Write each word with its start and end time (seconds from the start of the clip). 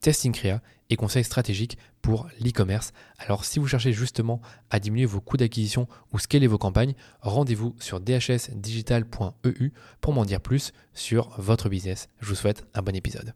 testing 0.00 0.32
créa 0.32 0.60
et 0.88 0.96
conseils 0.96 1.24
stratégiques 1.24 1.78
pour 2.02 2.28
l'e-commerce. 2.40 2.92
Alors 3.18 3.44
si 3.44 3.58
vous 3.58 3.66
cherchez 3.68 3.92
justement 3.92 4.40
à 4.70 4.80
diminuer 4.80 5.06
vos 5.06 5.20
coûts 5.20 5.36
d'acquisition 5.36 5.86
ou 6.12 6.18
scaler 6.18 6.46
vos 6.46 6.58
campagnes, 6.58 6.94
rendez-vous 7.20 7.76
sur 7.78 8.00
dhsdigital.eu 8.00 9.72
pour 10.00 10.12
m'en 10.12 10.24
dire 10.24 10.40
plus 10.40 10.72
sur 10.92 11.30
votre 11.38 11.68
business. 11.68 12.08
Je 12.20 12.26
vous 12.26 12.34
souhaite 12.34 12.66
un 12.74 12.82
bon 12.82 12.96
épisode. 12.96 13.34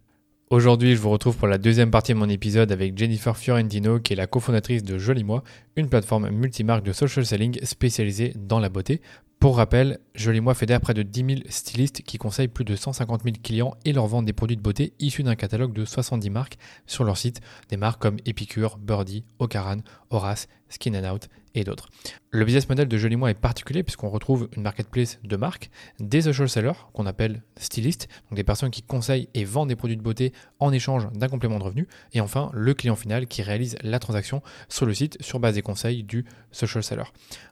Aujourd'hui, 0.50 0.94
je 0.94 1.00
vous 1.00 1.10
retrouve 1.10 1.36
pour 1.36 1.48
la 1.48 1.58
deuxième 1.58 1.90
partie 1.90 2.12
de 2.12 2.18
mon 2.18 2.28
épisode 2.28 2.70
avec 2.70 2.96
Jennifer 2.98 3.36
Fiorentino, 3.36 3.98
qui 3.98 4.12
est 4.12 4.16
la 4.16 4.26
cofondatrice 4.26 4.82
de 4.84 4.98
Joli 4.98 5.24
Moi, 5.24 5.42
une 5.74 5.88
plateforme 5.88 6.28
multimarque 6.30 6.84
de 6.84 6.92
social 6.92 7.24
selling 7.24 7.58
spécialisée 7.64 8.34
dans 8.36 8.60
la 8.60 8.68
beauté. 8.68 9.00
Pour 9.44 9.58
rappel, 9.58 9.98
Joli 10.14 10.40
Moi 10.40 10.54
fédère 10.54 10.80
près 10.80 10.94
de 10.94 11.02
10 11.02 11.24
000 11.26 11.40
stylistes 11.50 12.00
qui 12.00 12.16
conseillent 12.16 12.48
plus 12.48 12.64
de 12.64 12.74
150 12.74 13.24
000 13.24 13.36
clients 13.42 13.74
et 13.84 13.92
leur 13.92 14.06
vendent 14.06 14.24
des 14.24 14.32
produits 14.32 14.56
de 14.56 14.62
beauté 14.62 14.94
issus 15.00 15.22
d'un 15.22 15.34
catalogue 15.34 15.74
de 15.74 15.84
70 15.84 16.30
marques 16.30 16.56
sur 16.86 17.04
leur 17.04 17.18
site, 17.18 17.42
des 17.68 17.76
marques 17.76 18.00
comme 18.00 18.16
Epicure, 18.24 18.78
Birdie, 18.78 19.22
Ocaran, 19.40 19.80
Horace, 20.08 20.48
Skin 20.74 20.94
and 20.94 21.12
Out 21.12 21.28
et 21.54 21.64
d'autres. 21.64 21.88
Le 22.30 22.44
business 22.44 22.68
model 22.68 22.88
de 22.88 22.96
Joli 22.96 23.16
Moi 23.16 23.30
est 23.30 23.34
particulier 23.34 23.82
puisqu'on 23.84 24.08
retrouve 24.08 24.48
une 24.56 24.62
marketplace 24.62 25.20
de 25.22 25.36
marques, 25.36 25.70
des 26.00 26.22
social 26.22 26.48
sellers 26.48 26.72
qu'on 26.92 27.06
appelle 27.06 27.42
stylistes, 27.56 28.08
donc 28.28 28.36
des 28.36 28.44
personnes 28.44 28.70
qui 28.70 28.82
conseillent 28.82 29.28
et 29.34 29.44
vendent 29.44 29.68
des 29.68 29.76
produits 29.76 29.96
de 29.96 30.02
beauté 30.02 30.32
en 30.58 30.72
échange 30.72 31.06
d'un 31.12 31.28
complément 31.28 31.58
de 31.58 31.64
revenu, 31.64 31.86
et 32.12 32.20
enfin 32.20 32.50
le 32.52 32.74
client 32.74 32.96
final 32.96 33.26
qui 33.26 33.42
réalise 33.42 33.76
la 33.82 34.00
transaction 34.00 34.42
sur 34.68 34.84
le 34.84 34.94
site 34.94 35.16
sur 35.22 35.38
base 35.38 35.54
des 35.54 35.62
conseils 35.62 36.02
du 36.02 36.24
social 36.50 36.82
seller. 36.82 37.04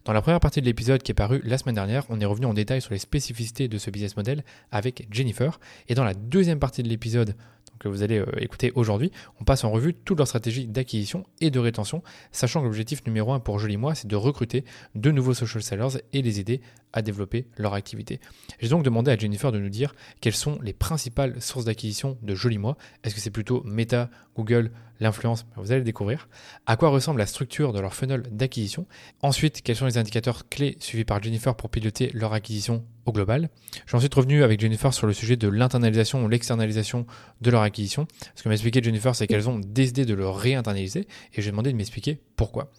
Dans 0.05 0.13
la 0.13 0.21
première 0.21 0.41
partie 0.41 0.61
de 0.61 0.67
l'épisode 0.67 1.03
qui 1.03 1.13
est 1.13 1.15
paru 1.15 1.41
la 1.45 1.59
semaine 1.59 1.77
dernière, 1.77 2.05
on 2.09 2.21
est 2.21 2.25
revenu 2.25 2.47
en 2.47 2.55
détail 2.55 2.83
sur 2.83 2.93
les 2.93 2.99
spécificités 2.99 3.69
de 3.69 3.79
ce 3.79 3.91
business 3.91 4.17
model 4.17 4.45
avec 4.73 5.07
Jennifer, 5.11 5.61
et 5.89 5.95
dans 5.95 6.05
la 6.05 6.15
deuxième 6.15 6.59
partie 6.59 6.83
de 6.83 6.89
l'épisode 6.89 7.37
que 7.83 7.89
vous 7.89 8.03
allez 8.03 8.19
euh, 8.19 8.27
écouter 8.39 8.73
aujourd'hui, 8.75 9.11
on 9.41 9.45
passe 9.45 9.65
en 9.65 9.71
revue 9.71 9.93
toute 9.93 10.19
leur 10.19 10.29
stratégie 10.29 10.67
d'acquisition 10.67 11.25
et 11.41 11.51
de 11.51 11.59
rétention, 11.59 12.03
sachant 12.31 12.61
que 12.61 12.67
l'objectif 12.67 13.05
numéro 13.07 13.33
un 13.33 13.41
pour 13.41 13.59
Joli 13.59 13.77
Moi, 13.77 13.95
c'est 13.95 14.07
de 14.07 14.17
recruter 14.17 14.65
de 14.95 15.11
nouveaux 15.11 15.35
social 15.35 15.63
sellers 15.63 16.01
et 16.13 16.23
les 16.23 16.39
aider 16.39 16.61
à 16.93 17.03
développer 17.03 17.47
leur 17.57 17.75
activité. 17.75 18.21
J'ai 18.61 18.69
donc 18.69 18.85
demandé 18.85 19.11
à 19.11 19.17
Jennifer 19.17 19.51
de 19.51 19.59
nous 19.59 19.69
dire 19.69 19.95
quelles 20.21 20.35
sont 20.35 20.59
les 20.63 20.73
principales 20.73 21.41
sources 21.41 21.65
d'acquisition 21.65 22.19
de 22.23 22.35
Joli 22.35 22.59
Moi. 22.59 22.77
Est-ce 23.03 23.15
que 23.15 23.21
c'est 23.21 23.31
plutôt 23.31 23.63
Meta, 23.65 24.11
Google, 24.37 24.71
l'influence? 25.01 25.47
Vous 25.57 25.73
allez 25.73 25.81
le 25.81 25.85
découvrir. 25.85 26.29
À 26.67 26.77
quoi 26.77 26.91
ressemble 26.91 27.19
la 27.19 27.27
structure 27.27 27.73
de 27.73 27.81
leur 27.81 27.95
funnel 27.95 28.23
d'acquisition? 28.31 28.87
Ensuite, 29.23 29.63
quels 29.63 29.77
sont 29.77 29.87
les 29.87 29.99
indicateurs 29.99 30.49
clés 30.49 30.77
suivis 30.79 31.05
par 31.05 31.23
Jennifer 31.23 31.57
pour 31.57 31.71
piloter 31.71 32.11
leur 32.15 32.33
acquisition 32.33 32.85
au 33.07 33.13
global 33.13 33.51
J'ai 33.87 33.97
ensuite 33.97 34.15
revenu 34.15 34.43
avec 34.43 34.61
Jennifer 34.61 34.93
sur 34.93 35.07
le 35.07 35.13
sujet 35.13 35.37
de 35.37 35.49
l'internalisation 35.49 36.25
ou 36.25 36.29
l'externalisation 36.29 37.07
de 37.41 37.51
leur 37.51 37.63
acquisition. 37.63 38.07
Ce 38.35 38.43
que 38.43 38.49
m'a 38.49 38.55
expliqué 38.55 38.83
Jennifer, 38.83 39.15
c'est 39.15 39.27
qu'elles 39.27 39.49
ont 39.49 39.59
décidé 39.59 40.05
de 40.05 40.15
le 40.15 40.29
réinternaliser 40.29 41.07
et 41.35 41.43
j'ai 41.43 41.51
demandé 41.51 41.73
de 41.73 41.77
m'expliquer 41.77 42.19
pourquoi. 42.37 42.71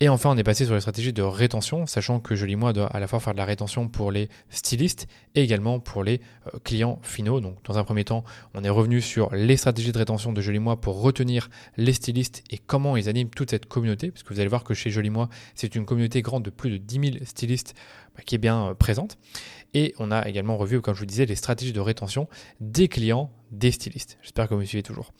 Et 0.00 0.08
enfin, 0.08 0.30
on 0.30 0.36
est 0.36 0.44
passé 0.44 0.64
sur 0.64 0.74
les 0.74 0.80
stratégies 0.80 1.12
de 1.12 1.22
rétention, 1.22 1.84
sachant 1.86 2.20
que 2.20 2.36
Joli 2.36 2.54
Moi 2.54 2.72
doit 2.72 2.86
à 2.86 3.00
la 3.00 3.08
fois 3.08 3.18
faire 3.18 3.32
de 3.32 3.38
la 3.38 3.44
rétention 3.44 3.88
pour 3.88 4.12
les 4.12 4.28
stylistes 4.48 5.08
et 5.34 5.42
également 5.42 5.80
pour 5.80 6.04
les 6.04 6.20
euh, 6.54 6.58
clients 6.62 7.00
finaux. 7.02 7.40
Donc, 7.40 7.56
dans 7.64 7.78
un 7.78 7.84
premier 7.84 8.04
temps, 8.04 8.22
on 8.54 8.62
est 8.62 8.68
revenu 8.68 9.00
sur 9.00 9.34
les 9.34 9.56
stratégies 9.56 9.90
de 9.90 9.98
rétention 9.98 10.32
de 10.32 10.40
Joli 10.40 10.60
Moi 10.60 10.80
pour 10.80 11.00
retenir 11.02 11.50
les 11.76 11.92
stylistes 11.92 12.44
et 12.50 12.58
comment 12.58 12.96
ils 12.96 13.08
animent 13.08 13.30
toute 13.30 13.50
cette 13.50 13.66
communauté, 13.66 14.12
parce 14.12 14.22
que 14.22 14.32
vous 14.32 14.38
allez 14.38 14.48
voir 14.48 14.62
que 14.62 14.72
chez 14.72 14.90
Joli 14.90 15.10
Moi, 15.10 15.28
c'est 15.56 15.74
une 15.74 15.84
communauté 15.84 16.22
grande 16.22 16.44
de 16.44 16.50
plus 16.50 16.70
de 16.70 16.76
10 16.76 17.12
000 17.14 17.24
stylistes 17.24 17.74
bah, 18.16 18.22
qui 18.24 18.36
est 18.36 18.38
bien 18.38 18.68
euh, 18.68 18.74
présente. 18.74 19.18
Et 19.74 19.94
on 19.98 20.10
a 20.10 20.26
également 20.28 20.56
revu, 20.56 20.80
comme 20.80 20.94
je 20.94 21.00
vous 21.00 21.06
disais, 21.06 21.26
les 21.26 21.36
stratégies 21.36 21.72
de 21.72 21.80
rétention 21.80 22.28
des 22.60 22.88
clients, 22.88 23.30
des 23.50 23.70
stylistes. 23.70 24.18
J'espère 24.22 24.48
que 24.48 24.54
vous 24.54 24.60
me 24.60 24.66
suivez 24.66 24.82
toujours. 24.82 25.12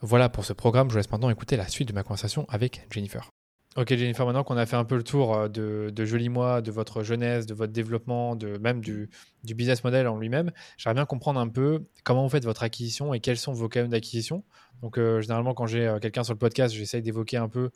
Voilà 0.00 0.28
pour 0.28 0.44
ce 0.44 0.52
programme. 0.52 0.88
Je 0.88 0.92
vous 0.92 0.98
laisse 0.98 1.10
maintenant 1.10 1.30
écouter 1.30 1.56
la 1.56 1.68
suite 1.68 1.88
de 1.88 1.92
ma 1.92 2.02
conversation 2.02 2.46
avec 2.48 2.86
Jennifer. 2.90 3.30
Ok 3.74 3.88
Jennifer, 3.88 4.26
maintenant 4.26 4.44
qu'on 4.44 4.58
a 4.58 4.66
fait 4.66 4.76
un 4.76 4.84
peu 4.84 4.96
le 4.96 5.02
tour 5.02 5.34
euh, 5.34 5.48
de, 5.48 5.90
de 5.90 6.04
Joli 6.04 6.28
Moi, 6.28 6.60
de 6.60 6.70
votre 6.70 7.02
jeunesse, 7.02 7.46
de 7.46 7.54
votre 7.54 7.72
développement, 7.72 8.36
de 8.36 8.58
même 8.58 8.82
du, 8.82 9.08
du 9.44 9.54
business 9.54 9.82
model 9.82 10.08
en 10.08 10.18
lui-même, 10.18 10.50
j'aimerais 10.76 10.96
bien 10.96 11.06
comprendre 11.06 11.40
un 11.40 11.48
peu 11.48 11.86
comment 12.04 12.22
vous 12.22 12.28
faites 12.28 12.44
votre 12.44 12.64
acquisition 12.64 13.14
et 13.14 13.20
quels 13.20 13.38
sont 13.38 13.54
vos 13.54 13.70
canaux 13.70 13.88
d'acquisition. 13.88 14.44
Donc 14.82 14.98
euh, 14.98 15.22
généralement 15.22 15.54
quand 15.54 15.66
j'ai 15.66 15.86
euh, 15.86 15.98
quelqu'un 16.00 16.22
sur 16.22 16.34
le 16.34 16.38
podcast, 16.38 16.74
j'essaye 16.74 17.00
d'évoquer 17.00 17.38
un 17.38 17.48
peu 17.48 17.70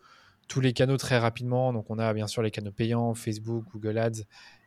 tous 0.48 0.60
les 0.60 0.74
canaux 0.74 0.98
très 0.98 1.16
rapidement. 1.16 1.72
Donc 1.72 1.86
on 1.88 1.98
a 1.98 2.12
bien 2.12 2.26
sûr 2.26 2.42
les 2.42 2.50
canaux 2.50 2.72
payants, 2.72 3.14
Facebook, 3.14 3.64
Google 3.72 3.96
Ads 3.96 4.24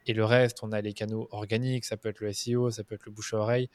et 0.09 0.13
le 0.13 0.25
reste. 0.25 0.63
On 0.63 0.71
a 0.71 0.81
les 0.81 0.93
canaux 0.93 1.27
organiques, 1.31 1.85
ça 1.85 1.95
peut 1.95 2.09
être 2.09 2.19
le 2.19 2.33
SEO, 2.33 2.71
ça 2.71 2.83
peut 2.83 2.95
être 2.95 3.05
le 3.05 3.11
bouche 3.11 3.33
à 3.33 3.37
oreille. 3.37 3.69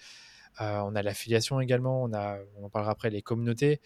Euh, 0.60 0.80
on 0.80 0.94
a 0.94 1.02
l'affiliation 1.02 1.60
également, 1.60 2.02
on, 2.02 2.12
a, 2.12 2.38
on 2.56 2.64
en 2.64 2.70
parlera 2.70 2.92
après, 2.92 3.10
les 3.10 3.22
communautés. 3.22 3.80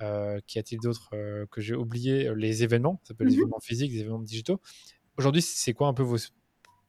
Euh, 0.00 0.40
Qu'y 0.46 0.58
a-t-il 0.58 0.80
d'autre 0.80 1.10
euh, 1.12 1.46
que 1.50 1.60
j'ai 1.60 1.74
oublié? 1.74 2.34
Les 2.34 2.62
événements, 2.62 3.00
ça 3.04 3.14
peut 3.14 3.24
être 3.24 3.30
les 3.30 3.36
mmh 3.36 3.40
événements 3.40 3.60
physiques, 3.60 3.92
les 3.92 4.00
événements 4.00 4.18
digitaux. 4.18 4.60
Aujourd'hui, 5.18 5.42
c'est 5.42 5.74
quoi 5.74 5.88
un 5.88 5.94
peu 5.94 6.02
vos 6.02 6.16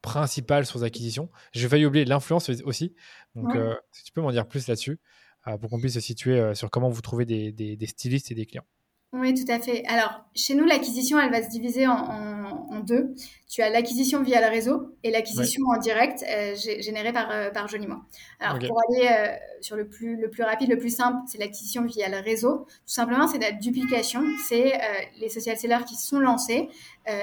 principales 0.02 0.66
sources 0.66 0.82
d'acquisition? 0.82 1.30
J'ai 1.52 1.68
failli 1.68 1.86
oublier 1.86 2.06
l'influence 2.06 2.50
aussi. 2.64 2.96
Donc, 3.36 3.54
si 3.92 4.04
tu 4.06 4.12
peux 4.14 4.22
m'en 4.22 4.32
dire 4.32 4.48
plus 4.48 4.68
là-dessus, 4.68 5.00
pour 5.60 5.70
qu'on 5.70 5.80
puisse 5.80 5.96
se 5.96 6.00
situer 6.00 6.56
sur 6.56 6.70
comment 6.70 6.90
vous 6.90 7.02
trouvez 7.02 7.26
des 7.26 7.88
stylistes 7.88 8.32
et 8.32 8.36
des 8.36 8.46
clients. 8.46 8.66
Oui, 9.14 9.34
tout 9.34 9.52
à 9.52 9.60
fait. 9.60 9.84
Alors, 9.88 10.24
chez 10.36 10.56
nous, 10.56 10.64
l'acquisition, 10.64 11.20
elle 11.20 11.32
va 11.32 11.44
se 11.44 11.50
diviser 11.50 11.86
en, 11.86 11.94
en, 11.94 12.80
deux. 12.80 13.14
Tu 13.50 13.62
as 13.62 13.70
l'acquisition 13.70 14.24
via 14.24 14.40
le 14.40 14.48
réseau 14.48 14.96
et 15.04 15.12
l'acquisition 15.12 15.64
en 15.68 15.78
direct 15.78 16.24
euh, 16.28 16.56
générée 16.56 17.12
par, 17.12 17.30
euh, 17.30 17.50
par. 17.50 17.68
Alors, 18.40 18.58
pour 18.60 18.82
aller 18.90 19.10
euh, 19.12 19.36
sur 19.60 19.76
le 19.76 19.88
plus, 19.88 20.16
le 20.16 20.30
plus 20.30 20.44
rapide, 20.44 20.70
le 20.70 20.78
plus 20.78 20.96
simple, 20.96 21.18
c'est 21.28 21.38
l'acquisition 21.38 21.86
via 21.86 22.08
le 22.08 22.20
réseau. 22.20 22.66
Tout 22.70 22.94
simplement, 22.94 23.28
c'est 23.28 23.38
de 23.38 23.44
la 23.44 23.52
duplication. 23.52 24.22
C'est 24.48 24.80
les 25.20 25.28
social 25.28 25.58
sellers 25.58 25.84
qui 25.86 25.96
sont 25.96 26.20
lancés 26.20 26.70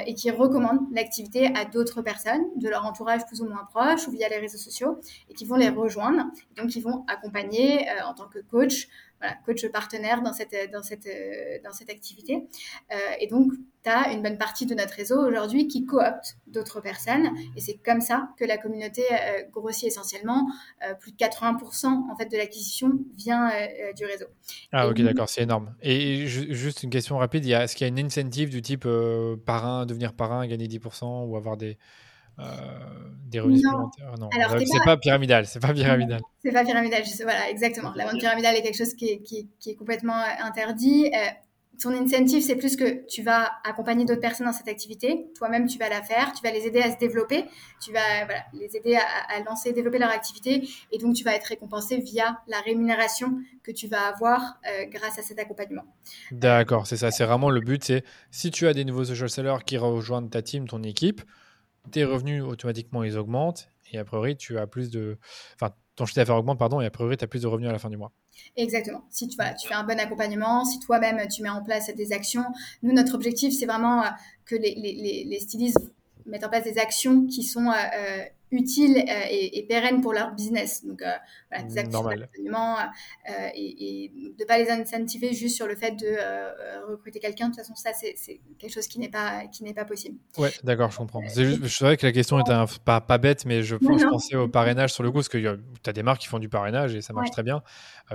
et 0.07 0.15
qui 0.15 0.31
recommandent 0.31 0.87
l'activité 0.93 1.51
à 1.57 1.65
d'autres 1.65 2.03
personnes 2.03 2.45
de 2.57 2.69
leur 2.69 2.85
entourage 2.85 3.25
plus 3.27 3.41
ou 3.41 3.47
moins 3.47 3.67
proche 3.71 4.07
ou 4.07 4.11
via 4.11 4.29
les 4.29 4.39
réseaux 4.39 4.59
sociaux 4.59 5.01
et 5.31 5.35
qui 5.35 5.47
vont 5.47 5.57
les 5.57 5.71
rejoindre. 5.71 6.25
Donc, 6.57 6.77
ils 6.77 6.83
vont 6.83 7.05
accompagner 7.09 7.87
en 8.07 8.13
tant 8.15 8.29
que 8.29 8.39
coach 8.41 8.89
voilà, 9.21 9.37
coach 9.45 9.67
partenaire 9.69 10.23
dans 10.23 10.33
cette, 10.33 10.55
dans 10.73 10.83
cette, 10.83 11.09
dans 11.65 11.73
cette 11.73 11.91
activité. 11.91 12.47
Euh, 12.93 12.97
et 13.21 13.27
donc, 13.27 13.53
tu 13.83 13.91
as 13.91 14.13
une 14.13 14.23
bonne 14.23 14.39
partie 14.39 14.67
de 14.67 14.75
notre 14.75 14.95
réseau 14.95 15.19
aujourd'hui 15.27 15.69
qui 15.69 15.87
coopte 15.87 16.37
d'autres 16.47 16.81
personnes. 16.81 17.29
Et 17.57 17.61
c'est 17.61 17.79
comme 17.85 18.01
ça 18.01 18.31
que 18.39 18.45
la 18.45 18.59
communauté 18.59 19.03
euh, 19.13 19.43
grossit 19.51 19.89
essentiellement. 19.89 20.49
Euh, 20.89 20.95
plus 20.95 21.13
de 21.13 21.17
80% 21.17 21.87
en 21.87 22.17
fait, 22.17 22.27
de 22.27 22.37
l'acquisition 22.37 22.93
vient 23.17 23.51
du 23.97 24.05
réseau. 24.05 24.27
Ah, 24.73 24.89
ok, 24.89 25.01
d'accord, 25.03 25.29
c'est 25.29 25.43
énorme. 25.43 25.75
Et 25.83 26.27
juste 26.27 26.83
une 26.83 26.91
question 26.91 27.19
rapide 27.19 27.47
est-ce 27.47 27.75
qu'il 27.75 27.87
y 27.87 27.91
a 27.91 27.93
une 27.93 28.05
incentive 28.05 28.51
du 28.51 28.63
type 28.63 28.87
parrain, 29.45 29.87
devenir 29.87 30.13
parrain, 30.13 30.47
gagner 30.47 30.69
10% 30.69 31.27
ou 31.27 31.37
avoir 31.37 31.57
des. 31.57 31.79
Euh, 32.39 32.45
des 33.27 33.41
revenus 33.41 33.61
supplémentaires. 33.61 34.15
Non, 34.19 34.31
c'est 34.33 34.85
pas... 34.85 34.97
pyramidal, 34.97 35.47
c'est 35.47 35.61
pas 35.61 35.75
pyramidal. 35.75 36.21
C'est 36.43 36.53
pas 36.53 36.65
pyramidal, 36.65 37.03
voilà, 37.23 37.51
exactement. 37.51 37.93
La 37.95 38.07
vente 38.07 38.21
pyramidale 38.21 38.57
est 38.57 38.63
quelque 38.63 38.79
chose 38.79 38.95
qui 38.95 39.09
est, 39.09 39.19
qui, 39.19 39.49
est 39.67 39.75
complètement 39.75 40.19
euh, 40.19 40.45
interdit. 40.45 41.11
Euh, 41.15 41.29
ton 41.83 41.91
incentive, 41.91 42.43
c'est 42.43 42.57
plus 42.57 42.75
que 42.75 43.07
tu 43.07 43.23
vas 43.23 43.51
accompagner 43.65 44.05
d'autres 44.05 44.21
personnes 44.21 44.47
dans 44.47 44.53
cette 44.53 44.69
activité. 44.69 45.27
Toi-même, 45.37 45.67
tu 45.67 45.79
vas 45.79 45.89
la 45.89 46.03
faire, 46.03 46.33
tu 46.33 46.43
vas 46.43 46.51
les 46.51 46.67
aider 46.67 46.81
à 46.81 46.91
se 46.91 46.99
développer, 46.99 47.45
tu 47.85 47.93
vas 47.93 48.25
voilà, 48.25 48.41
les 48.53 48.75
aider 48.77 48.97
à, 48.97 49.03
à, 49.37 49.43
lancer, 49.45 49.73
développer 49.73 49.99
leur 49.99 50.11
activité. 50.11 50.67
Et 50.91 50.99
donc, 50.99 51.15
tu 51.15 51.23
vas 51.23 51.35
être 51.35 51.45
récompensé 51.45 51.99
via 51.99 52.41
la 52.49 52.61
rémunération 52.61 53.37
que 53.63 53.71
tu 53.71 53.87
vas 53.89 54.09
avoir 54.09 54.59
grâce 54.91 55.19
à 55.21 55.23
cet 55.23 55.39
accompagnement. 55.39 55.85
D'accord, 56.33 56.87
c'est 56.87 56.97
ça. 56.97 57.13
C'est 57.13 57.25
vraiment 57.25 57.51
le 57.51 57.61
but. 57.61 57.85
C'est 57.85 58.03
si 58.33 58.51
tu 58.51 58.67
as 58.67 58.75
des 58.75 58.85
nouveaux 58.85 59.05
social 59.05 59.29
sellers 59.29 59.65
qui 59.65 59.77
rejoignent 59.77 60.31
ta 60.31 60.43
team, 60.43 60.67
ton 60.67 60.83
équipe, 60.83 61.23
tes 61.89 62.05
revenus 62.05 62.43
automatiquement 62.43 63.03
ils 63.03 63.17
augmentent 63.17 63.71
et 63.93 63.99
a 63.99 64.05
priori, 64.05 64.37
tu 64.37 64.59
as 64.59 64.67
plus 64.67 64.91
de. 64.91 65.19
Enfin, 65.55 65.73
ton 65.97 66.05
chiffre 66.05 66.17
d'affaires 66.17 66.37
augmente, 66.37 66.59
pardon, 66.59 66.81
et 66.81 66.87
a 66.87 66.91
priori, 66.91 67.17
tu 67.17 67.25
as 67.25 67.29
plus 67.29 67.43
de 67.43 67.47
revenus 67.47 67.69
à 67.69 67.73
la 67.73 67.79
fin 67.79 67.91
du 67.91 67.97
mois. 67.97 68.13
Exactement. 68.57 69.03
Si 69.11 69.29
tu, 69.29 69.37
tu 69.37 69.69
fais 69.69 69.75
un 69.75 69.85
bon 69.85 69.99
accompagnement, 69.99 70.65
si 70.65 70.79
toi-même 70.81 71.27
tu 71.29 71.43
mets 71.43 71.49
en 71.49 71.63
place 71.63 71.93
des 71.95 72.13
actions, 72.13 72.45
nous, 72.83 72.93
notre 72.93 73.15
objectif, 73.15 73.53
c'est 73.53 73.67
vraiment 73.67 74.05
que 74.45 74.55
les, 74.55 74.75
les, 74.75 75.25
les, 75.25 75.41
stylistes 75.41 75.93
mettent 76.27 76.45
en 76.45 76.49
place 76.49 76.65
des 76.65 76.79
actions 76.79 77.27
qui 77.27 77.43
sont 77.43 77.73
utiles 78.51 78.97
euh, 78.97 79.27
et, 79.31 79.59
et, 79.59 79.67
pérennes 79.67 80.01
pour 80.01 80.13
leur 80.13 80.33
business. 80.33 80.85
Donc, 80.85 81.03
euh, 81.03 81.13
voilà, 81.51 81.65
des 81.65 81.79
actions 81.79 82.03
d'accompagnement 82.03 82.77
euh, 82.79 83.49
et, 83.55 84.05
et, 84.05 84.09
de 84.09 84.43
ne 84.43 84.45
pas 84.47 84.59
les 84.59 84.71
incentiver 84.71 85.33
juste 85.33 85.57
sur 85.57 85.67
le 85.67 85.77
fait 85.77 85.93
de 85.93 86.89
recruter 86.91 87.21
quelqu'un. 87.21 87.49
De 87.49 87.55
toute 87.55 87.61
façon, 87.61 87.75
ça, 87.75 87.91
c'est 87.93 88.41
quelque 88.59 88.73
chose 88.73 88.87
qui 88.87 88.99
n'est 88.99 89.09
pas, 89.09 89.47
qui 89.47 89.65
n'est 89.65 89.75
pas 89.75 89.85
possible. 89.85 90.19
Ouais, 90.39 90.53
d'accord, 90.65 90.91
je 90.91 90.99
comprends. 90.99 91.23
C'est 91.29 91.45
juste, 91.45 91.65
je 91.65 91.77
savais 91.77 91.97
que 91.97 92.07
la 92.07 92.13
question 92.13 92.39
était 92.41 92.53
pas, 92.85 93.01
pas 93.01 93.19
bête, 93.19 93.45
mais 93.45 93.63
je, 93.63 93.77
pense, 93.77 94.03
pensais 94.05 94.37
au 94.37 94.49
parrainage 94.49 94.93
sur 94.93 95.03
le 95.03 95.11
coup, 95.11 95.19
parce 95.19 95.29
que 95.29 95.39
tu 95.83 95.91
as 95.91 95.93
des 95.93 96.03
marques 96.03 96.23
qui 96.23 96.29
font 96.29 96.39
du 96.39 96.49
parrainage 96.49 96.95
et 96.95 97.03
ça 97.03 97.13
marche 97.13 97.31
très 97.31 97.43
bien. 97.43 97.63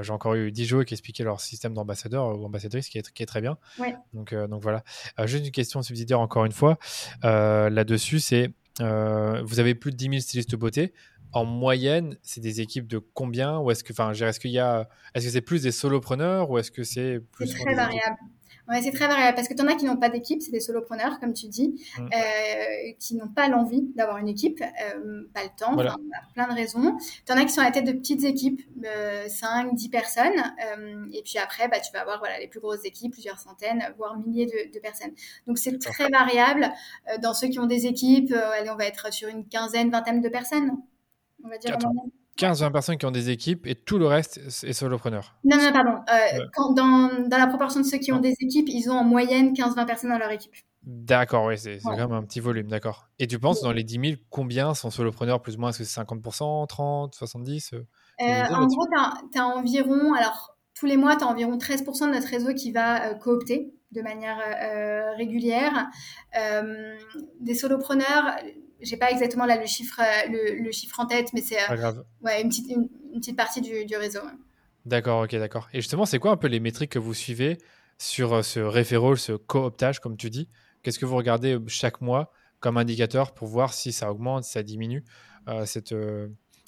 J'ai 0.01 0.11
encore 0.11 0.33
eu 0.33 0.51
Dijon 0.51 0.83
qui 0.83 0.95
expliquait 0.95 1.23
leur 1.23 1.39
système 1.39 1.73
d'ambassadeur 1.73 2.39
ou 2.39 2.45
ambassadrice 2.45 2.89
qui 2.89 2.97
est, 2.97 3.11
qui 3.13 3.21
est 3.21 3.27
très 3.27 3.41
bien. 3.41 3.57
Ouais. 3.79 3.95
Donc, 4.13 4.33
donc 4.33 4.61
voilà. 4.61 4.83
juste 5.25 5.45
une 5.45 5.51
question 5.51 5.81
subsidiaire 5.81 6.19
encore 6.19 6.45
une 6.45 6.51
fois 6.51 6.77
là-dessus, 7.21 8.19
c'est 8.19 8.53
euh, 8.81 9.41
vous 9.43 9.59
avez 9.59 9.75
plus 9.75 9.91
de 9.91 9.97
10 9.97 10.09
000 10.09 10.19
stylistes 10.19 10.55
beauté. 10.55 10.93
En 11.31 11.45
moyenne, 11.45 12.17
c'est 12.21 12.41
des 12.41 12.61
équipes 12.61 12.87
de 12.87 12.99
combien? 12.99 13.57
Ou 13.59 13.71
est-ce 13.71 13.83
que, 13.83 13.91
enfin, 13.91 14.13
est-ce 14.13 14.39
qu'il 14.39 14.51
y 14.51 14.59
a, 14.59 14.87
est-ce 15.15 15.25
que 15.25 15.31
c'est 15.31 15.41
plus 15.41 15.63
des 15.63 15.71
solopreneurs 15.71 16.49
ou 16.49 16.59
est-ce 16.59 16.71
que 16.71 16.83
c'est 16.83 17.19
plus 17.31 17.47
C'est 17.47 17.59
très 17.59 17.73
variable. 17.73 18.17
Ouais, 18.69 18.81
c'est 18.81 18.91
très 18.91 19.07
variable 19.07 19.35
parce 19.35 19.49
que 19.49 19.53
tu 19.53 19.61
en 19.61 19.67
as 19.67 19.75
qui 19.75 19.85
n'ont 19.85 19.97
pas 19.97 20.09
d'équipe, 20.09 20.41
c'est 20.41 20.51
des 20.51 20.61
solopreneurs, 20.61 21.19
comme 21.19 21.33
tu 21.33 21.47
dis, 21.47 21.85
mmh. 21.97 22.01
euh, 22.01 22.91
qui 22.97 23.15
n'ont 23.15 23.27
pas 23.27 23.49
l'envie 23.49 23.81
d'avoir 23.95 24.17
une 24.17 24.29
équipe, 24.29 24.61
euh, 24.61 25.23
pas 25.33 25.43
le 25.43 25.49
temps, 25.57 25.73
voilà. 25.73 25.97
plein 26.33 26.47
de 26.47 26.53
raisons. 26.53 26.97
Tu 27.25 27.33
en 27.33 27.37
as 27.37 27.43
qui 27.43 27.51
sont 27.51 27.61
à 27.61 27.65
la 27.65 27.71
tête 27.71 27.85
de 27.85 27.91
petites 27.91 28.23
équipes, 28.23 28.61
euh, 28.85 29.27
5, 29.27 29.75
10 29.75 29.89
personnes, 29.89 30.53
euh, 30.65 31.05
et 31.11 31.21
puis 31.23 31.39
après, 31.39 31.67
bah, 31.67 31.79
tu 31.81 31.91
vas 31.91 32.01
avoir 32.01 32.19
voilà, 32.19 32.39
les 32.39 32.47
plus 32.47 32.61
grosses 32.61 32.85
équipes, 32.85 33.11
plusieurs 33.11 33.39
centaines, 33.39 33.83
voire 33.97 34.17
milliers 34.17 34.45
de, 34.45 34.73
de 34.73 34.79
personnes. 34.79 35.11
Donc 35.45 35.57
c'est 35.57 35.77
très 35.79 36.07
variable. 36.09 36.71
Euh, 37.09 37.17
dans 37.17 37.33
ceux 37.33 37.47
qui 37.47 37.59
ont 37.59 37.67
des 37.67 37.85
équipes, 37.85 38.31
euh, 38.31 38.51
allez, 38.59 38.69
on 38.69 38.75
va 38.75 38.85
être 38.85 39.11
sur 39.11 39.27
une 39.27 39.45
quinzaine, 39.45 39.89
vingtaine 39.89 40.21
de 40.21 40.29
personnes, 40.29 40.71
on 41.43 41.49
va 41.49 41.57
dire. 41.57 41.77
15-20 42.39 42.71
personnes 42.71 42.97
qui 42.97 43.05
ont 43.05 43.11
des 43.11 43.29
équipes 43.29 43.67
et 43.67 43.75
tout 43.75 43.97
le 43.97 44.07
reste 44.07 44.37
est 44.63 44.73
solopreneur. 44.73 45.35
Non, 45.43 45.57
non, 45.57 45.71
pardon. 45.71 45.99
Euh, 46.11 46.45
quand, 46.53 46.73
dans, 46.73 47.27
dans, 47.27 47.37
la 47.37 47.47
proportion 47.47 47.81
de 47.81 47.85
ceux 47.85 47.99
qui 47.99 48.11
ont 48.11 48.19
des 48.19 48.33
équipes, 48.39 48.67
ils 48.69 48.89
ont 48.89 48.97
en 48.97 49.03
moyenne 49.03 49.53
15-20 49.53 49.85
personnes 49.85 50.09
dans 50.09 50.17
leur 50.17 50.31
équipe. 50.31 50.53
D'accord, 50.85 51.45
oui, 51.45 51.57
c'est 51.57 51.79
quand 51.81 51.95
même 51.95 52.11
un 52.11 52.23
petit 52.23 52.41
volume, 52.41 52.67
d'accord. 52.67 53.07
Et 53.17 53.25
tu 53.27 53.39
penses, 53.39 53.61
dans 53.61 53.71
les 53.71 53.85
10 53.85 53.99
000, 54.01 54.21
combien 54.29 54.73
sont 54.73 54.91
solopreneurs 54.91 55.41
plus 55.41 55.55
ou 55.55 55.59
moins? 55.59 55.69
Est-ce 55.69 55.79
que 55.79 55.83
c'est 55.85 56.01
50%, 56.01 56.67
30, 56.67 57.15
70 57.15 57.73
euh, 57.73 57.83
En 58.19 58.67
gros, 58.67 58.85
tu 59.31 59.39
as, 59.39 59.47
environ, 59.47 60.13
alors 60.13 60.57
tous 60.77 60.85
les 60.85 60.97
mois, 60.97 61.15
tu 61.15 61.23
as 61.23 61.27
environ 61.27 61.57
13% 61.57 62.07
de 62.07 62.13
notre 62.13 62.27
réseau 62.27 62.53
qui 62.53 62.73
va 62.73 63.11
euh, 63.11 63.13
coopter 63.13 63.73
de 63.93 64.01
manière 64.01 64.39
euh, 64.39 65.15
régulière. 65.15 65.87
Euh, 66.37 66.97
des 67.39 67.55
solopreneurs, 67.55 68.35
j'ai 68.83 68.97
pas 68.97 69.11
exactement 69.11 69.45
là 69.45 69.59
le 69.59 69.65
chiffre, 69.65 69.99
euh, 69.99 70.59
le, 70.61 70.71
chiffre 70.71 70.99
en 70.99 71.05
tête, 71.05 71.33
mais 71.33 71.41
c'est 71.41 71.57
ouais, 72.21 72.41
une, 72.41 72.49
petite, 72.49 72.69
une, 72.69 72.89
petite 73.19 73.37
partie 73.37 73.61
du, 73.61 73.85
du 73.85 73.95
réseau. 73.95 74.21
D'accord, 74.85 75.23
ok, 75.23 75.35
d'accord. 75.35 75.69
Et 75.73 75.81
justement, 75.81 76.05
c'est 76.05 76.19
quoi 76.19 76.31
un 76.31 76.37
peu 76.37 76.47
les 76.47 76.59
métriques 76.59 76.91
que 76.91 76.99
vous 76.99 77.13
suivez 77.13 77.57
sur 77.97 78.43
ce 78.43 78.59
référol, 78.59 79.17
ce 79.17 79.33
cooptage, 79.33 79.99
comme 79.99 80.17
tu 80.17 80.29
dis? 80.29 80.49
Qu'est-ce 80.81 80.99
que 80.99 81.05
vous 81.05 81.15
regardez 81.15 81.57
chaque 81.67 82.01
mois 82.01 82.31
comme 82.59 82.77
indicateur 82.77 83.33
pour 83.33 83.47
voir 83.47 83.73
si 83.73 83.91
ça 83.91 84.11
augmente, 84.11 84.43
si 84.43 84.51
ça 84.51 84.63
diminue 84.63 85.05
cette, 85.65 85.95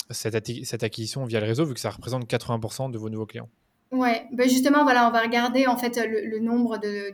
cette, 0.09 0.65
cette 0.65 0.83
acquisition 0.83 1.25
via 1.25 1.39
le 1.39 1.45
réseau, 1.45 1.65
vu 1.65 1.73
que 1.73 1.79
ça 1.79 1.89
représente 1.89 2.29
80% 2.29 2.91
de 2.91 2.97
vos 2.97 3.09
nouveaux 3.09 3.25
clients? 3.25 3.49
Ouais, 3.91 4.27
ben 4.31 4.49
justement, 4.49 4.83
voilà, 4.83 5.07
on 5.07 5.11
va 5.11 5.21
regarder 5.21 5.67
en 5.67 5.77
fait 5.77 5.97
le, 5.97 6.39
nombre 6.39 6.77
de, 6.77 7.13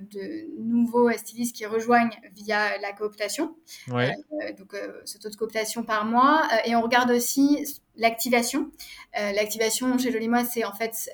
nouveaux 0.57 1.11
stylistes 1.11 1.55
qui 1.55 1.65
rejoignent 1.65 2.17
via 2.33 2.77
la 2.79 2.93
cooptation. 2.93 3.55
Ouais. 3.89 4.15
Euh, 4.41 4.53
donc, 4.53 4.73
euh, 4.73 5.01
ce 5.05 5.17
taux 5.17 5.29
de 5.29 5.35
cooptation 5.35 5.83
par 5.83 6.05
mois. 6.05 6.41
Euh, 6.53 6.69
et 6.69 6.75
on 6.75 6.81
regarde 6.81 7.11
aussi 7.11 7.65
l'activation. 7.97 8.71
l'activation 9.13 9.97
chez 9.97 10.11
Jolimois, 10.11 10.45
c'est 10.45 10.63
en 10.63 10.73
fait 10.73 11.09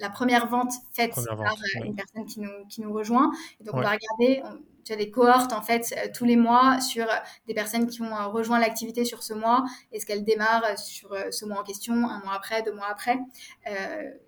la 0.00 0.10
première 0.10 0.48
vente 0.48 0.72
faite 0.92 1.14
par 1.14 1.56
une 1.84 1.94
personne 1.94 2.24
qui 2.26 2.40
nous, 2.40 2.66
qui 2.68 2.80
nous 2.80 2.92
rejoint. 2.92 3.32
Et 3.60 3.64
donc, 3.64 3.74
on 3.74 3.80
va 3.80 3.92
regarder, 3.92 4.42
tu 4.84 4.92
as 4.92 4.96
des 4.96 5.10
cohortes 5.10 5.52
en 5.52 5.62
fait 5.62 5.94
euh, 5.96 6.08
tous 6.14 6.24
les 6.24 6.36
mois 6.36 6.80
sur 6.80 7.06
des 7.46 7.54
personnes 7.54 7.86
qui 7.86 8.02
ont 8.02 8.14
euh, 8.14 8.26
rejoint 8.26 8.58
l'activité 8.58 9.04
sur 9.04 9.22
ce 9.22 9.34
mois. 9.34 9.64
Est-ce 9.92 10.06
qu'elles 10.06 10.24
démarrent 10.24 10.64
euh, 10.64 10.76
sur 10.76 11.16
ce 11.30 11.44
mois 11.44 11.60
en 11.60 11.64
question, 11.64 11.94
un 12.08 12.20
mois 12.20 12.34
après, 12.34 12.62
deux 12.62 12.74
mois 12.74 12.88
après, 12.90 13.18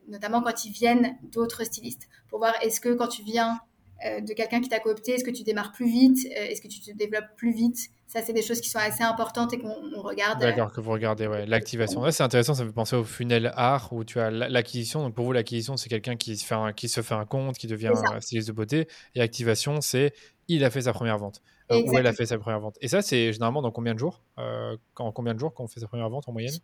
notamment 0.08 0.42
quand 0.42 0.64
ils 0.64 0.72
viennent 0.72 1.16
d'autres 1.22 1.64
stylistes, 1.64 2.08
pour 2.28 2.38
voir 2.38 2.54
est-ce 2.62 2.80
que 2.80 2.94
quand 2.94 3.08
tu 3.08 3.22
viens 3.22 3.60
de 4.04 4.32
quelqu'un 4.34 4.60
qui 4.60 4.68
t'a 4.68 4.78
coopté, 4.78 5.12
est-ce 5.12 5.24
que 5.24 5.30
tu 5.30 5.42
démarres 5.42 5.72
plus 5.72 5.86
vite, 5.86 6.18
est-ce 6.26 6.60
que 6.60 6.68
tu 6.68 6.80
te 6.80 6.90
développes 6.92 7.34
plus 7.36 7.52
vite? 7.52 7.78
Ça, 8.06 8.22
c'est 8.22 8.32
des 8.32 8.42
choses 8.42 8.60
qui 8.60 8.70
sont 8.70 8.78
assez 8.78 9.02
importantes 9.02 9.52
et 9.52 9.58
qu'on 9.58 10.00
regarde. 10.00 10.40
D'accord, 10.40 10.72
que 10.72 10.80
vous 10.80 10.92
regardez, 10.92 11.26
ouais. 11.26 11.44
L'activation. 11.44 12.08
c'est 12.10 12.22
intéressant, 12.22 12.54
ça 12.54 12.62
me 12.62 12.68
fait 12.68 12.74
penser 12.74 12.94
au 12.94 13.04
funnel 13.04 13.52
art 13.56 13.92
où 13.92 14.04
tu 14.04 14.20
as 14.20 14.30
l'acquisition. 14.30 15.02
Donc, 15.02 15.14
pour 15.14 15.24
vous, 15.24 15.32
l'acquisition, 15.32 15.76
c'est 15.76 15.88
quelqu'un 15.88 16.16
qui, 16.16 16.36
se 16.36 16.46
fait 16.46 16.54
un, 16.54 16.72
qui 16.72 16.88
se 16.88 17.02
fait 17.02 17.14
un 17.14 17.24
compte, 17.24 17.58
qui 17.58 17.66
devient 17.66 17.92
styliste 18.20 18.48
de 18.48 18.52
beauté. 18.52 18.88
Et 19.14 19.20
activation, 19.20 19.80
c'est 19.80 20.12
il 20.48 20.64
a 20.64 20.70
fait 20.70 20.82
sa 20.82 20.92
première 20.92 21.18
vente. 21.18 21.42
Euh, 21.72 21.82
ou 21.82 21.98
elle 21.98 22.06
a 22.06 22.12
fait 22.12 22.26
sa 22.26 22.38
première 22.38 22.60
vente. 22.60 22.76
Et 22.80 22.86
ça, 22.86 23.02
c'est 23.02 23.32
généralement 23.32 23.60
dans 23.60 23.72
combien 23.72 23.94
de 23.94 23.98
jours? 23.98 24.22
Euh, 24.38 24.76
En 24.96 25.10
combien 25.10 25.34
de 25.34 25.40
jours 25.40 25.52
qu'on 25.52 25.66
fait 25.66 25.80
sa 25.80 25.88
première 25.88 26.08
vente 26.08 26.28
en 26.28 26.32
moyenne? 26.32 26.54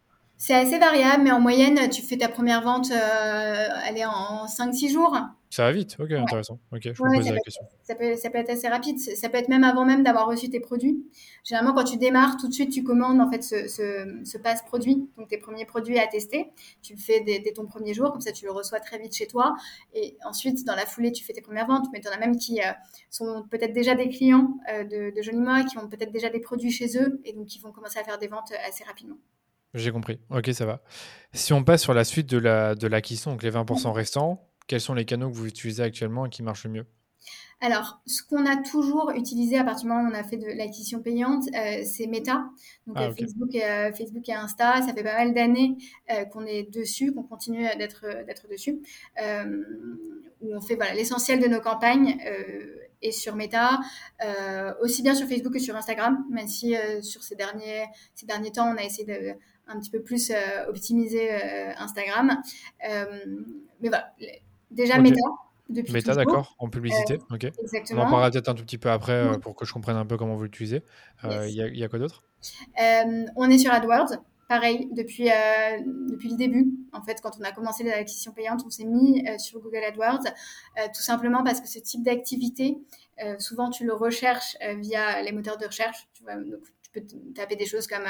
C'est 0.44 0.54
assez 0.54 0.76
variable, 0.76 1.22
mais 1.22 1.30
en 1.30 1.38
moyenne, 1.38 1.88
tu 1.88 2.02
fais 2.02 2.16
ta 2.16 2.28
première 2.28 2.62
vente, 2.62 2.90
euh, 2.90 3.68
elle 3.86 3.96
est 3.96 4.04
en 4.04 4.46
5-6 4.46 4.90
jours. 4.92 5.16
Ça 5.50 5.62
va 5.62 5.70
vite, 5.70 5.94
ok, 6.00 6.10
intéressant. 6.10 6.58
Ok, 6.72 6.80
je 6.82 7.00
vous 7.00 7.04
pose 7.04 7.30
la 7.30 7.38
question. 7.38 7.64
Ça 7.84 7.94
peut, 7.94 8.16
ça 8.16 8.28
peut, 8.28 8.38
être 8.38 8.50
assez 8.50 8.66
rapide, 8.66 8.98
ça 8.98 9.28
peut 9.28 9.36
être 9.36 9.48
même 9.48 9.62
avant 9.62 9.84
même 9.84 10.02
d'avoir 10.02 10.26
reçu 10.26 10.50
tes 10.50 10.58
produits. 10.58 11.06
Généralement, 11.44 11.74
quand 11.74 11.84
tu 11.84 11.96
démarres, 11.96 12.38
tout 12.38 12.48
de 12.48 12.52
suite, 12.52 12.72
tu 12.72 12.82
commandes 12.82 13.20
en 13.20 13.30
fait 13.30 13.44
ce, 13.44 13.68
ce, 13.68 14.20
ce 14.24 14.36
passe-produit, 14.36 15.08
donc 15.16 15.28
tes 15.28 15.38
premiers 15.38 15.64
produits 15.64 16.00
à 16.00 16.08
tester. 16.08 16.50
Tu 16.82 16.94
le 16.94 16.98
fais 16.98 17.20
dès, 17.20 17.40
ton 17.52 17.66
premier 17.66 17.94
jour, 17.94 18.10
comme 18.10 18.20
ça 18.20 18.32
tu 18.32 18.44
le 18.44 18.50
reçois 18.50 18.80
très 18.80 18.98
vite 18.98 19.14
chez 19.14 19.28
toi. 19.28 19.54
Et 19.94 20.16
ensuite, 20.24 20.64
dans 20.64 20.74
la 20.74 20.86
foulée, 20.86 21.12
tu 21.12 21.22
fais 21.22 21.34
tes 21.34 21.40
premières 21.40 21.68
ventes, 21.68 21.86
mais 21.92 22.00
tu 22.00 22.08
en 22.08 22.10
as 22.10 22.18
même 22.18 22.36
qui 22.36 22.60
euh, 22.60 22.72
sont 23.10 23.44
peut-être 23.48 23.72
déjà 23.72 23.94
des 23.94 24.08
clients 24.08 24.58
euh, 24.72 24.82
de, 24.82 25.14
de 25.14 25.68
qui 25.68 25.78
ont 25.78 25.88
peut-être 25.88 26.10
déjà 26.10 26.30
des 26.30 26.40
produits 26.40 26.72
chez 26.72 26.98
eux, 26.98 27.20
et 27.24 27.32
donc 27.32 27.46
qui 27.46 27.60
vont 27.60 27.70
commencer 27.70 28.00
à 28.00 28.02
faire 28.02 28.18
des 28.18 28.26
ventes 28.26 28.52
assez 28.66 28.82
rapidement. 28.82 29.18
J'ai 29.74 29.90
compris. 29.90 30.20
Ok, 30.30 30.50
ça 30.52 30.66
va. 30.66 30.82
Si 31.32 31.52
on 31.52 31.64
passe 31.64 31.82
sur 31.82 31.94
la 31.94 32.04
suite 32.04 32.28
de 32.28 32.38
l'acquisition, 32.38 33.30
la, 33.30 33.36
de 33.36 33.42
donc 33.42 33.42
les 33.42 33.50
20% 33.50 33.92
restants, 33.92 34.48
quels 34.66 34.80
sont 34.80 34.94
les 34.94 35.04
canaux 35.04 35.30
que 35.30 35.36
vous 35.36 35.46
utilisez 35.46 35.82
actuellement 35.82 36.26
et 36.26 36.30
qui 36.30 36.42
marchent 36.42 36.64
le 36.64 36.70
mieux? 36.70 36.86
Alors, 37.64 38.00
ce 38.06 38.24
qu'on 38.24 38.44
a 38.44 38.56
toujours 38.56 39.12
utilisé 39.14 39.56
à 39.56 39.62
partir 39.62 39.84
du 39.84 39.88
moment 39.90 40.08
où 40.08 40.12
on 40.12 40.18
a 40.18 40.24
fait 40.24 40.36
de 40.36 40.48
l'acquisition 40.48 41.00
payante, 41.00 41.44
euh, 41.54 41.82
c'est 41.84 42.08
Meta. 42.08 42.44
Donc, 42.88 42.96
ah, 42.98 43.04
euh, 43.04 43.14
Facebook, 43.14 43.54
et, 43.54 43.64
euh, 43.64 43.92
Facebook 43.92 44.28
et 44.28 44.34
Insta, 44.34 44.82
ça 44.82 44.92
fait 44.92 45.04
pas 45.04 45.14
mal 45.14 45.32
d'années 45.32 45.76
qu'on 46.32 46.44
est 46.44 46.68
dessus, 46.74 47.12
qu'on 47.14 47.22
continue 47.22 47.64
d'être 47.78 48.04
d'être 48.26 48.48
dessus, 48.48 48.82
où 50.40 50.54
on 50.56 50.60
fait 50.60 50.74
voilà 50.74 50.92
l'essentiel 50.94 51.38
de 51.38 51.46
nos 51.46 51.60
campagnes 51.60 52.18
et 53.00 53.12
sur 53.12 53.36
Meta, 53.36 53.78
aussi 54.80 55.02
bien 55.02 55.14
sur 55.14 55.28
Facebook 55.28 55.52
que 55.52 55.60
sur 55.60 55.76
Instagram, 55.76 56.24
même 56.30 56.48
si 56.48 56.74
sur 57.00 57.22
ces 57.22 57.36
derniers 57.36 57.84
ces 58.14 58.26
derniers 58.26 58.50
temps, 58.50 58.74
on 58.74 58.76
a 58.76 58.82
essayé 58.82 59.04
de 59.04 59.34
un 59.72 59.80
petit 59.80 59.90
peu 59.90 60.02
plus 60.02 60.32
optimiser 60.68 61.30
Instagram. 61.76 62.42
mais 62.82 63.88
voilà 63.88 64.12
Déjà 64.72 64.98
Meta. 64.98 65.16
Depuis 65.68 65.92
Meta, 65.92 66.14
d'accord, 66.14 66.54
en 66.58 66.68
publicité. 66.68 67.14
Euh, 67.14 67.34
ok. 67.34 67.44
Exactement. 67.44 68.02
On 68.02 68.06
en 68.06 68.10
parlera 68.10 68.30
peut-être 68.30 68.48
un 68.48 68.54
tout 68.54 68.64
petit 68.64 68.78
peu 68.78 68.90
après 68.90 69.12
euh, 69.12 69.38
pour 69.38 69.54
que 69.54 69.64
je 69.64 69.72
comprenne 69.72 69.96
un 69.96 70.04
peu 70.04 70.16
comment 70.16 70.34
vous 70.34 70.42
l'utilisez. 70.42 70.82
Euh, 71.24 71.46
il 71.48 71.54
y, 71.54 71.84
a 71.84 71.88
quoi 71.88 71.98
d'autre? 71.98 72.24
On 73.36 73.50
est 73.50 73.58
sur 73.58 73.72
AdWords. 73.72 74.16
Pareil, 74.48 74.88
depuis, 74.92 75.30
depuis 76.10 76.28
le 76.28 76.36
début, 76.36 76.74
en 76.92 77.00
fait, 77.02 77.20
quand 77.22 77.30
on 77.40 77.42
a 77.42 77.52
commencé 77.52 77.84
l'acquisition 77.84 78.32
payante, 78.32 78.62
on 78.66 78.70
s'est 78.70 78.84
mis 78.84 79.24
sur 79.38 79.60
Google 79.60 79.82
AdWords, 79.88 80.24
tout 80.94 81.00
simplement 81.00 81.42
parce 81.42 81.62
que 81.62 81.68
ce 81.68 81.78
type 81.78 82.02
d'activité, 82.02 82.76
souvent 83.38 83.70
tu 83.70 83.86
le 83.86 83.94
recherches 83.94 84.58
via 84.80 85.22
les 85.22 85.32
moteurs 85.32 85.56
de 85.56 85.64
recherche. 85.64 86.06
Tu 86.12 86.22
vois, 86.22 86.34
donc, 86.34 86.60
peux 86.92 87.02
taper 87.34 87.56
des 87.56 87.66
choses 87.66 87.86
comme 87.86 88.04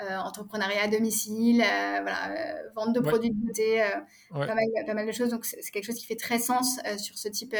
euh, 0.00 0.16
entrepreneuriat 0.18 0.84
à 0.84 0.88
domicile, 0.88 1.62
euh, 1.62 1.98
voilà, 2.02 2.30
euh, 2.30 2.68
vente 2.74 2.94
de 2.94 3.00
produits 3.00 3.30
de 3.30 3.34
beauté, 3.34 3.82
pas, 4.30 4.46
mal, 4.94 5.06
de 5.06 5.12
choses. 5.12 5.30
Donc, 5.30 5.44
c'est 5.44 5.70
quelque 5.70 5.84
chose 5.84 5.96
qui 5.96 6.06
fait 6.06 6.16
très 6.16 6.38
sens 6.38 6.78
sur 6.98 7.18
ce 7.18 7.28
type 7.28 7.52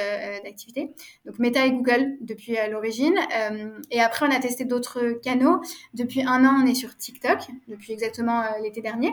d'activité. 0.45 0.93
Donc, 1.27 1.39
Meta 1.39 1.67
et 1.67 1.73
Google 1.73 2.17
depuis 2.21 2.57
l'origine. 2.71 3.19
et 3.91 4.01
après, 4.01 4.27
on 4.27 4.31
a 4.31 4.39
testé 4.39 4.65
d'autres 4.65 5.13
canaux. 5.23 5.61
Depuis 5.95 6.23
un 6.23 6.45
an, 6.45 6.63
on 6.63 6.67
est 6.67 6.75
sur 6.75 6.97
TikTok, 6.97 7.39
depuis 7.69 7.93
exactement 7.93 8.45
l'été 8.63 8.81
dernier. 8.81 9.13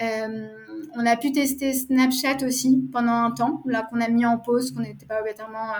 on 0.00 1.06
a 1.06 1.16
pu 1.16 1.32
tester 1.32 1.72
Snapchat 1.72 2.44
aussi 2.46 2.88
pendant 2.92 3.12
un 3.12 3.30
temps, 3.32 3.62
là 3.66 3.86
qu'on 3.90 4.00
a 4.00 4.08
mis 4.08 4.24
en 4.24 4.38
pause, 4.38 4.72
qu'on 4.72 4.80
n'était 4.80 5.06
pas 5.06 5.20
obligatoirement 5.20 5.72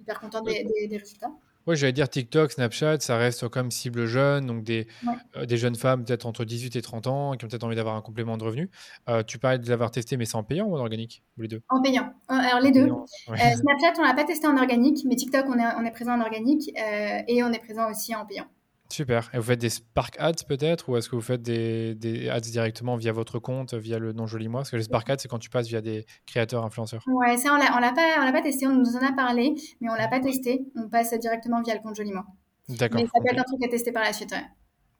hyper 0.00 0.20
content 0.20 0.42
des, 0.42 0.64
des, 0.88 0.96
résultats. 0.96 1.32
Oui, 1.66 1.76
j'allais 1.76 1.92
dire 1.92 2.08
TikTok, 2.08 2.52
Snapchat, 2.52 3.00
ça 3.00 3.16
reste 3.16 3.48
comme 3.48 3.72
cible 3.72 4.06
jeune, 4.06 4.46
donc 4.46 4.62
des, 4.62 4.86
euh, 5.36 5.46
des 5.46 5.56
jeunes 5.56 5.74
femmes 5.74 6.04
peut-être 6.04 6.24
entre 6.26 6.44
18 6.44 6.76
et 6.76 6.82
30 6.82 7.08
ans 7.08 7.32
qui 7.32 7.44
ont 7.44 7.48
peut-être 7.48 7.64
envie 7.64 7.74
d'avoir 7.74 7.96
un 7.96 8.02
complément 8.02 8.36
de 8.36 8.44
revenu. 8.44 8.70
Euh, 9.08 9.24
tu 9.24 9.38
parlais 9.38 9.58
de 9.58 9.68
l'avoir 9.68 9.90
testé, 9.90 10.16
mais 10.16 10.26
c'est 10.26 10.36
en 10.36 10.44
payant 10.44 10.66
ou 10.66 10.76
en 10.76 10.78
organique 10.78 11.24
ou 11.36 11.42
les 11.42 11.48
deux? 11.48 11.62
En 11.68 11.82
payant. 11.82 12.12
Alors 12.28 12.60
les 12.60 12.70
deux. 12.70 12.88
Snapchat, 13.26 13.98
on 13.98 14.02
l'a 14.02 14.14
pas 14.14 14.24
testé 14.24 14.46
en 14.46 14.56
organique, 14.56 15.04
mais 15.08 15.16
TikTok, 15.16 15.46
on 15.48 15.58
est, 15.58 15.74
on 15.76 15.84
est 15.84 15.90
présent 15.90 16.12
en 16.12 16.20
organique 16.20 16.70
et 16.76 17.42
on 17.42 17.52
est 17.52 17.62
présent 17.62 17.90
aussi 17.90 18.14
en 18.14 18.24
payant. 18.26 18.46
Super. 18.88 19.30
Et 19.32 19.38
vous 19.38 19.42
faites 19.42 19.60
des 19.60 19.70
Spark 19.70 20.16
Ads 20.18 20.44
peut-être 20.46 20.88
ou 20.88 20.96
est-ce 20.96 21.08
que 21.08 21.16
vous 21.16 21.22
faites 21.22 21.42
des, 21.42 22.28
ads 22.30 22.40
directement 22.40 22.96
via 22.96 23.12
votre 23.12 23.38
compte, 23.38 23.74
via 23.74 23.98
le 23.98 24.12
non 24.12 24.26
joli 24.26 24.48
moi? 24.48 24.60
Parce 24.60 24.70
que 24.70 24.76
les 24.76 24.84
Spark 24.84 25.08
Ads, 25.10 25.18
c'est 25.20 25.28
quand 25.28 25.38
tu 25.38 25.50
passes 25.50 25.68
via 25.68 25.80
des 25.80 26.06
créateurs 26.26 26.64
influenceurs. 26.64 27.02
Ouais, 27.06 27.36
ça, 27.36 27.54
on 27.54 27.56
l'a, 27.56 27.80
l'a 27.80 27.92
pas, 27.92 28.32
pas 28.32 28.42
testé. 28.42 28.66
On 28.66 28.74
nous 28.74 28.96
en 28.96 29.06
a 29.06 29.12
parlé, 29.12 29.54
mais 29.80 29.90
on 29.90 29.94
l'a 29.94 30.08
pas 30.08 30.20
testé. 30.20 30.66
On 30.76 30.88
passe 30.88 31.12
directement 31.18 31.62
via 31.62 31.74
le 31.74 31.80
compte 31.80 31.96
joli 31.96 32.12
moi. 32.12 32.26
D'accord. 32.68 33.00
Mais 33.00 33.06
ça 33.06 33.20
peut 33.20 33.32
être 33.32 33.40
un 33.40 33.44
truc 33.44 33.64
à 33.64 33.68
tester 33.68 33.92
par 33.92 34.02
la 34.02 34.12
suite. 34.12 34.34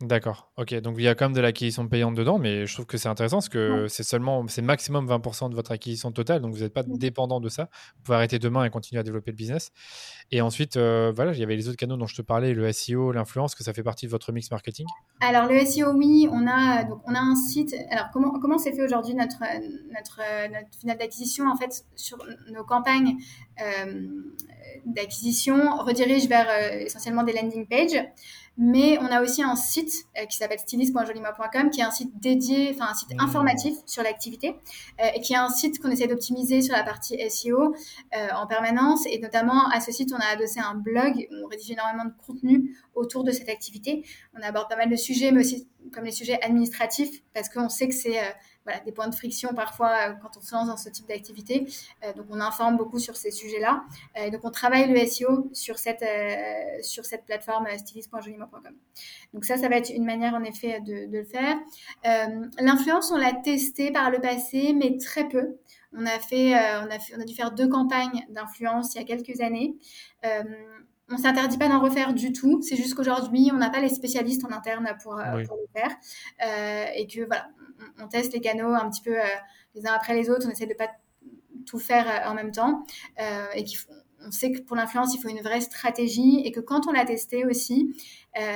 D'accord, 0.03 0.53
ok. 0.59 0.75
Donc 0.83 0.97
il 0.99 1.05
y 1.05 1.09
a 1.09 1.15
quand 1.15 1.25
même 1.25 1.35
de 1.35 1.41
l'acquisition 1.41 1.89
payante 1.89 2.15
dedans, 2.15 2.39
mais 2.39 2.67
je 2.67 2.75
trouve 2.75 2.85
que 2.85 2.99
c'est 2.99 3.09
intéressant 3.09 3.39
parce 3.39 3.49
que 3.49 3.87
c'est 3.89 4.03
seulement, 4.03 4.47
c'est 4.47 4.61
maximum 4.61 5.09
20% 5.09 5.49
de 5.49 5.55
votre 5.55 5.73
acquisition 5.73 6.13
totale, 6.13 6.43
donc 6.43 6.53
vous 6.53 6.61
n'êtes 6.61 6.75
pas 6.75 6.83
dépendant 6.83 7.41
de 7.41 7.49
ça. 7.49 7.71
Vous 7.97 8.03
pouvez 8.03 8.17
arrêter 8.17 8.39
demain 8.39 8.65
et 8.65 8.71
continuer 8.71 9.01
à 9.01 9.03
développer 9.03 9.31
le 9.31 9.37
business. 9.37 9.71
Et 10.31 10.43
ensuite, 10.43 10.77
euh, 10.77 11.13
voilà, 11.17 11.33
il 11.33 11.39
y 11.39 11.43
avait 11.43 11.57
les 11.57 11.69
autres 11.69 11.79
canaux 11.79 11.97
dont 11.97 12.07
je 12.07 12.15
te 12.15 12.21
parlais, 12.21 12.53
le 12.53 12.71
SEO, 12.73 13.11
l'influence, 13.11 13.55
que 13.55 13.65
ça 13.65 13.73
fait 13.73 13.83
partie 13.83 14.05
de 14.05 14.11
votre 14.11 14.33
mix 14.33 14.51
marketing. 14.51 14.85
Alors 15.21 15.51
le 15.51 15.65
SEO, 15.65 15.95
oui, 15.95 16.29
on 16.31 16.47
a 16.47 16.85
donc 16.85 17.01
on 17.07 17.15
a 17.15 17.21
un 17.21 17.35
site. 17.35 17.75
Alors 17.91 18.09
comment 18.13 18.39
comment 18.39 18.59
c'est 18.59 18.73
fait 18.73 18.83
aujourd'hui 18.83 19.15
notre 19.15 19.39
notre 19.95 20.21
notre 20.53 20.79
finale 20.79 20.99
d'acquisition 20.99 21.49
en 21.49 21.57
fait 21.57 21.87
sur 21.95 22.19
nos 22.53 22.65
campagnes 22.65 23.17
euh, 23.63 24.09
d'acquisition 24.85 25.79
redirige 25.79 26.29
vers 26.29 26.49
euh, 26.51 26.81
essentiellement 26.81 27.23
des 27.23 27.33
landing 27.33 27.67
pages. 27.67 27.99
Mais 28.59 28.99
on 29.01 29.07
a 29.07 29.23
aussi 29.23 29.43
un 29.43 29.55
site 29.55 30.07
euh, 30.17 30.25
qui 30.25 30.37
s'appelle 30.37 30.59
stylist.jolimois.com, 30.59 31.71
qui 31.71 31.81
est 31.81 31.85
un 31.85 31.91
site 31.91 32.19
dédié, 32.19 32.71
enfin 32.75 32.91
un 32.91 32.95
site 32.95 33.15
mmh. 33.15 33.21
informatif 33.21 33.75
sur 33.85 34.03
l'activité, 34.03 34.57
euh, 35.01 35.09
et 35.15 35.21
qui 35.21 35.35
est 35.35 35.37
un 35.37 35.51
site 35.51 35.79
qu'on 35.81 35.91
essaie 35.91 36.07
d'optimiser 36.07 36.63
sur 36.63 36.75
la 36.75 36.83
partie 36.83 37.19
SEO 37.29 37.75
euh, 38.15 38.29
en 38.35 38.47
permanence. 38.47 39.05
Et 39.07 39.19
notamment, 39.19 39.69
à 39.69 39.81
ce 39.81 39.93
site, 39.93 40.13
on 40.13 40.19
a 40.19 40.33
adossé 40.33 40.61
un 40.61 40.75
blog 40.75 41.29
où 41.31 41.45
on 41.45 41.49
rédige 41.49 41.71
énormément 41.71 42.07
de 42.07 42.15
contenu 42.27 42.77
autour 42.95 43.25
de 43.25 43.31
cette 43.31 43.51
activité. 43.51 44.05
On 44.35 44.43
aborde 44.43 44.69
pas 44.71 44.77
mal 44.77 44.89
de 44.89 44.97
sujets, 44.97 45.33
mais 45.33 45.41
aussi 45.41 45.69
comme 45.93 46.05
les 46.05 46.13
sujets 46.13 46.43
administratifs, 46.43 47.23
parce 47.35 47.49
qu'on 47.49 47.69
sait 47.69 47.89
que 47.89 47.95
c'est 47.95 48.19
voilà, 48.67 48.81
des 48.81 48.91
points 48.91 49.07
de 49.07 49.15
friction 49.15 49.55
parfois 49.55 49.91
euh, 49.91 50.13
quand 50.21 50.37
on 50.37 50.41
se 50.41 50.53
lance 50.53 50.67
dans 50.67 50.77
ce 50.77 50.89
type 50.89 51.07
d'activité. 51.07 51.69
Euh, 52.05 52.13
donc, 52.15 52.27
on 52.31 52.41
informe 52.41 52.77
beaucoup 52.77 52.99
sur 52.99 53.17
ces 53.17 53.31
sujets-là. 53.31 53.85
Euh, 54.19 54.31
donc, 54.31 54.41
on 54.43 54.51
travaille 54.51 54.91
le 54.93 55.07
SEO 55.07 55.49
sur 55.53 55.79
cette, 55.79 56.05
sur 56.83 57.05
cette 57.05 57.25
plateforme 57.25 57.67
stylist.joliment.com. 57.79 58.75
Donc, 59.33 59.45
ça, 59.45 59.57
ça 59.57 59.69
va 59.69 59.77
être 59.77 59.91
une 59.91 60.05
manière, 60.05 60.35
en 60.35 60.43
effet, 60.43 60.81
de, 60.81 61.07
de 61.07 61.19
le 61.19 61.25
faire. 61.25 61.57
L'influence, 62.59 63.13
on 63.13 63.17
l'a 63.17 63.33
testé 63.33 63.93
par 63.93 64.11
le 64.11 64.21
passé, 64.21 64.73
mais 64.75 64.99
très 64.99 65.29
peu. 65.29 65.57
On 65.93 66.05
a, 66.05 66.19
fait, 66.19 66.55
on, 66.55 66.91
a 66.91 66.99
fait, 66.99 67.15
on 67.17 67.21
a 67.21 67.25
dû 67.25 67.35
faire 67.35 67.53
deux 67.53 67.69
campagnes 67.69 68.27
d'influence 68.31 68.95
il 68.95 68.99
y 68.99 69.01
a 69.01 69.05
quelques 69.05 69.41
années. 69.41 69.77
On 71.09 71.19
s'interdit 71.19 71.57
pas 71.57 71.69
d'en 71.69 71.81
refaire 71.81 72.15
du 72.15 72.33
tout. 72.33 72.61
C'est 72.63 72.75
juste 72.75 72.95
qu'aujourd'hui, 72.95 73.51
on 73.53 73.59
n'a 73.59 73.71
pas 73.71 73.81
les 73.81 73.91
spécialistes 73.91 74.45
en 74.45 74.51
interne 74.51 74.89
pour, 75.01 75.15
pour 75.15 75.57
le 75.57 75.69
faire. 75.73 75.97
Euh, 76.45 76.87
et 76.97 77.07
que 77.07 77.25
voilà, 77.25 77.49
on, 78.01 78.09
teste 78.09 78.33
les 78.33 78.41
canaux 78.41 78.73
un 78.75 78.89
petit 78.91 79.03
peu 79.03 79.19
euh, 79.19 79.25
les 79.75 79.87
uns 79.87 79.93
après 79.93 80.15
les 80.15 80.31
autres. 80.31 80.47
On 80.47 80.51
essaie 80.51 80.67
de 80.67 80.75
pas 80.75 80.91
tout 81.67 81.79
faire 81.79 82.07
euh, 82.09 82.31
en 82.31 82.35
même 82.35 82.53
temps. 82.53 82.85
Euh, 83.21 83.47
et 83.55 83.65
qu'on 83.65 84.31
sait 84.31 84.53
que 84.53 84.61
pour 84.61 84.77
l'influence, 84.77 85.15
il 85.15 85.21
faut 85.21 85.29
une 85.29 85.43
vraie 85.43 85.61
stratégie 85.61 86.41
et 86.45 86.53
que 86.53 86.61
quand 86.61 86.87
on 86.89 86.93
l'a 86.93 87.05
testé 87.05 87.45
aussi, 87.45 87.95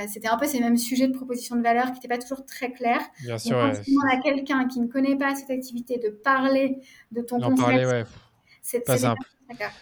c'était 0.09 0.29
un 0.29 0.37
peu 0.37 0.45
ces 0.45 0.61
mêmes 0.61 0.77
sujets 0.77 1.09
de 1.09 1.15
proposition 1.15 1.57
de 1.57 1.63
valeur 1.63 1.87
qui 1.87 1.93
n'étaient 1.93 2.09
pas 2.09 2.19
toujours 2.19 2.45
très 2.45 2.71
clairs. 2.71 3.01
Bien 3.23 3.39
sûr. 3.39 3.57
quand 3.57 3.73
tu 3.83 3.91
demandes 3.91 4.13
à 4.13 4.21
quelqu'un 4.21 4.69
qui 4.69 4.79
ne 4.79 4.87
connaît 4.87 5.17
pas 5.17 5.35
cette 5.35 5.49
activité 5.49 5.97
de 5.97 6.11
parler 6.11 6.81
de 7.13 7.23
ton 7.23 7.41
concept, 7.41 8.07
c'est 8.61 8.81
pas 8.81 8.99
simple. 8.99 9.23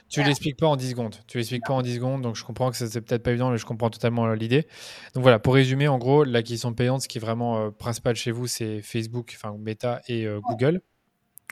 Tu 0.09 0.21
ne 0.21 0.27
l'expliques 0.27 0.57
pas 0.57 0.67
en 0.67 0.77
10 0.77 0.91
secondes. 0.91 1.17
Tu 1.27 1.39
l'expliques 1.39 1.65
pas 1.65 1.75
en 1.75 1.83
10 1.83 1.95
secondes, 1.95 2.23
donc 2.23 2.37
je 2.37 2.45
comprends 2.45 2.71
que 2.71 2.77
c'est 2.77 3.01
peut-être 3.01 3.23
pas 3.23 3.31
évident, 3.31 3.51
mais 3.51 3.59
je 3.59 3.67
comprends 3.67 3.91
totalement 3.91 4.27
euh, 4.27 4.35
l'idée. 4.35 4.67
Donc 5.15 5.23
voilà, 5.23 5.39
pour 5.39 5.55
résumer, 5.55 5.89
en 5.89 5.99
gros, 5.99 6.25
l'acquisition 6.25 6.73
payante, 6.73 7.03
ce 7.03 7.09
qui 7.09 7.19
est 7.19 7.21
vraiment 7.21 7.59
euh, 7.59 7.71
principal 7.71 8.17
chez 8.17 8.31
vous, 8.31 8.47
c'est 8.47 8.83
Facebook, 8.83 9.35
enfin 9.37 9.57
Meta 9.59 10.01
et 10.09 10.27
euh, 10.27 10.41
Google. 10.41 10.81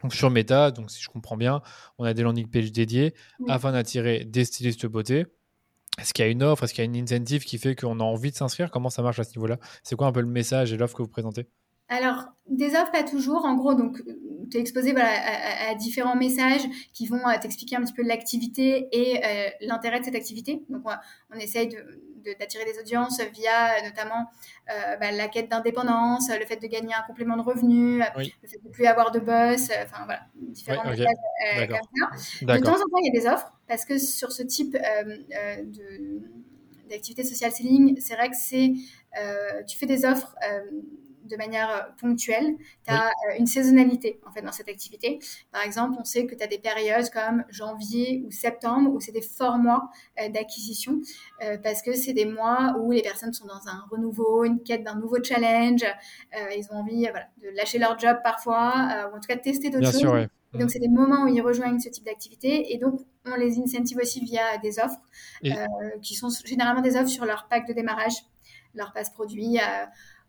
Donc 0.02 0.14
sur 0.14 0.30
Meta, 0.30 0.70
donc 0.70 0.90
si 0.90 1.02
je 1.02 1.08
comprends 1.08 1.36
bien, 1.36 1.62
on 1.98 2.04
a 2.04 2.12
des 2.12 2.22
landing 2.22 2.48
pages 2.48 2.70
dédiées 2.70 3.14
afin 3.48 3.72
d'attirer 3.72 4.24
des 4.24 4.44
stylistes 4.44 4.86
beauté. 4.86 5.24
Est-ce 5.98 6.12
qu'il 6.12 6.24
y 6.24 6.28
a 6.28 6.30
une 6.30 6.42
offre? 6.42 6.64
Est-ce 6.64 6.74
qu'il 6.74 6.84
y 6.84 6.86
a 6.86 6.90
une 6.90 6.96
incentive 6.96 7.44
qui 7.44 7.56
fait 7.56 7.74
qu'on 7.74 8.00
a 8.00 8.04
envie 8.04 8.30
de 8.30 8.36
s'inscrire? 8.36 8.70
Comment 8.70 8.90
ça 8.90 9.00
marche 9.00 9.18
à 9.18 9.24
ce 9.24 9.30
niveau-là? 9.30 9.58
C'est 9.82 9.96
quoi 9.96 10.06
un 10.06 10.12
peu 10.12 10.20
le 10.20 10.26
message 10.26 10.72
et 10.72 10.76
l'offre 10.76 10.94
que 10.94 11.02
vous 11.02 11.08
présentez? 11.08 11.46
Alors, 11.88 12.24
des 12.48 12.74
offres, 12.74 12.90
pas 12.90 13.04
toujours. 13.04 13.44
En 13.44 13.54
gros, 13.54 13.74
donc, 13.74 14.02
tu 14.50 14.56
es 14.56 14.60
exposé 14.60 14.92
voilà, 14.92 15.10
à, 15.68 15.74
différents 15.74 16.16
messages 16.16 16.62
qui 16.92 17.06
vont 17.06 17.26
euh, 17.28 17.38
t'expliquer 17.40 17.76
un 17.76 17.82
petit 17.82 17.92
peu 17.92 18.02
l'activité 18.02 18.88
et 18.92 19.24
euh, 19.24 19.50
l'intérêt 19.60 20.00
de 20.00 20.04
cette 20.04 20.16
activité. 20.16 20.62
Donc, 20.68 20.82
on, 21.32 21.38
essaye 21.38 21.68
d'attirer 22.40 22.64
des 22.64 22.78
audiences 22.80 23.20
via 23.32 23.82
notamment 23.84 24.26
euh, 24.70 24.96
bah, 24.96 25.12
la 25.12 25.28
quête 25.28 25.48
d'indépendance, 25.48 26.28
le 26.28 26.44
fait 26.44 26.56
de 26.56 26.66
gagner 26.66 26.92
un 26.92 27.02
complément 27.06 27.36
de 27.36 27.42
revenu, 27.42 27.98
le 27.98 28.48
fait 28.48 28.58
de 28.58 28.66
ne 28.66 28.72
plus 28.72 28.86
avoir 28.86 29.12
de 29.12 29.20
boss, 29.20 29.70
enfin 29.84 30.04
voilà, 30.06 30.22
différents 30.34 30.90
messages 30.90 31.06
comme 31.68 31.78
ça. 32.40 32.54
De 32.54 32.64
temps 32.64 32.72
en 32.72 32.78
temps, 32.78 32.98
il 33.00 33.14
y 33.14 33.16
a 33.16 33.20
des 33.20 33.28
offres 33.28 33.52
parce 33.68 33.84
que 33.84 33.98
sur 33.98 34.32
ce 34.32 34.42
type 34.42 34.76
d'activité 36.88 37.22
social 37.22 37.52
selling, 37.52 38.00
c'est 38.00 38.14
vrai 38.14 38.28
que 38.28 38.36
c'est, 38.36 38.72
tu 39.68 39.78
fais 39.78 39.86
des 39.86 40.04
offres 40.04 40.34
de 41.26 41.36
manière 41.36 41.70
euh, 41.70 41.92
ponctuelle. 42.00 42.56
Tu 42.86 42.92
as 42.92 43.06
euh, 43.06 43.38
une 43.38 43.46
saisonnalité 43.46 44.20
en 44.26 44.32
fait 44.32 44.42
dans 44.42 44.52
cette 44.52 44.68
activité. 44.68 45.18
Par 45.52 45.62
exemple, 45.62 45.96
on 46.00 46.04
sait 46.04 46.26
que 46.26 46.34
tu 46.34 46.42
as 46.42 46.46
des 46.46 46.58
périodes 46.58 47.10
comme 47.10 47.44
janvier 47.50 48.22
ou 48.26 48.30
septembre 48.30 48.92
où 48.92 49.00
c'est 49.00 49.12
des 49.12 49.22
forts 49.22 49.58
mois 49.58 49.90
euh, 50.20 50.28
d'acquisition 50.28 51.00
parce 51.62 51.82
que 51.82 51.92
c'est 51.92 52.12
des 52.12 52.24
mois 52.24 52.76
où 52.80 52.90
les 52.90 53.02
personnes 53.02 53.32
sont 53.32 53.46
dans 53.46 53.68
un 53.68 53.84
renouveau, 53.90 54.44
une 54.44 54.62
quête 54.62 54.82
d'un 54.82 54.94
nouveau 54.94 55.22
challenge. 55.22 55.84
ils 56.56 56.66
ont 56.70 56.76
envie 56.76 57.06
de 57.42 57.48
lâcher 57.54 57.78
leur 57.78 57.98
job 57.98 58.18
parfois 58.22 59.08
ou 59.10 59.16
en 59.16 59.20
tout 59.20 59.26
cas 59.28 59.36
de 59.36 59.42
tester 59.42 59.70
d'autres 59.70 59.92
choses. 59.92 60.00
Sûr, 60.00 60.28
donc, 60.54 60.70
c'est 60.70 60.78
des 60.78 60.88
moments 60.88 61.24
où 61.24 61.28
ils 61.28 61.42
rejoignent 61.42 61.78
ce 61.78 61.88
type 61.88 62.04
d'activité. 62.04 62.72
Et 62.72 62.78
donc, 62.78 63.00
on 63.26 63.34
les 63.34 63.58
incentive 63.58 63.98
aussi 64.00 64.24
via 64.24 64.58
des 64.58 64.78
offres, 64.78 65.00
qui 66.02 66.14
sont 66.14 66.28
généralement 66.44 66.82
des 66.82 66.96
offres 66.96 67.08
sur 67.08 67.24
leur 67.24 67.46
pack 67.48 67.68
de 67.68 67.72
démarrage, 67.72 68.14
leur 68.74 68.92
passe 68.92 69.10
produit, 69.10 69.58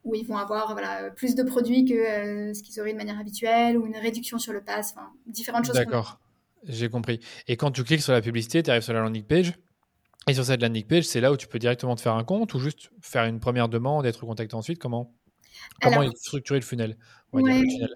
où 0.08 0.16
ils 0.16 0.26
vont 0.26 0.38
avoir 0.38 0.72
voilà, 0.72 1.12
plus 1.12 1.36
de 1.36 1.44
produits 1.44 1.86
que 1.86 1.94
euh, 1.94 2.54
ce 2.54 2.64
qu'ils 2.64 2.80
auraient 2.80 2.94
de 2.94 2.98
manière 2.98 3.20
habituelle 3.20 3.78
ou 3.78 3.86
une 3.86 3.98
réduction 3.98 4.40
sur 4.40 4.54
le 4.54 4.62
pass, 4.62 4.94
enfin, 4.96 5.10
différentes 5.28 5.66
choses. 5.66 5.76
D'accord, 5.76 6.20
j'ai 6.64 6.90
compris. 6.90 7.20
Et 7.48 7.58
quand 7.58 7.72
tu 7.72 7.84
cliques 7.84 8.02
sur 8.02 8.14
la 8.14 8.22
publicité, 8.22 8.64
tu 8.64 8.70
arrives 8.70 8.84
sur 8.84 8.94
la 8.94 9.02
landing 9.02 9.24
page. 9.24 9.54
Et 10.30 10.34
sur 10.34 10.44
cette 10.44 10.62
landing 10.62 10.86
page, 10.86 11.04
c'est 11.04 11.22
là 11.22 11.32
où 11.32 11.38
tu 11.38 11.48
peux 11.48 11.60
directement 11.60 11.96
te 11.96 12.02
faire 12.02 12.16
un 12.16 12.24
compte 12.24 12.54
ou 12.54 12.60
juste 12.60 12.90
faire 13.02 13.26
une 13.26 13.40
première 13.40 13.70
demande 13.70 14.06
et 14.06 14.10
être 14.10 14.26
contacté 14.26 14.56
ensuite? 14.56 14.80
Comment, 14.80 15.14
comment 15.82 16.04
est 16.04 16.18
structuré 16.18 16.60
le 16.60 16.66
funnel, 16.66 16.98
le 17.34 17.44
funnel 17.44 17.90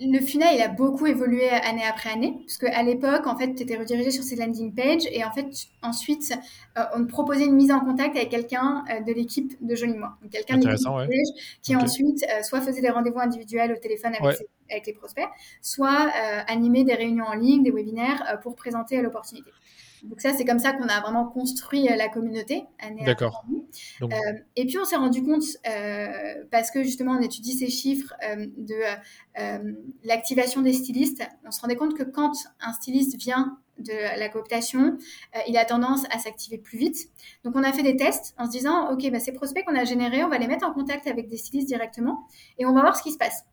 le 0.00 0.20
funnel, 0.20 0.56
il 0.56 0.62
a 0.62 0.68
beaucoup 0.68 1.06
évolué 1.06 1.48
année 1.50 1.84
après 1.84 2.10
année, 2.10 2.36
parce 2.40 2.58
qu'à 2.58 2.82
l'époque, 2.82 3.26
en 3.26 3.36
fait, 3.36 3.54
tu 3.54 3.62
étais 3.62 3.76
redirigé 3.76 4.10
sur 4.10 4.22
ces 4.22 4.36
landing 4.36 4.74
pages, 4.74 5.06
et 5.10 5.24
en 5.24 5.30
fait, 5.30 5.46
ensuite, 5.82 6.32
euh, 6.78 6.82
on 6.94 7.04
te 7.04 7.08
proposait 7.08 7.46
une 7.46 7.54
mise 7.54 7.70
en 7.70 7.80
contact 7.80 8.16
avec 8.16 8.30
quelqu'un 8.30 8.84
euh, 8.90 9.00
de 9.00 9.12
l'équipe 9.12 9.52
de 9.64 9.74
Joli 9.74 9.94
Moi. 9.94 10.16
quelqu'un 10.30 10.58
de 10.58 10.68
l'équipe 10.68 10.88
qui 11.62 11.76
ensuite 11.76 12.24
euh, 12.24 12.42
soit 12.42 12.60
faisait 12.60 12.80
des 12.80 12.90
rendez-vous 12.90 13.20
individuels 13.20 13.72
au 13.72 13.76
téléphone 13.76 14.14
avec, 14.18 14.38
avec 14.70 14.86
les 14.86 14.92
prospects, 14.92 15.28
soit 15.62 16.10
animait 16.48 16.84
des 16.84 16.94
réunions 16.94 17.26
en 17.26 17.34
ligne, 17.34 17.62
des 17.62 17.70
webinaires 17.70 18.38
pour 18.42 18.56
présenter 18.56 19.00
l'opportunité. 19.00 19.50
Donc 20.06 20.20
ça, 20.20 20.32
c'est 20.32 20.44
comme 20.44 20.58
ça 20.58 20.72
qu'on 20.72 20.88
a 20.88 21.00
vraiment 21.00 21.26
construit 21.26 21.88
euh, 21.88 21.96
la 21.96 22.08
communauté. 22.08 22.64
D'accord. 23.04 23.44
Euh, 24.02 24.06
et 24.54 24.66
puis 24.66 24.78
on 24.78 24.84
s'est 24.84 24.96
rendu 24.96 25.22
compte, 25.22 25.44
euh, 25.68 26.44
parce 26.50 26.70
que 26.70 26.82
justement 26.82 27.12
on 27.12 27.20
étudie 27.20 27.52
ces 27.52 27.68
chiffres 27.68 28.14
de 28.56 28.74
l'activation 30.04 30.62
des 30.62 30.72
stylistes, 30.72 31.22
on 31.44 31.50
se 31.50 31.60
rendait 31.60 31.76
compte 31.76 31.96
que 31.96 32.04
quand 32.04 32.32
un 32.60 32.72
styliste 32.72 33.16
vient 33.16 33.58
de 33.78 33.92
la 34.18 34.28
cooptation, 34.30 34.96
il 35.46 35.58
a 35.58 35.64
tendance 35.66 36.04
à 36.10 36.18
s'activer 36.18 36.56
plus 36.56 36.78
vite. 36.78 37.10
Donc 37.44 37.54
on 37.56 37.62
a 37.62 37.72
fait 37.72 37.82
des 37.82 37.96
tests 37.96 38.34
en 38.38 38.46
se 38.46 38.50
disant, 38.50 38.90
OK, 38.90 39.10
bah, 39.10 39.20
ces 39.20 39.32
prospects 39.32 39.64
qu'on 39.66 39.76
a 39.76 39.84
générés, 39.84 40.24
on 40.24 40.28
va 40.28 40.38
les 40.38 40.46
mettre 40.46 40.66
en 40.66 40.72
contact 40.72 41.06
avec 41.06 41.28
des 41.28 41.36
stylistes 41.36 41.68
directement 41.68 42.26
et 42.58 42.64
on 42.64 42.72
va 42.72 42.80
voir 42.80 42.96
ce 42.96 43.02
qui 43.02 43.12
se 43.12 43.18
passe. 43.18 43.44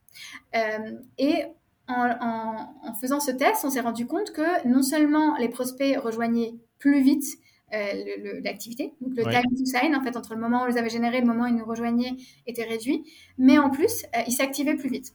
et 1.17 1.45
en, 1.88 2.94
faisant 3.00 3.20
ce 3.20 3.32
test, 3.32 3.66
on 3.66 3.70
s'est 3.70 3.82
rendu 3.82 4.06
compte 4.06 4.32
que 4.32 4.68
non 4.68 4.82
seulement 4.82 5.36
les 5.38 5.50
prospects 5.50 5.98
rejoignaient 5.98 6.56
plus 6.80 7.02
vite 7.02 7.25
euh, 7.74 8.40
l'activité, 8.44 8.94
donc 9.02 9.13
le 9.16 9.24
time 9.24 9.58
to 9.58 9.66
sign, 9.66 9.96
en 9.96 10.04
fait, 10.04 10.16
entre 10.16 10.36
le 10.36 10.40
moment 10.40 10.63
où 10.63 10.68
ils 10.70 10.78
avaient 10.78 10.92
généré 10.92 11.18
et 11.18 11.22
le 11.22 11.25
moment 11.25 11.46
où 11.46 11.48
ils 11.48 11.56
nous 11.56 11.66
rejoignaient 11.66 12.16
était 12.46 12.66
réduit, 12.66 13.04
mais 13.40 13.58
en 13.58 13.72
plus, 13.72 14.04
euh, 14.16 14.20
ils 14.28 14.32
s'activaient 14.32 14.75
plus 14.75 14.90
vite. 14.90 15.13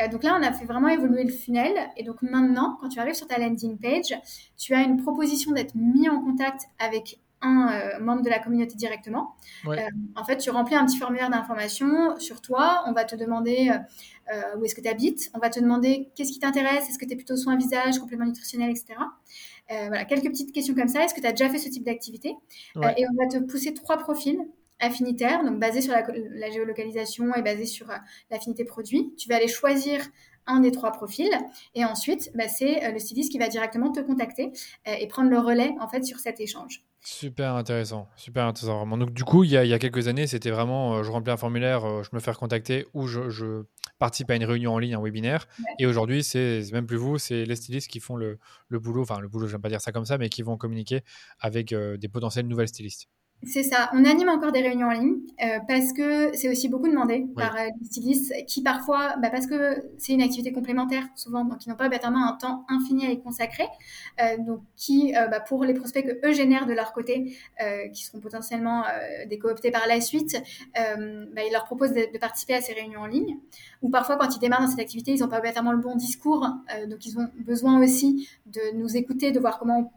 Euh, 0.00 0.06
donc 0.06 0.22
là, 0.22 0.38
on 0.38 0.42
a 0.44 0.52
fait 0.52 0.66
vraiment 0.66 0.86
évoluer 0.86 1.24
le 1.24 1.32
funnel, 1.32 1.72
et 1.96 2.04
donc 2.04 2.22
maintenant, 2.22 2.78
quand 2.80 2.90
tu 2.90 3.00
arrives 3.00 3.14
sur 3.14 3.26
ta 3.26 3.38
landing 3.38 3.76
page, 3.78 4.16
tu 4.56 4.72
as 4.74 4.82
une 4.82 5.02
proposition 5.02 5.50
d'être 5.50 5.74
mis 5.74 6.08
en 6.08 6.20
contact 6.20 6.66
avec 6.78 7.18
un 7.46 7.98
membre 8.00 8.22
de 8.22 8.30
la 8.30 8.38
communauté 8.38 8.74
directement. 8.74 9.36
en 9.64 10.24
fait, 10.24 10.38
tu 10.38 10.50
remplis 10.50 10.74
un 10.74 10.86
petit 10.86 10.98
formulaire 10.98 11.30
d'information 11.30 12.18
sur 12.18 12.40
toi. 12.40 12.82
On 12.86 12.92
va 12.92 13.04
te 13.04 13.16
demander 13.16 13.70
où 14.56 14.64
est-ce 14.64 14.74
que 14.74 14.80
tu 14.80 14.88
habites. 14.88 15.30
On 15.34 15.38
va 15.38 15.50
te 15.50 15.60
demander 15.60 16.10
qu'est-ce 16.14 16.32
qui 16.32 16.38
t'intéresse. 16.38 16.88
Est-ce 16.88 16.98
que 16.98 17.04
tu 17.04 17.12
es 17.12 17.16
plutôt 17.16 17.36
soin 17.36 17.56
visage, 17.56 17.98
complément 17.98 18.24
nutritionnel, 18.24 18.70
etc. 18.70 18.98
voilà, 19.68 20.04
quelques 20.04 20.28
petites 20.28 20.52
questions 20.52 20.74
comme 20.74 20.88
ça. 20.88 21.04
Est-ce 21.04 21.14
que 21.14 21.20
tu 21.20 21.26
as 21.26 21.32
déjà 21.32 21.48
fait 21.48 21.58
ce 21.58 21.68
type 21.68 21.84
d'activité? 21.84 22.34
Et 22.96 23.04
on 23.08 23.14
va 23.14 23.28
te 23.28 23.38
pousser 23.44 23.74
trois 23.74 23.96
profils 23.98 24.40
affinitaire, 24.78 25.44
donc 25.44 25.58
basé 25.58 25.80
sur 25.80 25.92
la, 25.92 26.50
géolocalisation 26.50 27.34
et 27.34 27.42
basé 27.42 27.64
sur 27.64 27.90
euh, 27.90 27.96
l'affinité 28.30 28.64
produit. 28.64 29.14
Tu 29.16 29.28
vas 29.28 29.36
aller 29.36 29.48
choisir 29.48 30.00
un 30.46 30.60
des 30.60 30.70
trois 30.70 30.92
profils 30.92 31.30
et 31.74 31.84
ensuite, 31.84 32.30
bah, 32.34 32.48
c'est 32.48 32.84
euh, 32.84 32.92
le 32.92 32.98
styliste 32.98 33.32
qui 33.32 33.38
va 33.38 33.48
directement 33.48 33.92
te 33.92 34.00
contacter 34.00 34.52
euh, 34.88 34.94
et 34.98 35.06
prendre 35.06 35.30
le 35.30 35.38
relais 35.38 35.74
en 35.80 35.88
fait 35.88 36.04
sur 36.04 36.18
cet 36.18 36.40
échange. 36.40 36.82
Super 37.00 37.54
intéressant, 37.54 38.08
super 38.16 38.44
intéressant 38.44 38.78
vraiment. 38.78 38.98
Donc 38.98 39.12
du 39.12 39.22
coup, 39.22 39.44
il 39.44 39.50
y 39.50 39.56
a, 39.56 39.78
quelques 39.78 40.08
années, 40.08 40.26
c'était 40.26 40.50
vraiment, 40.50 41.04
je 41.04 41.10
remplis 41.10 41.32
un 41.32 41.36
formulaire, 41.36 42.02
je 42.02 42.08
me 42.12 42.18
fais 42.18 42.32
contacter 42.32 42.86
ou 42.94 43.06
je, 43.06 43.62
participe 43.98 44.30
à 44.30 44.34
une 44.34 44.44
réunion 44.44 44.74
en 44.74 44.78
ligne, 44.78 44.94
un 44.94 45.00
webinaire. 45.00 45.46
Et 45.78 45.86
aujourd'hui, 45.86 46.24
c'est 46.24 46.62
même 46.72 46.86
plus 46.86 46.96
vous, 46.96 47.16
c'est 47.18 47.44
les 47.44 47.56
stylistes 47.56 47.88
qui 47.88 48.00
font 48.00 48.16
le, 48.16 48.38
boulot, 48.70 49.02
enfin 49.02 49.20
le 49.20 49.28
boulot, 49.28 49.46
je 49.46 49.52
n'aime 49.52 49.62
pas 49.62 49.68
dire 49.68 49.80
ça 49.80 49.92
comme 49.92 50.04
ça, 50.04 50.18
mais 50.18 50.28
qui 50.28 50.42
vont 50.42 50.56
communiquer 50.56 51.02
avec 51.38 51.72
des 51.72 52.08
potentiels 52.08 52.48
nouvelles 52.48 52.68
stylistes. 52.68 53.08
C'est 53.42 53.62
ça. 53.62 53.90
On 53.92 54.04
anime 54.04 54.28
encore 54.28 54.50
des 54.50 54.60
réunions 54.60 54.88
en 54.88 54.92
ligne 54.92 55.18
euh, 55.42 55.58
parce 55.68 55.92
que 55.92 56.34
c'est 56.34 56.48
aussi 56.48 56.68
beaucoup 56.68 56.88
demandé 56.88 57.26
par 57.36 57.54
euh, 57.54 57.68
les 57.78 57.86
stylistes 57.86 58.32
qui 58.46 58.62
parfois, 58.62 59.16
bah, 59.22 59.30
parce 59.30 59.46
que 59.46 59.84
c'est 59.98 60.14
une 60.14 60.22
activité 60.22 60.52
complémentaire 60.52 61.04
souvent, 61.14 61.44
donc 61.44 61.64
ils 61.64 61.68
n'ont 61.68 61.76
pas 61.76 61.88
bêtement 61.88 62.26
un 62.26 62.32
temps 62.32 62.64
infini 62.68 63.06
à 63.06 63.10
y 63.10 63.20
consacrer, 63.20 63.68
euh, 64.20 64.38
donc 64.38 64.62
qui, 64.76 65.12
bah, 65.12 65.38
pour 65.40 65.64
les 65.64 65.74
prospects 65.74 66.04
que 66.04 66.26
eux 66.26 66.32
génèrent 66.32 66.66
de 66.66 66.72
leur 66.72 66.92
côté, 66.92 67.36
qui 67.92 68.04
seront 68.04 68.20
potentiellement 68.20 68.84
des 69.28 69.38
cooptés 69.38 69.70
par 69.70 69.86
la 69.86 70.00
suite, 70.00 70.42
bah, 70.74 71.42
ils 71.46 71.52
leur 71.52 71.64
proposent 71.64 71.92
de, 71.92 72.18
participer 72.18 72.54
à 72.54 72.60
ces 72.60 72.72
réunions 72.72 73.00
en 73.00 73.06
ligne. 73.06 73.36
Ou 73.82 73.90
parfois, 73.90 74.16
quand 74.16 74.34
ils 74.34 74.38
démarrent 74.38 74.62
dans 74.62 74.68
cette 74.68 74.80
activité, 74.80 75.12
ils 75.12 75.20
n'ont 75.20 75.28
pas 75.28 75.40
bêtement 75.40 75.72
le 75.72 75.78
bon 75.78 75.94
discours, 75.94 76.48
donc 76.88 77.06
ils 77.06 77.18
ont 77.18 77.28
besoin 77.38 77.80
aussi 77.82 78.28
de 78.46 78.76
nous 78.76 78.96
écouter, 78.96 79.32
de 79.32 79.38
voir 79.38 79.58
comment 79.58 79.92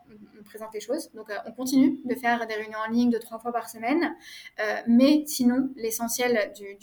présente 0.49 0.73
les 0.73 0.81
choses. 0.81 1.09
Donc, 1.13 1.29
euh, 1.29 1.37
on 1.45 1.51
continue 1.51 1.99
de 2.03 2.15
faire 2.15 2.45
des 2.47 2.55
réunions 2.55 2.79
en 2.85 2.91
ligne 2.91 3.09
de 3.09 3.17
trois 3.17 3.39
fois 3.39 3.53
par 3.53 3.69
semaine. 3.69 4.15
Euh, 4.59 4.75
mais 4.87 5.23
sinon, 5.27 5.69
l'essentiel 5.75 6.51
du, 6.55 6.75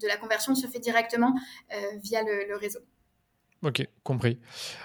de 0.00 0.06
la 0.06 0.16
conversion 0.16 0.54
se 0.54 0.66
fait 0.66 0.78
directement 0.78 1.34
euh, 1.74 1.76
via 2.02 2.22
le, 2.22 2.56
réseau. 2.56 2.80
Ok, 3.62 3.86
compris. 4.04 4.38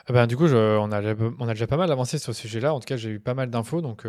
ben, 0.09 0.27
du 0.27 0.35
coup, 0.35 0.47
on, 0.47 0.91
a, 0.91 1.15
on 1.39 1.47
a 1.47 1.53
déjà 1.53 1.65
pas 1.65 1.77
mal 1.77 1.89
avancé 1.89 2.17
sur 2.17 2.35
ce 2.35 2.41
sujet-là. 2.41 2.73
En 2.73 2.81
tout 2.81 2.87
cas, 2.87 2.97
j'ai 2.97 3.09
eu 3.09 3.19
pas 3.21 3.33
mal 3.33 3.49
d'infos. 3.49 3.79
Donc, 3.81 4.05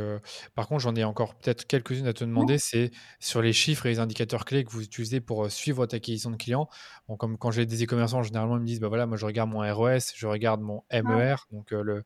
par 0.57 0.67
contre, 0.67 0.81
j'en 0.81 0.97
ai 0.97 1.05
encore 1.05 1.37
peut-être 1.37 1.69
quelques-unes 1.69 2.09
à 2.09 2.13
te 2.13 2.25
demander. 2.25 2.59
C'est 2.59 2.91
sur 3.21 3.43
les 3.43 3.53
chiffres 3.53 3.87
et 3.87 3.91
les 3.91 4.01
indicateurs 4.01 4.45
clés 4.45 4.65
que 4.65 4.73
vous 4.73 4.83
utilisez 4.83 5.21
pour 5.21 5.49
suivre 5.53 5.77
votre 5.77 5.95
acquisition 5.95 6.33
de 6.33 6.37
clients. 6.37 6.69
Bon, 7.07 7.17
comme 7.17 7.39
quand 7.39 7.53
j'ai 7.53 7.65
des 7.65 7.85
e-commerçants, 7.85 8.25
généralement, 8.25 8.57
ils 8.57 8.63
me 8.63 8.67
disent 8.67 8.81
bah 8.81 8.89
voilà, 8.89 9.07
moi, 9.07 9.17
je 9.17 9.25
regarde 9.25 9.51
mon 9.51 9.61
ROS, 9.61 10.13
je 10.17 10.27
regarde 10.27 10.61
mon 10.61 10.83
MER, 10.91 11.37
donc 11.53 11.71
le, 11.71 12.03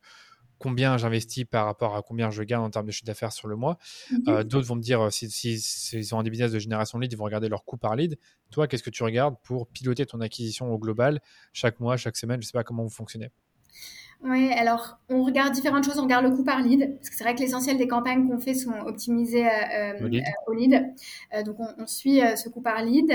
combien 0.61 0.95
j'investis 0.97 1.43
par 1.43 1.65
rapport 1.65 1.95
à 1.95 2.03
combien 2.03 2.29
je 2.29 2.43
gagne 2.43 2.59
en 2.59 2.69
termes 2.69 2.85
de 2.85 2.91
chiffre 2.91 3.07
d'affaires 3.07 3.31
sur 3.31 3.47
le 3.47 3.55
mois. 3.55 3.79
Mmh 4.11 4.17
euh, 4.27 4.43
d'autres 4.43 4.67
vont 4.67 4.75
me 4.75 4.81
dire, 4.81 5.01
euh, 5.01 5.09
s'ils 5.09 5.31
si, 5.31 5.59
si, 5.59 6.05
sont 6.05 6.17
en 6.17 6.23
des 6.23 6.29
business 6.29 6.51
de 6.51 6.59
génération 6.59 6.99
lead, 6.99 7.11
ils 7.11 7.15
vont 7.15 7.23
regarder 7.23 7.49
leur 7.49 7.65
coût 7.65 7.77
par 7.77 7.95
lead. 7.95 8.19
Toi, 8.51 8.67
qu'est-ce 8.67 8.83
que 8.83 8.91
tu 8.91 9.01
regardes 9.03 9.35
pour 9.43 9.67
piloter 9.67 10.05
ton 10.05 10.21
acquisition 10.21 10.71
au 10.71 10.77
global 10.77 11.19
chaque 11.51 11.79
mois, 11.79 11.97
chaque 11.97 12.15
semaine? 12.15 12.39
Je 12.41 12.45
ne 12.45 12.47
sais 12.47 12.53
pas 12.53 12.63
comment 12.63 12.83
vous 12.83 12.89
fonctionnez. 12.89 13.31
Oui, 14.23 14.53
alors 14.53 14.99
on 15.09 15.23
regarde 15.23 15.51
différentes 15.51 15.83
choses, 15.83 15.97
on 15.97 16.03
regarde 16.03 16.23
le 16.25 16.35
coût 16.35 16.43
par 16.43 16.61
lead, 16.61 16.95
parce 16.97 17.09
que 17.09 17.15
c'est 17.15 17.23
vrai 17.23 17.33
que 17.33 17.39
l'essentiel 17.39 17.77
des 17.77 17.87
campagnes 17.87 18.29
qu'on 18.29 18.39
fait 18.39 18.53
sont 18.53 18.79
optimisées 18.85 19.47
euh, 19.47 19.93
euh, 19.99 20.19
au 20.45 20.53
lead. 20.53 20.93
Euh, 21.33 21.41
donc 21.41 21.57
on, 21.59 21.87
suit 21.87 22.21
ce 22.37 22.47
coût 22.47 22.61
par 22.61 22.83
lead. 22.83 23.11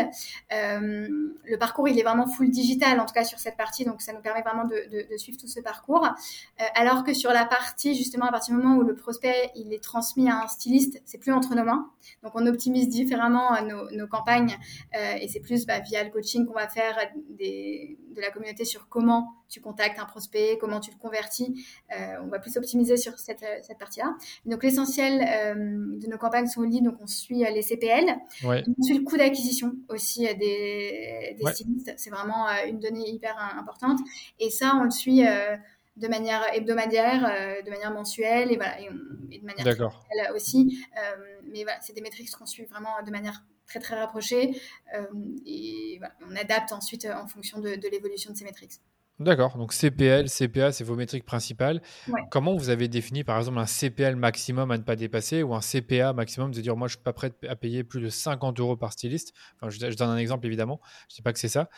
le 0.51 1.57
parcours, 1.59 1.89
il 1.89 1.99
est 1.99 2.03
vraiment 2.03 2.27
full 2.27 2.51
digital, 2.51 2.99
en 2.99 3.07
tout 3.07 3.15
cas 3.15 3.23
sur 3.23 3.39
cette 3.39 3.57
partie, 3.57 3.85
donc 3.85 4.03
ça 4.03 4.13
nous 4.13 4.21
permet 4.21 4.43
vraiment 4.43 4.65
de, 4.65 5.17
suivre 5.17 5.39
tout 5.39 5.47
ce 5.47 5.61
parcours. 5.61 6.07
alors 6.75 7.05
que 7.05 7.15
sur 7.15 7.31
la 7.31 7.45
partie, 7.45 7.95
justement, 7.95 8.27
à 8.27 8.33
partir 8.33 8.57
du 8.57 8.63
moment 8.63 8.77
où 8.77 8.83
le 8.83 8.97
prospect, 8.97 9.51
il 9.55 9.73
est 9.73 9.83
transmis 9.83 10.29
à 10.29 10.43
un 10.43 10.49
styliste, 10.49 11.01
c'est 11.05 11.19
plus 11.19 11.33
entre 11.33 11.55
nos 11.55 11.65
mains. 11.65 11.89
Donc 12.25 12.33
on 12.35 12.47
optimise 12.47 12.89
différemment 12.89 13.51
nos, 13.63 14.07
campagnes 14.09 14.57
et 15.21 15.29
c'est 15.29 15.41
plus 15.41 15.67
bah, 15.67 15.79
via 15.79 16.03
le 16.03 16.11
coaching 16.11 16.47
qu'on 16.47 16.55
va 16.55 16.69
faire 16.69 16.97
des, 17.31 17.97
de 18.17 18.23
la 18.23 18.31
communauté 18.31 18.65
sur 18.65 18.89
comment 18.89 19.35
tu 19.49 19.61
contactes 19.61 19.99
un 19.99 20.07
prospect, 20.07 20.59
comment 20.61 20.81
tu 20.81 20.91
le 20.91 20.97
convertis. 20.97 21.65
Euh, 21.97 22.17
on 22.23 22.29
va 22.29 22.39
plus 22.39 22.57
optimiser 22.57 22.97
sur 22.97 23.19
cette, 23.19 23.43
euh, 23.43 23.59
cette 23.63 23.79
partie-là. 23.79 24.17
Donc 24.47 24.65
l'essentiel 24.65 25.23
euh, 25.23 25.55
de 25.55 26.07
nos 26.09 26.19
campagnes 26.19 26.47
sont 26.47 26.63
liées, 26.63 26.81
donc 26.81 26.97
on 27.01 27.07
suit 27.07 27.45
les 27.53 27.63
CPL. 27.63 28.17
On 28.45 28.83
suit 28.83 28.99
le 28.99 29.05
coût 29.05 29.17
d'acquisition 29.17 29.75
aussi 29.89 30.23
des, 30.35 31.37
des 31.39 31.53
stylistes. 31.53 31.93
C'est 31.97 32.11
vraiment 32.11 32.47
une 32.67 32.81
donnée 32.81 33.09
hyper 33.09 33.37
importante. 33.59 34.01
Et 34.41 34.51
ça, 34.51 34.75
on 34.77 34.85
le 34.85 34.91
suit 34.91 35.23
de 35.97 36.09
manière 36.09 36.43
hebdomadaire, 36.55 37.63
de 37.65 37.71
manière 37.71 37.93
mensuelle 37.93 38.53
et, 38.53 38.57
voilà, 38.57 38.81
et, 38.81 39.39
de 39.39 39.45
manière 39.45 40.35
aussi. 40.35 40.79
mais 41.51 41.63
voilà, 41.63 41.79
c'est 41.83 41.93
des 41.93 42.01
métriques 42.01 42.31
qu'on 42.33 42.47
suit 42.47 42.65
vraiment 42.65 43.03
de 43.05 43.11
manière 43.11 43.43
très 43.67 43.81
très 43.81 43.99
rapprochée 43.99 44.61
et 45.45 46.01
on 46.29 46.37
adapte 46.37 46.73
ensuite 46.73 47.07
en 47.07 47.27
fonction 47.27 47.61
de, 47.61 47.75
de 47.75 47.89
l'évolution 47.89 48.33
de 48.33 48.37
ces 48.37 48.45
métriques. 48.45 48.81
D'accord, 49.19 49.57
donc 49.57 49.73
CPL, 49.73 50.29
CPA, 50.29 50.73
c'est 50.73 50.85
vos 50.85 50.95
métriques 50.95 51.25
principales. 51.25 51.81
Comment 52.31 52.55
vous 52.55 52.69
avez 52.69 52.87
défini 52.87 53.25
par 53.25 53.39
exemple 53.39 53.59
un 53.59 53.65
CPL 53.65 54.15
maximum 54.15 54.71
à 54.71 54.77
ne 54.77 54.83
pas 54.83 54.95
dépasser 54.95 55.43
ou 55.43 55.55
un 55.55 55.63
CPA 55.63 56.13
maximum 56.13 56.53
de 56.53 56.61
dire 56.61 56.77
moi 56.77 56.87
je 56.87 56.97
suis 56.97 57.03
pas 57.03 57.15
prêt 57.15 57.33
à 57.49 57.57
payer 57.57 57.83
plus 57.83 58.03
de 58.03 58.11
50 58.11 58.61
euros 58.61 58.77
par 58.77 58.93
styliste? 58.93 59.33
Enfin, 59.55 59.71
je, 59.71 59.91
je 59.91 59.97
donne 59.97 60.11
un 60.11 60.19
exemple 60.19 60.45
évidemment, 60.45 60.83
je 61.09 61.15
ne 61.15 61.17
dis 61.17 61.23
pas 61.23 61.33
que 61.33 61.39
c'est 61.39 61.49
ça, 61.49 61.71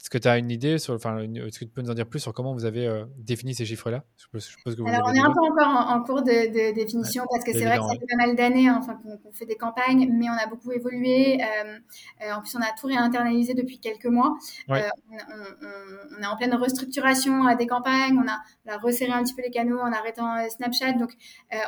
est-ce 0.00 0.08
que 0.08 0.16
tu 0.16 0.28
as 0.28 0.38
une 0.38 0.50
idée 0.50 0.78
sur, 0.78 0.94
enfin, 0.94 1.18
est-ce 1.18 1.58
que 1.58 1.64
tu 1.66 1.70
peux 1.70 1.82
nous 1.82 1.90
en 1.90 1.94
dire 1.94 2.06
plus 2.06 2.20
sur 2.20 2.32
comment 2.32 2.54
vous 2.54 2.64
avez 2.64 2.86
euh, 2.86 3.04
défini 3.18 3.54
ces 3.54 3.66
chiffres-là? 3.66 4.02
Alors, 4.32 5.08
on 5.08 5.14
est 5.14 5.20
un 5.20 5.30
peu 5.30 5.40
encore 5.40 5.90
en, 5.90 6.02
cours 6.02 6.22
de, 6.22 6.72
définition 6.72 7.24
parce 7.30 7.44
que 7.44 7.52
c'est 7.52 7.66
vrai 7.66 7.76
que 7.76 7.82
ça 7.82 7.90
fait 7.90 8.16
pas 8.16 8.26
mal 8.26 8.34
d'années 8.34 8.66
hein, 8.66 8.80
enfin, 8.80 8.98
qu'on 9.22 9.32
fait 9.34 9.44
des 9.44 9.56
campagnes, 9.56 10.10
mais 10.10 10.30
on 10.30 10.42
a 10.42 10.46
beaucoup 10.46 10.72
évolué. 10.72 11.38
Euh, 11.42 11.78
euh, 12.22 12.32
en 12.32 12.40
plus, 12.40 12.56
on 12.56 12.62
a 12.62 12.72
tout 12.80 12.86
réinternalisé 12.86 13.52
depuis 13.52 13.78
quelques 13.78 14.06
mois. 14.06 14.38
on, 14.68 14.74
est 14.74 16.26
en 16.26 16.36
pleine 16.38 16.54
restructuration 16.54 17.54
des 17.56 17.66
campagnes. 17.66 18.18
On 18.18 18.26
a, 18.26 18.78
resserré 18.78 19.12
un 19.12 19.22
petit 19.22 19.34
peu 19.34 19.42
les 19.42 19.50
canaux 19.50 19.80
en 19.80 19.92
arrêtant 19.92 20.48
Snapchat. 20.48 20.92
Donc, 20.92 21.12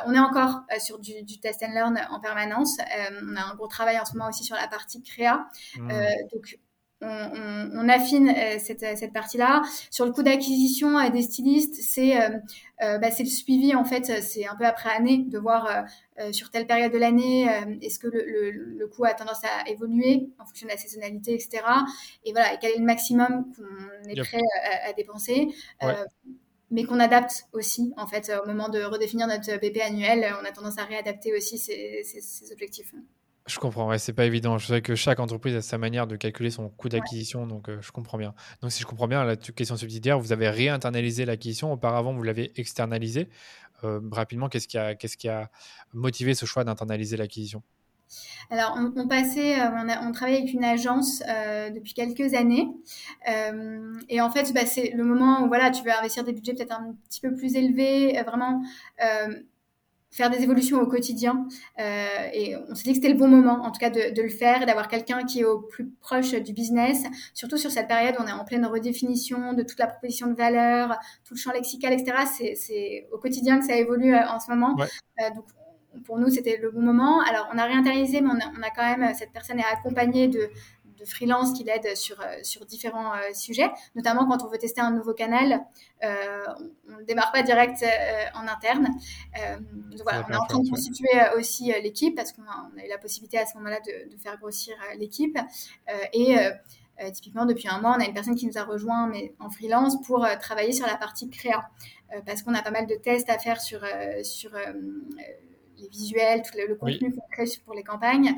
on 0.07 0.13
est 0.15 0.19
encore 0.19 0.61
sur 0.79 0.97
du, 0.97 1.39
test 1.39 1.61
and 1.61 1.73
learn 1.73 1.99
en 2.09 2.19
permanence. 2.19 2.77
on 3.21 3.35
a 3.35 3.51
un 3.51 3.55
gros 3.55 3.67
travail 3.67 3.99
en 3.99 4.05
ce 4.05 4.13
moment 4.13 4.29
aussi 4.29 4.43
sur 4.43 4.55
la 4.55 4.67
partie 4.67 5.03
créa. 5.03 5.45
Mmh. 5.77 5.89
donc, 6.33 6.57
on, 7.03 7.89
affine 7.89 8.29
euh, 8.29 8.57
cette, 8.59 9.13
partie-là. 9.13 9.61
Sur 9.91 10.05
le 10.05 10.11
coût 10.11 10.23
d'acquisition 10.23 10.97
euh, 10.97 11.09
des 11.09 11.21
stylistes, 11.21 11.79
euh, 11.99 12.97
bah, 12.97 13.11
c'est 13.11 13.23
le 13.23 13.29
suivi 13.29 13.75
en 13.75 13.85
fait, 13.85 14.21
c'est 14.21 14.47
un 14.47 14.55
peu 14.55 14.65
après 14.65 14.89
année 14.89 15.25
de 15.27 15.37
voir 15.37 15.85
sur 16.31 16.51
telle 16.51 16.67
période 16.67 16.91
de 16.91 16.97
l'année 16.97 17.47
est-ce 17.81 17.97
que 17.97 18.07
le, 18.07 18.87
coût 18.87 19.05
a 19.05 19.13
tendance 19.13 19.41
à 19.43 19.69
évoluer 19.69 20.27
en 20.37 20.45
fonction 20.45 20.67
de 20.67 20.71
la 20.71 20.77
saisonnalité, 20.77 21.33
etc. 21.33 21.63
Et 22.25 22.33
voilà, 22.33 22.57
quel 22.57 22.71
est 22.71 22.79
le 22.79 22.85
maximum 22.85 23.45
qu'on 23.55 24.09
est 24.09 24.21
prêt 24.21 24.41
à, 24.85 24.91
dépenser. 24.93 25.47
mais 26.71 26.83
qu'on 26.83 26.99
adapte 26.99 27.45
aussi, 27.53 27.93
en 27.97 28.07
fait, 28.07 28.31
au 28.43 28.47
moment 28.47 28.67
de 28.67 28.83
redéfinir 28.83 29.27
notre 29.27 29.57
BP 29.59 29.79
annuel, 29.81 30.33
on 30.41 30.45
a 30.45 30.51
tendance 30.51 30.77
à 30.77 30.83
réadapter 30.83 31.33
aussi 31.33 31.57
ces 31.57 32.51
objectifs. 32.51 32.93
Je 33.45 33.59
comprends, 33.59 33.97
c'est 33.97 34.13
pas 34.13 34.25
évident. 34.25 34.57
Je 34.57 34.67
sais 34.67 34.81
que 34.81 34.95
chaque 34.95 35.19
entreprise 35.19 35.55
a 35.55 35.61
sa 35.61 35.77
manière 35.77 36.07
de 36.07 36.15
calculer 36.15 36.49
son 36.49 36.69
coût 36.69 36.87
d'acquisition, 36.87 37.45
donc 37.45 37.67
euh, 37.67 37.77
je 37.81 37.91
comprends 37.91 38.17
bien. 38.17 38.33
Donc 38.61 38.71
si 38.71 38.81
je 38.81 38.87
comprends 38.87 39.07
bien, 39.07 39.25
la 39.25 39.35
question 39.35 39.75
subsidiaire, 39.75 40.17
vous 40.17 40.31
avez 40.31 40.49
réinternalisé 40.49 41.25
l'acquisition. 41.25 41.73
Auparavant, 41.73 42.13
vous 42.13 42.23
l'avez 42.23 42.53
externalisé. 42.55 43.27
Euh, 43.83 43.99
rapidement, 44.13 44.47
qu'est-ce 44.47 44.67
qui, 44.67 44.77
a, 45.27 45.41
a 45.41 45.49
motivé 45.91 46.35
ce 46.35 46.45
choix 46.45 46.63
d'internaliser 46.63 47.17
l'acquisition? 47.17 47.61
Alors, 48.49 48.77
on, 48.77 49.07
passait, 49.07 49.59
euh, 49.59 49.69
on, 50.03 50.11
travaillait 50.13 50.39
avec 50.39 50.53
une 50.53 50.63
agence 50.63 51.19
depuis 51.73 51.93
quelques 51.93 52.35
années, 52.35 52.69
et 54.07 54.21
en 54.21 54.29
fait, 54.29 54.53
bah, 54.53 54.65
c'est 54.65 54.91
le 54.95 55.03
moment 55.03 55.43
où 55.43 55.47
voilà, 55.47 55.71
tu 55.71 55.83
veux 55.83 55.91
investir 55.91 56.23
des 56.23 56.31
budgets 56.31 56.53
peut-être 56.53 56.79
un 56.79 56.95
petit 57.09 57.19
peu 57.19 57.33
plus 57.33 57.55
élevés, 57.55 58.21
vraiment 58.25 58.61
faire 60.13 60.29
des 60.29 60.43
évolutions 60.43 60.79
au 60.79 60.87
quotidien. 60.87 61.47
Euh, 61.79 62.29
et 62.33 62.55
on 62.69 62.75
s'est 62.75 62.83
dit 62.83 62.89
que 62.91 62.95
c'était 62.95 63.09
le 63.09 63.17
bon 63.17 63.27
moment, 63.27 63.63
en 63.63 63.71
tout 63.71 63.79
cas, 63.79 63.89
de, 63.89 64.13
de 64.13 64.21
le 64.21 64.29
faire 64.29 64.61
et 64.61 64.65
d'avoir 64.65 64.87
quelqu'un 64.87 65.23
qui 65.23 65.41
est 65.41 65.43
au 65.43 65.59
plus 65.59 65.89
proche 66.01 66.31
du 66.31 66.53
business, 66.53 67.03
surtout 67.33 67.57
sur 67.57 67.71
cette 67.71 67.87
période 67.87 68.15
où 68.19 68.23
on 68.23 68.27
est 68.27 68.31
en 68.31 68.45
pleine 68.45 68.65
redéfinition 68.65 69.53
de 69.53 69.63
toute 69.63 69.79
la 69.79 69.87
proposition 69.87 70.27
de 70.27 70.35
valeur, 70.35 70.99
tout 71.25 71.33
le 71.33 71.39
champ 71.39 71.51
lexical, 71.51 71.93
etc. 71.93 72.53
C'est 72.55 73.07
au 73.11 73.17
quotidien 73.17 73.59
que 73.59 73.65
ça 73.65 73.75
évolue 73.75 74.13
euh, 74.13 74.27
en 74.29 74.39
ce 74.39 74.51
moment. 74.51 74.75
Euh, 74.79 75.29
donc, 75.35 75.45
pour 76.05 76.17
nous, 76.17 76.29
c'était 76.29 76.57
le 76.57 76.71
bon 76.71 76.81
moment. 76.81 77.21
Alors, 77.21 77.49
on 77.53 77.57
a 77.57 77.65
réinternalisé, 77.65 78.21
mais 78.21 78.29
on 78.29 78.39
a, 78.39 78.51
on 78.57 78.61
a, 78.61 78.69
quand 78.69 78.97
même, 78.97 79.13
cette 79.15 79.31
personne 79.31 79.59
est 79.59 79.65
accompagnée 79.65 80.27
de, 80.27 80.49
de 81.03 81.09
freelance 81.09 81.53
qui 81.53 81.63
l'aident 81.63 81.95
sur, 81.95 82.17
sur 82.43 82.65
différents 82.65 83.11
sujets, 83.33 83.69
notamment 83.95 84.27
quand 84.27 84.43
on 84.43 84.47
veut 84.47 84.57
tester 84.57 84.81
un 84.81 84.91
nouveau 84.91 85.13
canal, 85.13 85.61
on 86.01 86.97
ne 86.97 87.03
démarre 87.03 87.31
pas 87.31 87.43
direct 87.43 87.83
en 88.35 88.47
interne. 88.47 88.87
donc 89.63 90.01
voilà, 90.03 90.25
on 90.27 90.33
est 90.33 90.35
en 90.35 90.45
train 90.45 90.59
de 90.59 90.69
constituer 90.69 91.09
aussi 91.37 91.73
l'équipe 91.81 92.15
parce 92.15 92.31
qu'on 92.31 92.43
a, 92.43 92.85
eu 92.85 92.89
la 92.89 92.97
possibilité 92.97 93.37
à 93.37 93.45
ce 93.45 93.57
moment-là 93.57 93.79
de, 93.79 94.09
de, 94.09 94.17
faire 94.17 94.37
grossir 94.37 94.75
l'équipe. 94.97 95.37
et 96.13 96.37
euh, 97.01 97.09
typiquement, 97.11 97.45
depuis 97.45 97.67
un 97.67 97.79
mois, 97.79 97.95
on 97.97 98.01
a 98.01 98.05
une 98.05 98.13
personne 98.13 98.35
qui 98.35 98.45
nous 98.45 98.57
a 98.57 98.63
rejoint 98.63 99.07
mais 99.07 99.33
en 99.39 99.49
freelance 99.49 100.01
pour 100.05 100.23
euh, 100.23 100.35
travailler 100.39 100.73
sur 100.73 100.85
la 100.85 100.95
partie 100.95 101.29
créa. 101.29 101.69
Euh, 102.13 102.21
parce 102.25 102.43
qu'on 102.43 102.53
a 102.53 102.61
pas 102.61 102.71
mal 102.71 102.85
de 102.85 102.95
tests 102.95 103.29
à 103.29 103.39
faire 103.39 103.59
sur, 103.59 103.81
sur 104.23 104.51
les 105.83 105.89
visuels, 105.89 106.41
tout 106.41 106.57
le, 106.57 106.75
contenu 106.75 107.13
qu'on 107.13 107.27
crée 107.31 107.45
pour 107.63 107.75
les 107.75 107.83
campagnes. 107.83 108.35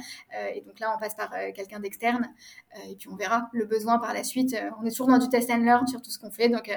et 0.53 0.62
donc 0.62 0.79
là, 0.79 0.93
on 0.95 0.99
passe 0.99 1.15
par 1.15 1.31
quelqu'un 1.55 1.79
d'externe. 1.79 2.27
et 2.89 2.95
puis 2.95 3.08
on 3.10 3.15
verra 3.15 3.49
le 3.53 3.65
besoin 3.65 3.99
par 3.99 4.13
la 4.13 4.23
suite. 4.23 4.55
on 4.81 4.86
est 4.86 4.89
toujours 4.89 5.08
dans 5.08 5.19
du 5.19 5.29
test 5.29 5.49
and 5.49 5.63
learn 5.63 5.88
sur 5.88 6.01
tout 6.01 6.12
ce 6.12 6.19
qu'on 6.19 6.31
fait. 6.31 6.49
Donc, 6.49 6.69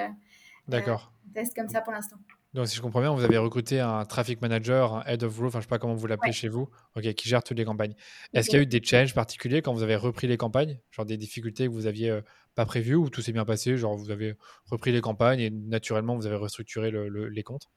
D'accord. 0.68 1.12
on 1.28 1.32
teste 1.32 1.56
comme 1.56 1.68
ça 1.68 1.80
pour 1.80 1.92
l'instant. 1.92 2.18
Donc, 2.54 2.66
si 2.66 2.76
je 2.76 2.80
comprends 2.80 3.00
bien, 3.00 3.12
vous 3.12 3.24
avez 3.24 3.36
recruté 3.36 3.78
un 3.78 4.06
traffic 4.06 4.40
manager, 4.40 4.94
un 4.94 5.04
head 5.04 5.22
of 5.22 5.36
growth, 5.36 5.48
enfin, 5.48 5.58
je 5.58 5.58
ne 5.58 5.62
sais 5.64 5.68
pas 5.68 5.78
comment 5.78 5.94
vous 5.94 6.06
l'appelez 6.06 6.32
chez 6.32 6.48
vous, 6.48 6.70
ok, 6.96 7.12
qui 7.12 7.28
gère 7.28 7.44
toutes 7.44 7.58
les 7.58 7.64
campagnes. 7.66 7.94
Est-ce 8.32 8.48
qu'il 8.48 8.56
y 8.56 8.60
a 8.60 8.62
eu 8.62 8.66
des 8.66 8.82
challenges 8.82 9.14
particuliers 9.14 9.60
quand 9.60 9.74
vous 9.74 9.82
avez 9.82 9.96
repris 9.96 10.26
les 10.26 10.38
campagnes, 10.38 10.80
genre 10.90 11.04
des 11.04 11.18
difficultés 11.18 11.66
que 11.66 11.72
vous 11.72 11.86
aviez 11.86 12.10
euh, 12.10 12.22
pas 12.54 12.64
prévues 12.64 12.94
ou 12.94 13.10
tout 13.10 13.20
s'est 13.20 13.32
bien 13.32 13.44
passé, 13.44 13.76
genre 13.76 13.96
vous 13.96 14.10
avez 14.10 14.34
repris 14.64 14.92
les 14.92 15.02
campagnes 15.02 15.40
et 15.40 15.50
naturellement 15.50 16.16
vous 16.16 16.26
avez 16.26 16.36
restructuré 16.36 16.90
les 16.90 17.42
comptes? 17.42 17.68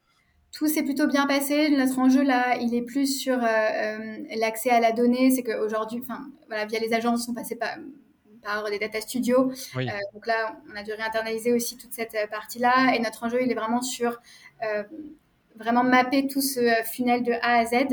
Tout 0.52 0.68
s'est 0.68 0.82
plutôt 0.82 1.06
bien 1.06 1.26
passé. 1.26 1.70
Notre 1.70 1.98
enjeu 1.98 2.22
là, 2.22 2.56
il 2.58 2.74
est 2.74 2.82
plus 2.82 3.06
sur 3.06 3.42
euh, 3.42 3.46
euh, 3.46 4.24
l'accès 4.36 4.70
à 4.70 4.80
la 4.80 4.92
donnée. 4.92 5.30
C'est 5.30 5.42
qu'aujourd'hui, 5.42 6.00
enfin, 6.02 6.28
voilà, 6.46 6.66
via 6.66 6.78
les 6.78 6.92
agences, 6.92 7.28
on 7.28 7.34
passait 7.34 7.56
pas 7.56 7.76
par 8.42 8.68
des 8.70 8.78
data 8.78 9.00
studios. 9.00 9.52
donc 10.12 10.26
là, 10.26 10.56
on 10.70 10.76
a 10.76 10.82
dû 10.82 10.92
réinternaliser 10.92 11.52
aussi 11.52 11.76
toute 11.76 11.92
cette 11.92 12.16
partie-là. 12.30 12.94
Et 12.94 13.00
notre 13.00 13.24
enjeu, 13.24 13.42
il 13.42 13.50
est 13.50 13.54
vraiment 13.54 13.82
sur 13.82 14.20
euh, 14.62 14.82
vraiment 15.56 15.84
mapper 15.84 16.26
tout 16.26 16.40
ce 16.40 16.60
funnel 16.92 17.22
de 17.22 17.32
A 17.42 17.58
à 17.58 17.66
Z. 17.66 17.86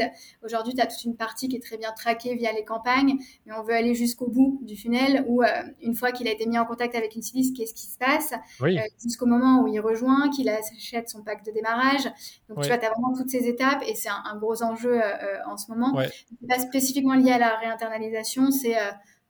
Aujourd'hui, 0.44 0.74
tu 0.74 0.82
as 0.82 0.88
toute 0.88 1.04
une 1.04 1.16
partie 1.16 1.48
qui 1.48 1.56
est 1.56 1.64
très 1.64 1.78
bien 1.78 1.92
traquée 1.92 2.36
via 2.36 2.52
les 2.52 2.64
campagnes, 2.64 3.18
mais 3.46 3.54
on 3.54 3.64
veut 3.64 3.74
aller 3.74 3.96
jusqu'au 3.96 4.28
bout 4.30 4.60
du 4.64 4.76
funnel 4.76 5.26
où, 5.28 5.44
euh, 5.44 5.48
une 5.82 5.96
fois 5.96 6.12
qu'il 6.12 6.28
a 6.28 6.32
été 6.32 6.46
mis 6.46 6.58
en 6.58 6.66
contact 6.66 6.96
avec 6.96 7.16
une 7.16 7.22
styliste, 7.22 7.56
qu'est-ce 7.56 7.74
qui 7.74 7.88
se 7.88 7.98
passe? 7.98 8.34
Euh, 8.62 8.78
Jusqu'au 9.02 9.26
moment 9.26 9.64
où 9.64 9.68
il 9.68 9.80
rejoint, 9.80 10.30
qu'il 10.30 10.50
achète 10.50 11.10
son 11.10 11.24
pack 11.24 11.46
de 11.46 11.52
démarrage. 11.52 12.04
Donc, 12.48 12.62
tu 12.62 12.68
vois, 12.68 12.78
tu 12.78 12.86
as 12.86 12.92
vraiment 12.92 13.14
toutes 13.16 13.30
ces 13.30 13.48
étapes 13.48 13.84
et 13.88 13.96
c'est 13.96 14.10
un, 14.10 14.38
gros 14.38 14.64
enjeu 14.64 15.02
en 15.48 15.58
ce 15.58 15.72
moment. 15.72 15.96
Ouais. 15.96 16.10
pas 16.48 16.60
spécifiquement 16.60 17.16
lié 17.16 17.32
à 17.32 17.40
la 17.40 17.56
réinternalisation, 17.58 18.52
c'est 18.52 18.76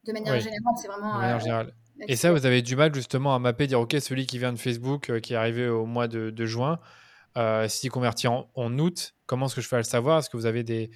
de 0.06 0.14
manière 0.14 0.40
générale, 0.40 0.74
c'est 0.80 0.88
vraiment. 0.88 1.16
De 1.16 1.20
manière 1.20 1.40
générale. 1.40 1.74
Et 2.08 2.16
ça, 2.16 2.32
vous 2.32 2.46
avez 2.46 2.62
du 2.62 2.76
mal 2.76 2.94
justement 2.96 3.36
à 3.36 3.40
mapper, 3.40 3.68
dire, 3.68 3.80
OK, 3.80 3.96
celui 4.00 4.26
qui 4.26 4.38
vient 4.38 4.54
de 4.54 4.58
Facebook, 4.58 5.20
qui 5.20 5.34
est 5.34 5.36
arrivé 5.36 5.68
au 5.68 5.86
mois 5.86 6.08
de, 6.08 6.30
de 6.30 6.46
juin, 6.46 6.80
euh, 7.38 7.68
s'il 7.68 7.92
convertit 7.92 8.28
en, 8.28 8.80
août, 8.80 9.16
comment 9.26 9.46
est-ce 9.46 9.56
que 9.56 9.62
je 9.62 9.68
fais 9.68 9.76
à 9.76 9.80
le 9.80 9.84
savoir? 9.84 10.20
Est-ce 10.20 10.30
que 10.30 10.38
vous 10.38 10.46
avez 10.46 10.64
des. 10.64 10.90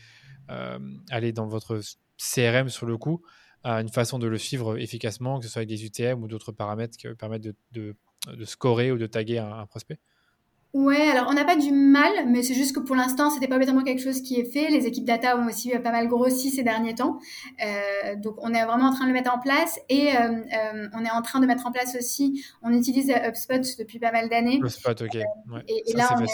Euh, 0.49 0.79
allez, 1.09 1.31
dans 1.31 1.47
votre 1.47 1.79
CRM 2.17 2.69
sur 2.69 2.85
le 2.85 2.97
coup, 2.97 3.21
euh, 3.65 3.79
une 3.79 3.89
façon 3.89 4.19
de 4.19 4.27
le 4.27 4.37
suivre 4.37 4.77
efficacement, 4.77 5.39
que 5.39 5.45
ce 5.45 5.51
soit 5.51 5.59
avec 5.59 5.69
des 5.69 5.85
UTM 5.85 6.21
ou 6.23 6.27
d'autres 6.27 6.51
paramètres 6.51 6.97
qui 6.97 7.07
permettent 7.15 7.47
de, 7.71 7.95
scorer 8.43 8.91
ou 8.91 8.97
de 8.97 9.07
taguer 9.07 9.37
un, 9.37 9.65
prospect? 9.65 9.99
Ouais, 10.73 11.01
alors 11.01 11.27
on 11.29 11.33
n'a 11.33 11.45
pas 11.45 11.55
du 11.55 11.71
mal, 11.71 12.11
mais 12.27 12.41
c'est 12.41 12.55
juste 12.55 12.73
que 12.73 12.79
pour 12.79 12.95
l'instant, 12.95 13.29
c'était 13.29 13.47
pas 13.47 13.59
vraiment 13.59 13.83
quelque 13.83 14.01
chose 14.01 14.23
qui 14.23 14.39
est 14.39 14.51
fait. 14.51 14.69
Les 14.69 14.87
équipes 14.87 15.05
data 15.05 15.37
ont 15.37 15.45
aussi 15.45 15.69
pas 15.69 15.91
mal 15.91 16.07
grossi 16.07 16.49
ces 16.49 16.63
derniers 16.63 16.95
temps, 16.95 17.19
euh, 17.63 18.15
donc 18.15 18.37
on 18.39 18.51
est 18.55 18.65
vraiment 18.65 18.87
en 18.87 18.93
train 18.93 19.03
de 19.03 19.09
le 19.09 19.13
mettre 19.13 19.31
en 19.31 19.37
place 19.37 19.79
et 19.89 20.17
euh, 20.17 20.31
euh, 20.31 20.87
on 20.93 21.05
est 21.05 21.11
en 21.11 21.21
train 21.21 21.39
de 21.39 21.45
mettre 21.45 21.67
en 21.67 21.71
place 21.71 21.95
aussi. 21.95 22.43
On 22.63 22.73
utilise 22.73 23.11
HubSpot 23.11 23.61
depuis 23.77 23.99
pas 23.99 24.11
mal 24.11 24.29
d'années. 24.29 24.57
HubSpot, 24.57 24.99
ok. 24.99 25.13
Ouais, 25.13 25.63
et, 25.67 25.93
là, 25.93 26.09
on 26.17 26.23
est, 26.23 26.27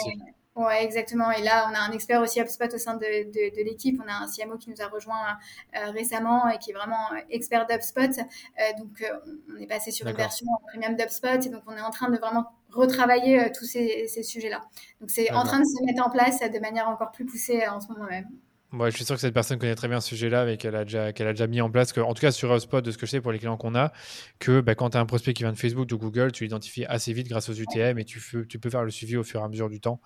Ouais, 0.66 0.84
exactement. 0.84 1.30
Et 1.30 1.42
là, 1.42 1.68
on 1.70 1.74
a 1.74 1.78
un 1.78 1.92
expert 1.92 2.20
aussi 2.20 2.40
HubSpot 2.40 2.72
au 2.72 2.78
sein 2.78 2.94
de, 2.94 3.00
de, 3.00 3.56
de 3.56 3.64
l'équipe. 3.64 4.00
On 4.04 4.08
a 4.08 4.24
un 4.24 4.26
CMO 4.26 4.56
qui 4.58 4.70
nous 4.70 4.80
a 4.80 4.88
rejoint 4.88 5.38
euh, 5.76 5.90
récemment 5.90 6.48
et 6.48 6.58
qui 6.58 6.70
est 6.70 6.74
vraiment 6.74 7.08
expert 7.30 7.66
d'HubSpot. 7.66 8.00
Euh, 8.00 8.62
donc, 8.78 9.04
on 9.54 9.60
est 9.60 9.66
passé 9.66 9.90
sur 9.90 10.06
une 10.06 10.16
version 10.16 10.46
premium 10.68 10.96
d'HubSpot 10.96 11.46
et 11.46 11.48
donc 11.48 11.62
on 11.66 11.76
est 11.76 11.80
en 11.80 11.90
train 11.90 12.10
de 12.10 12.18
vraiment 12.18 12.46
retravailler 12.72 13.40
euh, 13.40 13.48
tous 13.56 13.64
ces, 13.64 14.22
sujets-là. 14.22 14.62
Donc 15.00 15.10
c'est 15.10 15.30
en 15.32 15.44
train 15.44 15.60
de 15.60 15.64
se 15.64 15.84
mettre 15.84 16.06
en 16.06 16.10
place 16.10 16.40
de 16.40 16.58
manière 16.58 16.88
encore 16.88 17.10
plus 17.12 17.26
poussée 17.26 17.62
euh, 17.62 17.72
en 17.72 17.80
ce 17.80 17.88
moment 17.88 18.04
même. 18.04 18.28
Je 18.72 18.90
suis 18.90 19.04
sûr 19.04 19.14
que 19.14 19.20
cette 19.20 19.34
personne 19.34 19.58
connaît 19.58 19.74
très 19.74 19.88
bien 19.88 20.00
ce 20.00 20.08
sujet-là 20.08 20.50
et 20.50 20.56
qu'elle 20.56 20.76
a, 20.76 20.84
déjà, 20.84 21.12
qu'elle 21.12 21.26
a 21.26 21.32
déjà 21.32 21.46
mis 21.46 21.60
en 21.60 21.70
place, 21.70 21.92
que, 21.92 22.00
en 22.00 22.14
tout 22.14 22.20
cas 22.20 22.30
sur 22.30 22.52
HubSpot, 22.52 22.80
de 22.80 22.90
ce 22.90 22.98
que 22.98 23.06
je 23.06 23.10
sais 23.10 23.20
pour 23.20 23.32
les 23.32 23.38
clients 23.38 23.56
qu'on 23.56 23.74
a, 23.74 23.92
que 24.38 24.60
bah, 24.60 24.74
quand 24.74 24.90
tu 24.90 24.96
as 24.96 25.00
un 25.00 25.06
prospect 25.06 25.32
qui 25.32 25.42
vient 25.42 25.52
de 25.52 25.58
Facebook, 25.58 25.88
de 25.88 25.94
Google, 25.94 26.32
tu 26.32 26.44
l'identifies 26.44 26.84
assez 26.86 27.12
vite 27.12 27.28
grâce 27.28 27.48
aux 27.48 27.54
UTM 27.54 27.98
et 27.98 28.04
tu, 28.04 28.20
tu 28.48 28.58
peux 28.58 28.70
faire 28.70 28.84
le 28.84 28.90
suivi 28.90 29.16
au 29.16 29.24
fur 29.24 29.40
et 29.40 29.44
à 29.44 29.48
mesure 29.48 29.68
du 29.68 29.80
temps 29.80 30.00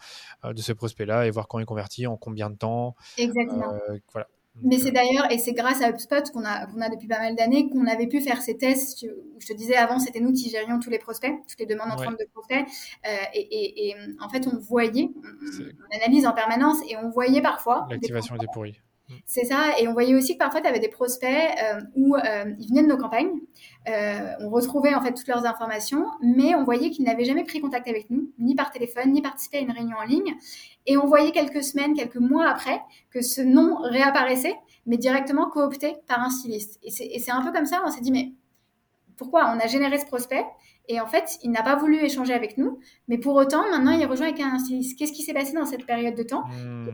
euh, 0.45 0.53
de 0.53 0.61
ce 0.61 0.73
prospect-là 0.73 1.27
et 1.27 1.31
voir 1.31 1.49
quand 1.49 1.59
il 1.59 1.67
convertit, 1.67 2.07
en 2.07 2.17
combien 2.17 2.51
de 2.51 2.57
temps. 2.57 2.97
Exactement. 3.19 3.75
voilà. 4.13 4.29
Mais 4.63 4.79
c'est 4.79 4.93
d'ailleurs, 4.93 5.31
et 5.33 5.39
c'est 5.39 5.53
grâce 5.53 5.83
à 5.83 5.91
HubSpot 5.91 6.31
qu'on 6.33 6.45
a, 6.45 6.67
qu'on 6.67 6.81
a 6.81 6.89
depuis 6.89 7.09
pas 7.09 7.19
mal 7.19 7.35
d'années, 7.35 7.69
qu'on 7.69 7.87
avait 7.87 8.07
pu 8.07 8.21
faire 8.21 8.41
ces 8.41 8.57
tests. 8.57 9.05
je 9.39 9.47
te 9.47 9.53
disais 9.53 9.75
avant, 9.75 9.99
c'était 9.99 10.21
nous 10.21 10.33
qui 10.33 10.49
gérions 10.49 10.79
tous 10.79 10.91
les 10.91 10.99
prospects, 10.99 11.35
toutes 11.49 11.59
les 11.59 11.67
demandes 11.67 11.91
entrantes 11.91 12.19
de 12.19 12.27
prospects. 12.33 12.65
Euh, 13.07 13.17
et, 13.35 13.89
et, 13.89 13.97
en 14.21 14.29
fait, 14.29 14.47
on 14.47 14.57
voyait, 14.59 15.11
on, 15.17 15.97
analyse 15.97 16.27
en 16.27 16.33
permanence 16.33 16.79
et 16.89 16.97
on 16.97 17.11
voyait 17.11 17.43
parfois. 17.43 17.87
L'activation 17.91 18.37
était 18.37 18.47
pourrie. 18.53 18.81
Mm. 19.09 19.15
C'est 19.27 19.45
ça. 19.45 19.79
Et 19.79 19.89
on 19.89 19.93
voyait 19.93 20.15
aussi 20.15 20.35
que 20.35 20.39
parfois, 20.39 20.61
tu 20.61 20.67
avais 20.67 20.81
des 20.81 20.89
prospects 20.89 21.29
euh, 21.29 21.81
où 21.95 22.17
euh, 22.17 22.45
ils 22.59 22.69
venaient 22.69 22.83
de 22.83 22.89
nos 22.89 22.97
campagnes. 22.97 23.41
Euh, 23.89 24.33
on 24.41 24.51
retrouvait 24.51 24.95
en 24.95 25.03
fait 25.03 25.13
toutes 25.13 25.29
leurs 25.29 25.47
informations, 25.47 26.07
mais 26.23 26.55
on 26.55 26.65
voyait 26.65 26.91
qu'ils 26.91 27.05
n'avaient 27.05 27.25
jamais 27.25 27.45
pris 27.45 27.61
contact 27.61 27.89
avec 27.89 28.11
nous, 28.11 28.33
ni 28.39 28.55
par 28.55 28.71
téléphone, 28.71 29.13
ni 29.13 29.23
participé 29.23 29.59
à 29.59 29.61
une 29.61 29.71
réunion 29.71 29.97
en 29.99 30.05
ligne. 30.05 30.35
Et 30.87 30.97
on 30.97 31.07
voyait 31.07 31.33
quelques 31.33 31.63
semaines, 31.63 31.95
quelques 31.95 32.17
mois 32.17 32.49
après, 32.49 32.81
que 33.11 33.23
ce 33.23 33.41
nom 33.41 33.77
réapparaissait, 33.83 34.57
mais 34.87 34.97
directement 34.97 35.49
coopté 35.49 35.97
par 36.07 36.21
un 36.21 36.31
styliste. 36.31 36.79
Et 36.83 36.91
c'est 36.91 37.31
un 37.31 37.43
peu 37.43 37.53
comme 37.53 37.67
ça, 37.67 37.83
on 37.87 37.91
s'est 37.91 38.03
dit, 38.03 38.13
mais 38.13 38.33
pourquoi? 39.17 39.55
On 39.55 39.61
a 39.61 39.67
généré 39.67 39.99
ce 39.99 40.07
prospect 40.07 40.45
et 40.89 41.01
en 41.01 41.07
fait, 41.07 41.39
il 41.43 41.51
n'a 41.51 41.63
pas 41.63 41.77
voulu 41.77 41.97
échanger 41.97 42.35
avec 42.35 42.59
nous, 42.59 42.79
mais 43.09 43.17
pour 43.17 43.35
autant, 43.37 43.63
maintenant, 43.71 43.93
il 43.93 44.05
rejoint 44.05 44.29
avec 44.29 44.41
un 44.41 44.59
styliste. 44.59 44.99
Qu'est-ce 44.99 45.13
qui 45.13 45.23
s'est 45.23 45.33
passé 45.33 45.53
dans 45.53 45.65
cette 45.65 45.87
période 45.87 46.15
de 46.15 46.23
temps? 46.23 46.45
Hmm. 46.49 46.89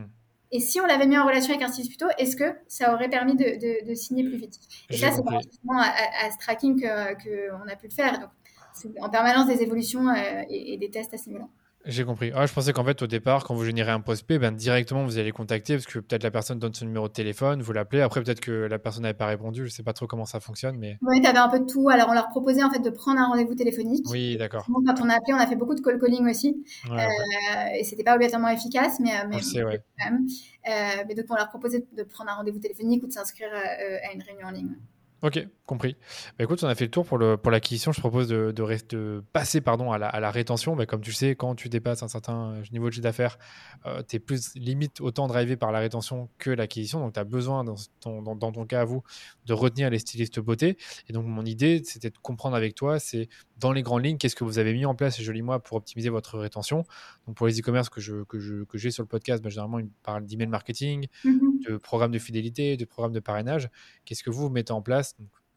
Et 0.51 0.59
si 0.59 0.81
on 0.81 0.85
l'avait 0.85 1.07
mis 1.07 1.17
en 1.17 1.25
relation 1.25 1.53
avec 1.53 1.63
un 1.63 1.69
styliste 1.69 1.91
plus 1.91 1.97
tôt, 1.97 2.11
est-ce 2.17 2.35
que 2.35 2.53
ça 2.67 2.93
aurait 2.93 3.09
permis 3.09 3.35
de, 3.35 3.93
signer 3.93 4.23
plus 4.23 4.37
vite? 4.37 4.59
Et 4.89 4.97
ça, 4.97 5.11
c'est 5.11 5.23
justement 5.43 5.79
à, 5.79 6.25
à, 6.25 6.31
ce 6.31 6.37
tracking 6.39 6.81
qu'on 6.81 7.69
a 7.69 7.75
pu 7.75 7.87
le 7.87 7.93
faire. 7.93 8.19
Donc, 8.19 8.29
c'est 8.73 8.89
en 9.01 9.09
permanence 9.09 9.47
des 9.47 9.61
évolutions 9.61 10.07
euh, 10.09 10.43
et, 10.49 10.73
et, 10.73 10.77
des 10.77 10.89
tests 10.89 11.13
assez 11.13 11.29
ce 11.29 11.60
j'ai 11.85 12.03
compris. 12.03 12.31
Ah, 12.35 12.45
je 12.45 12.53
pensais 12.53 12.73
qu'en 12.73 12.83
fait, 12.83 13.01
au 13.01 13.07
départ, 13.07 13.43
quand 13.43 13.55
vous 13.55 13.65
générez 13.65 13.91
un 13.91 13.99
prospect, 13.99 14.39
ben, 14.39 14.51
directement, 14.51 15.03
vous 15.03 15.17
allez 15.17 15.31
contacter 15.31 15.75
parce 15.75 15.85
que 15.85 15.99
peut-être 15.99 16.23
la 16.23 16.31
personne 16.31 16.59
donne 16.59 16.73
son 16.73 16.85
numéro 16.85 17.07
de 17.07 17.13
téléphone, 17.13 17.61
vous 17.61 17.73
l'appelez. 17.73 18.01
Après, 18.01 18.21
peut-être 18.21 18.39
que 18.39 18.51
la 18.51 18.79
personne 18.79 19.03
n'avait 19.03 19.13
pas 19.13 19.25
répondu. 19.25 19.61
Je 19.61 19.65
ne 19.65 19.69
sais 19.69 19.83
pas 19.83 19.93
trop 19.93 20.07
comment 20.07 20.25
ça 20.25 20.39
fonctionne. 20.39 20.77
Mais... 20.77 20.97
Oui, 21.01 21.21
tu 21.21 21.27
avais 21.27 21.39
un 21.39 21.49
peu 21.49 21.59
de 21.59 21.65
tout. 21.65 21.89
Alors, 21.89 22.07
on 22.09 22.13
leur 22.13 22.29
proposait 22.29 22.63
en 22.63 22.69
fait 22.69 22.79
de 22.79 22.89
prendre 22.89 23.19
un 23.19 23.27
rendez-vous 23.27 23.55
téléphonique. 23.55 24.05
Oui, 24.09 24.37
d'accord. 24.37 24.65
Quand 24.65 25.01
on 25.01 25.09
a 25.09 25.13
appelé, 25.13 25.33
on 25.33 25.39
a 25.39 25.47
fait 25.47 25.55
beaucoup 25.55 25.75
de 25.75 25.81
call 25.81 25.99
calling 25.99 26.29
aussi. 26.29 26.63
Ouais, 26.89 27.05
euh, 27.05 27.79
Et 27.79 27.83
c'était 27.83 28.03
pas 28.03 28.15
obligatoirement 28.15 28.49
efficace, 28.49 28.99
mais, 28.99 29.11
euh, 29.11 29.27
mais, 29.29 29.63
ouais. 29.63 29.81
euh, 30.05 31.03
mais 31.07 31.15
donc, 31.15 31.25
on 31.29 31.35
leur 31.35 31.49
proposait 31.49 31.85
de 31.95 32.03
prendre 32.03 32.31
un 32.31 32.35
rendez-vous 32.35 32.59
téléphonique 32.59 33.03
ou 33.03 33.07
de 33.07 33.11
s'inscrire 33.11 33.49
euh, 33.53 33.97
à 34.09 34.13
une 34.13 34.21
réunion 34.21 34.47
en 34.47 34.51
ligne. 34.51 34.75
Ok, 35.23 35.47
compris. 35.67 35.95
Bah, 36.39 36.45
écoute, 36.45 36.63
on 36.63 36.67
a 36.67 36.73
fait 36.73 36.85
le 36.85 36.89
tour 36.89 37.05
pour, 37.05 37.19
le, 37.19 37.37
pour 37.37 37.51
l'acquisition. 37.51 37.91
Je 37.91 37.99
propose 37.99 38.27
de, 38.27 38.51
de, 38.51 39.23
passer 39.33 39.61
pardon, 39.61 39.91
à, 39.91 39.99
la, 39.99 40.07
à 40.07 40.19
la 40.19 40.31
rétention. 40.31 40.75
Bah, 40.75 40.87
comme 40.87 41.01
tu 41.01 41.11
le 41.11 41.15
sais, 41.15 41.35
quand 41.35 41.53
tu 41.53 41.69
dépasses 41.69 42.01
un 42.01 42.07
certain 42.07 42.53
euh, 42.53 42.63
niveau 42.71 42.87
de 42.87 42.93
chiffre 42.93 43.03
d'affaires, 43.03 43.37
euh, 43.85 44.01
tu 44.07 44.15
es 44.15 44.19
plus 44.19 44.55
limite 44.55 44.99
autant 44.99 45.27
drivé 45.27 45.57
par 45.57 45.71
la 45.71 45.77
rétention 45.77 46.27
que 46.39 46.49
l'acquisition. 46.49 46.99
Donc, 46.99 47.13
tu 47.13 47.19
as 47.19 47.23
besoin, 47.23 47.63
dans 47.63 47.75
ton, 47.99 48.23
dans, 48.23 48.35
dans 48.35 48.51
ton 48.51 48.65
cas 48.65 48.81
à 48.81 48.85
vous, 48.85 49.03
de 49.45 49.53
retenir 49.53 49.91
les 49.91 49.99
stylistes 49.99 50.39
beauté. 50.39 50.77
Et 51.07 51.13
donc, 51.13 51.27
mon 51.27 51.45
idée, 51.45 51.83
c'était 51.85 52.09
de 52.09 52.17
comprendre 52.17 52.55
avec 52.55 52.73
toi, 52.73 52.97
c'est 52.97 53.29
dans 53.59 53.73
les 53.73 53.83
grandes 53.83 54.03
lignes, 54.03 54.17
qu'est-ce 54.17 54.35
que 54.35 54.43
vous 54.43 54.57
avez 54.57 54.73
mis 54.73 54.85
en 54.85 54.95
place, 54.95 55.17
ces 55.17 55.23
jolis 55.23 55.43
mois, 55.43 55.59
pour 55.59 55.77
optimiser 55.77 56.09
votre 56.09 56.39
rétention. 56.39 56.83
Donc, 57.27 57.35
pour 57.35 57.45
les 57.45 57.59
e-commerce 57.59 57.89
que, 57.89 58.01
je, 58.01 58.23
que, 58.23 58.39
je, 58.39 58.63
que 58.63 58.79
j'ai 58.79 58.89
sur 58.89 59.03
le 59.03 59.07
podcast, 59.07 59.43
bah, 59.43 59.49
généralement, 59.49 59.77
ils 59.77 59.87
parlent 60.01 60.25
d'email 60.25 60.47
marketing, 60.47 61.05
mm-hmm. 61.23 61.69
de 61.69 61.77
programmes 61.77 62.11
de 62.11 62.17
fidélité, 62.17 62.75
de 62.75 62.85
programmes 62.85 63.13
de 63.13 63.19
parrainage. 63.19 63.69
Qu'est-ce 64.03 64.23
que 64.23 64.31
vous, 64.31 64.41
vous 64.41 64.49
mettez 64.49 64.73
en 64.73 64.81
place 64.81 65.10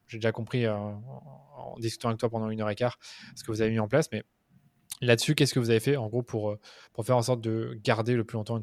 j'ai 0.09 0.19
déjà 0.19 0.33
compris 0.33 0.67
euh, 0.67 0.75
en, 0.77 1.77
discutant 1.79 2.09
avec 2.09 2.21
toi 2.21 2.31
pendant 2.31 2.51
une 2.51 2.61
heure 2.61 2.71
et 2.71 2.75
quart 2.75 2.99
ce 3.35 3.45
que 3.45 3.51
vous 3.51 3.63
avez 3.63 3.71
mis 3.71 3.79
en 3.79 3.89
place, 3.89 4.09
mais 4.13 4.23
là-dessus, 5.01 5.35
qu'est-ce 5.35 5.55
que 5.55 5.61
vous 5.61 5.71
avez 5.71 5.81
fait 5.81 5.97
en 5.97 6.09
gros 6.09 6.23
pour, 6.23 6.51
euh, 6.51 6.59
faire 7.05 7.17
en 7.17 7.23
sorte 7.23 7.41
de 7.41 7.79
garder 7.83 8.15
le 8.15 8.25
plus 8.25 8.37
longtemps 8.37 8.61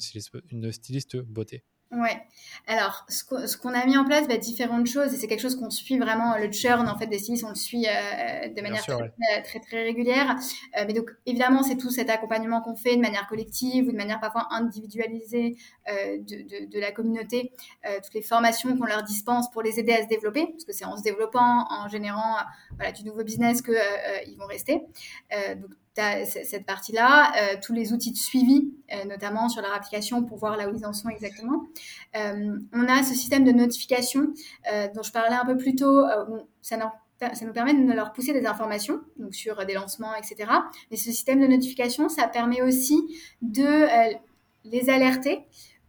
une 0.52 0.72
styliste 0.72 1.18
beauté? 1.18 1.64
Ouais. 1.92 2.22
Alors, 2.68 3.06
ce 3.10 3.58
qu'on 3.58 3.74
a 3.74 3.86
mis 3.86 3.98
en 3.98 4.06
place, 4.06 4.26
bah, 4.26 4.38
différentes 4.38 4.88
choses, 4.88 5.14
et 5.14 5.18
c'est 5.18 5.28
quelque 5.28 5.42
chose 5.42 5.58
qu'on 5.58 5.70
suit 5.70 5.98
vraiment, 5.98 6.38
le 6.38 6.50
churn 6.50 6.88
en 6.88 6.98
fait 6.98 7.08
des 7.08 7.20
stylistes, 7.20 7.44
on 7.44 7.50
le 7.50 7.56
suit 7.56 7.86
euh, 7.86 8.48
de 8.48 8.62
manière 8.62 8.82
très, 8.82 9.60
très, 9.60 9.84
régulière. 9.84 10.38
Euh, 10.78 10.86
mais 10.88 10.94
donc, 10.94 11.10
évidemment, 11.26 11.64
c'est 11.64 11.76
tout 11.76 11.90
cet 11.90 12.10
accompagnement 12.10 12.62
qu'on 12.62 12.76
fait 12.76 12.96
de 12.96 13.02
manière 13.02 13.28
collective 13.28 13.88
ou 13.90 13.92
de 13.92 13.98
manière 13.98 14.22
parfois 14.22 14.48
individualisée 14.52 15.58
euh, 15.90 16.18
de, 16.20 16.72
de, 16.72 16.80
la 16.80 16.94
communauté, 16.94 17.52
toutes 17.84 18.14
les 18.14 18.22
formations 18.22 18.78
qu'on 18.78 18.86
leur 18.86 19.04
dispense 19.04 19.52
pour 19.52 19.62
les 19.62 19.80
aider 19.80 19.92
à 19.92 20.04
se 20.04 20.08
développer, 20.08 20.48
parce 20.48 20.64
que 20.64 20.72
c'est 20.72 20.86
en 20.86 20.96
se 20.96 21.04
développant, 21.04 21.68
en 21.70 21.90
générant 21.90 22.38
voilà, 22.76 22.94
du 22.94 23.04
nouveau 23.04 23.24
business 23.24 23.62
qu'ils 23.62 23.76
ils 24.28 24.38
vont 24.38 24.48
rester. 24.48 24.82
donc, 25.56 25.72
cette 25.96 26.66
partie-là, 26.66 27.34
euh, 27.36 27.58
tous 27.62 27.74
les 27.74 27.94
outils 27.94 28.12
de 28.12 28.18
suivi, 28.18 28.74
euh, 28.92 29.04
notamment 29.06 29.50
sur 29.50 29.62
leur 29.62 29.74
application 29.74 30.24
pour 30.24 30.38
voir 30.38 30.56
là 30.56 30.70
où 30.70 30.76
ils 30.76 30.86
en 30.86 30.94
sont 30.94 31.10
exactement. 31.10 31.64
Euh, 32.16 32.58
on 32.74 32.88
a 32.88 33.04
ce 33.04 33.14
système 33.14 33.44
de 33.44 33.52
notification 33.52 34.34
dont 34.96 35.04
je 35.04 35.12
parlais 35.12 35.36
un 35.36 35.46
peu 35.46 35.58
plus 35.58 35.76
tôt. 35.76 36.06
ça, 36.62 36.78
nous 36.78 37.54
permet 37.54 37.74
de 37.74 37.94
leur 37.94 38.14
pousser 38.14 38.34
des 38.34 38.46
informations, 38.46 39.02
donc 39.18 39.36
sur 39.36 39.66
des 39.66 39.74
lancements, 39.74 40.16
etc. 40.16 40.50
Mais 40.90 40.98
ce 40.98 41.12
système 41.12 41.40
de 41.40 41.48
notification, 41.48 42.10
ça 42.10 42.28
permet 42.28 42.62
aussi 42.62 42.98
de 43.42 43.88
les 44.64 44.90
alerter, 44.90 45.44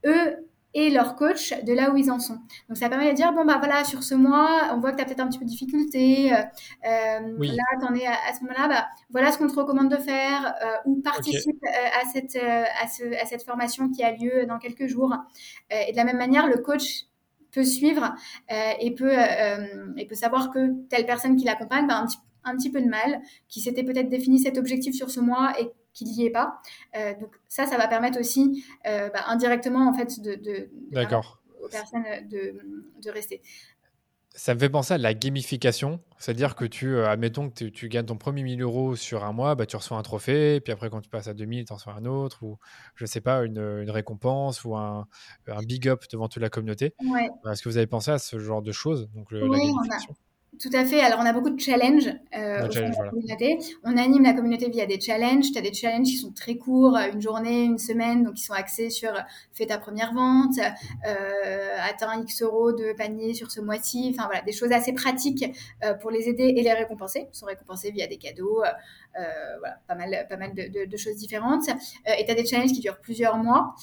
eux, 0.04 0.36
et 0.74 0.90
leur 0.90 1.16
coach 1.16 1.52
de 1.64 1.72
là 1.72 1.90
où 1.90 1.96
ils 1.96 2.10
en 2.10 2.18
sont. 2.18 2.38
Donc 2.68 2.78
ça 2.78 2.88
permet 2.88 3.10
de 3.10 3.16
dire 3.16 3.32
bon 3.32 3.44
bah 3.44 3.58
voilà 3.58 3.84
sur 3.84 4.02
ce 4.02 4.14
mois 4.14 4.70
on 4.72 4.80
voit 4.80 4.92
que 4.92 4.96
tu 4.96 5.02
as 5.02 5.04
peut-être 5.04 5.20
un 5.20 5.28
petit 5.28 5.38
peu 5.38 5.44
de 5.44 5.50
difficulté. 5.50 6.32
Euh, 6.32 6.36
euh 6.86 7.20
Là 7.38 7.64
t'en 7.80 7.94
es 7.94 8.06
à, 8.06 8.12
à 8.12 8.34
ce 8.34 8.42
moment-là 8.44 8.68
bah 8.68 8.86
voilà 9.10 9.32
ce 9.32 9.38
qu'on 9.38 9.48
te 9.48 9.54
recommande 9.54 9.90
de 9.90 9.96
faire 9.96 10.54
euh, 10.64 10.76
ou 10.86 11.00
participe 11.02 11.62
euh, 11.64 12.00
à 12.00 12.06
cette 12.10 12.36
euh, 12.36 12.64
à, 12.82 12.88
ce, 12.88 13.04
à 13.20 13.26
cette 13.26 13.42
formation 13.42 13.90
qui 13.90 14.02
a 14.02 14.12
lieu 14.12 14.46
dans 14.46 14.58
quelques 14.58 14.86
jours. 14.86 15.14
et 15.70 15.92
de 15.92 15.96
la 15.96 16.04
même 16.04 16.18
manière 16.18 16.46
le 16.46 16.58
coach 16.58 17.06
peut 17.50 17.64
suivre 17.64 18.14
et 18.48 18.94
peut 18.94 19.14
et 19.98 20.06
peut 20.06 20.14
savoir 20.14 20.50
que 20.50 20.86
telle 20.88 21.04
personne 21.04 21.36
qui 21.36 21.44
l'accompagne 21.44 21.86
bah, 21.86 21.98
un 21.98 22.06
petit 22.06 22.18
un 22.44 22.56
petit 22.56 22.70
peu 22.70 22.80
de 22.80 22.88
mal, 22.88 23.20
qui 23.48 23.60
s'était 23.60 23.84
peut-être 23.84 24.08
défini 24.08 24.38
cet 24.38 24.58
objectif 24.58 24.94
sur 24.94 25.10
ce 25.10 25.20
mois 25.20 25.52
et 25.60 25.70
qu'il 25.92 26.08
n'y 26.08 26.26
est 26.26 26.30
pas. 26.30 26.60
Euh, 26.96 27.14
donc 27.18 27.34
ça, 27.48 27.66
ça 27.66 27.76
va 27.76 27.88
permettre 27.88 28.18
aussi 28.18 28.64
euh, 28.86 29.10
bah, 29.10 29.24
indirectement 29.26 29.88
en 29.88 29.94
fait 29.94 30.20
de, 30.20 30.34
de, 30.34 30.70
aux 31.62 31.68
personnes 31.68 32.04
de, 32.28 32.60
de, 33.02 33.10
rester. 33.10 33.42
Ça 34.34 34.54
me 34.54 34.58
fait 34.58 34.70
penser 34.70 34.94
à 34.94 34.98
la 34.98 35.12
gamification, 35.12 36.00
c'est-à-dire 36.18 36.56
que 36.56 36.64
tu, 36.64 36.94
euh, 36.94 37.06
admettons 37.06 37.50
que 37.50 37.64
tu, 37.64 37.88
gagnes 37.90 38.06
ton 38.06 38.16
premier 38.16 38.42
1000 38.42 38.62
euros 38.62 38.96
sur 38.96 39.24
un 39.24 39.32
mois, 39.32 39.54
bah, 39.54 39.66
tu 39.66 39.76
reçois 39.76 39.98
un 39.98 40.02
trophée, 40.02 40.60
puis 40.60 40.72
après 40.72 40.88
quand 40.88 41.02
tu 41.02 41.10
passes 41.10 41.28
à 41.28 41.34
2000, 41.34 41.66
tu 41.66 41.72
en 41.72 41.76
reçois 41.76 41.92
un 41.92 42.06
autre, 42.06 42.42
ou 42.42 42.58
je 42.94 43.04
ne 43.04 43.08
sais 43.08 43.20
pas, 43.20 43.44
une, 43.44 43.58
une, 43.58 43.90
récompense 43.90 44.64
ou 44.64 44.74
un, 44.74 45.06
un, 45.46 45.62
big 45.62 45.86
up 45.86 46.04
devant 46.10 46.28
toute 46.28 46.40
la 46.40 46.48
communauté. 46.48 46.94
Ouais. 47.04 47.28
Est-ce 47.50 47.62
que 47.62 47.68
vous 47.68 47.76
avez 47.76 47.86
pensé 47.86 48.10
à 48.10 48.18
ce 48.18 48.38
genre 48.38 48.62
de 48.62 48.72
choses 48.72 49.10
donc 49.14 49.30
le, 49.30 49.40
la 49.40 49.58
gamification? 49.58 50.16
Tout 50.60 50.70
à 50.74 50.84
fait. 50.84 51.00
Alors, 51.00 51.18
on 51.20 51.24
a 51.24 51.32
beaucoup 51.32 51.50
de 51.50 51.58
challenges 51.58 52.08
euh, 52.36 52.68
la 52.68 53.10
communauté. 53.10 53.58
On 53.84 53.96
anime 53.96 54.22
la 54.22 54.34
communauté 54.34 54.68
via 54.68 54.84
des 54.84 55.00
challenges. 55.00 55.50
Tu 55.50 55.58
as 55.58 55.62
des 55.62 55.72
challenges 55.72 56.06
qui 56.06 56.18
sont 56.18 56.30
très 56.30 56.56
courts, 56.56 56.96
une 56.96 57.22
journée, 57.22 57.64
une 57.64 57.78
semaine, 57.78 58.22
donc 58.22 58.34
qui 58.34 58.44
sont 58.44 58.52
axés 58.52 58.90
sur 58.90 59.10
euh, 59.10 59.20
fais 59.54 59.66
ta 59.66 59.78
première 59.78 60.12
vente, 60.12 60.58
euh, 61.06 61.76
atteins 61.80 62.20
X 62.22 62.42
euros 62.42 62.72
de 62.72 62.92
panier 62.92 63.34
sur 63.34 63.50
ce 63.50 63.60
mois-ci. 63.60 64.14
Enfin, 64.14 64.26
voilà, 64.26 64.42
des 64.42 64.52
choses 64.52 64.72
assez 64.72 64.92
pratiques 64.92 65.44
euh, 65.84 65.94
pour 65.94 66.10
les 66.10 66.28
aider 66.28 66.54
et 66.56 66.62
les 66.62 66.72
récompenser. 66.72 67.28
Ils 67.32 67.36
sont 67.36 67.46
récompensés 67.46 67.90
via 67.90 68.06
des 68.06 68.18
cadeaux, 68.18 68.62
euh, 68.62 69.22
voilà, 69.58 69.78
pas 69.88 69.94
mal, 69.94 70.26
pas 70.28 70.36
mal 70.36 70.54
de, 70.54 70.68
de, 70.68 70.84
de 70.84 70.96
choses 70.96 71.16
différentes. 71.16 71.68
Euh, 71.68 72.12
et 72.18 72.24
tu 72.24 72.30
as 72.30 72.34
des 72.34 72.44
challenges 72.44 72.72
qui 72.72 72.80
durent 72.80 73.00
plusieurs 73.00 73.36
mois, 73.36 73.74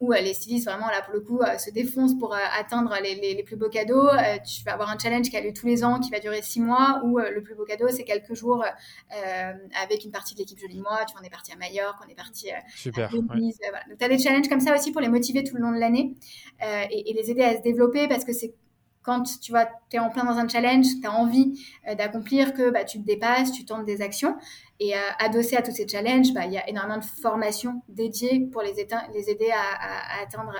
où 0.00 0.12
les 0.12 0.34
stylistes, 0.34 0.66
vraiment, 0.66 0.86
là, 0.86 1.02
pour 1.02 1.14
le 1.14 1.20
coup, 1.20 1.40
se 1.58 1.70
défoncent 1.70 2.18
pour 2.18 2.34
atteindre 2.34 2.94
les, 3.02 3.16
les, 3.16 3.34
les, 3.34 3.42
plus 3.42 3.56
beaux 3.56 3.68
cadeaux. 3.68 4.08
tu 4.46 4.62
vas 4.64 4.74
avoir 4.74 4.90
un 4.90 4.98
challenge 4.98 5.28
qui 5.30 5.36
a 5.36 5.40
lieu 5.40 5.52
tous 5.64 5.68
les 5.68 5.84
ans 5.84 5.98
qui 5.98 6.10
va 6.10 6.20
durer 6.20 6.42
six 6.42 6.60
mois 6.60 7.00
où 7.04 7.18
euh, 7.18 7.30
le 7.30 7.42
plus 7.42 7.54
beau 7.54 7.64
cadeau, 7.64 7.88
c'est 7.88 8.04
quelques 8.04 8.34
jours 8.34 8.62
euh, 8.62 9.52
avec 9.82 10.04
une 10.04 10.10
partie 10.10 10.34
de 10.34 10.40
l'équipe 10.40 10.58
Jolie 10.58 10.80
Moi. 10.80 10.98
Tu 11.06 11.12
vois, 11.12 11.22
on 11.22 11.26
est 11.26 11.30
parti 11.30 11.52
à 11.52 11.56
Majorque, 11.56 11.96
on 12.04 12.08
est 12.08 12.14
parti 12.14 12.50
euh, 12.50 12.56
Super, 12.76 13.06
à 13.06 13.34
Venise. 13.34 13.58
Donc, 13.88 13.98
tu 13.98 14.04
as 14.04 14.08
des 14.08 14.18
challenges 14.18 14.48
comme 14.48 14.60
ça 14.60 14.74
aussi 14.74 14.92
pour 14.92 15.00
les 15.00 15.08
motiver 15.08 15.42
tout 15.42 15.56
le 15.56 15.62
long 15.62 15.72
de 15.72 15.78
l'année 15.78 16.14
et, 16.62 17.10
et, 17.10 17.14
les 17.14 17.30
aider 17.30 17.42
à 17.42 17.56
se 17.56 17.62
développer 17.62 18.08
parce 18.08 18.24
que 18.24 18.32
c'est 18.32 18.54
quand 19.02 19.22
tu 19.40 19.52
vois, 19.52 19.68
es 19.92 19.98
en 19.98 20.08
plein 20.08 20.24
dans 20.24 20.38
un 20.38 20.48
challenge, 20.48 20.86
tu 21.00 21.06
as 21.06 21.12
envie 21.12 21.60
d'accomplir, 21.98 22.54
que 22.54 22.70
bah, 22.70 22.84
tu 22.84 22.98
te 22.98 23.04
dépasses, 23.04 23.52
tu 23.52 23.66
tentes 23.66 23.84
des 23.84 24.00
actions. 24.00 24.34
Et 24.80 24.94
adossé 25.18 25.56
à 25.56 25.62
tous 25.62 25.72
ces 25.72 25.86
challenges, 25.86 26.32
bah, 26.32 26.46
il 26.46 26.52
y 26.52 26.58
a 26.58 26.66
énormément 26.70 26.98
de 26.98 27.04
formations 27.04 27.82
dédiées 27.88 28.48
pour 28.50 28.62
les, 28.62 28.72
les 29.12 29.30
aider 29.30 29.50
à, 29.50 29.60
à, 29.60 30.20
à 30.20 30.22
atteindre 30.22 30.54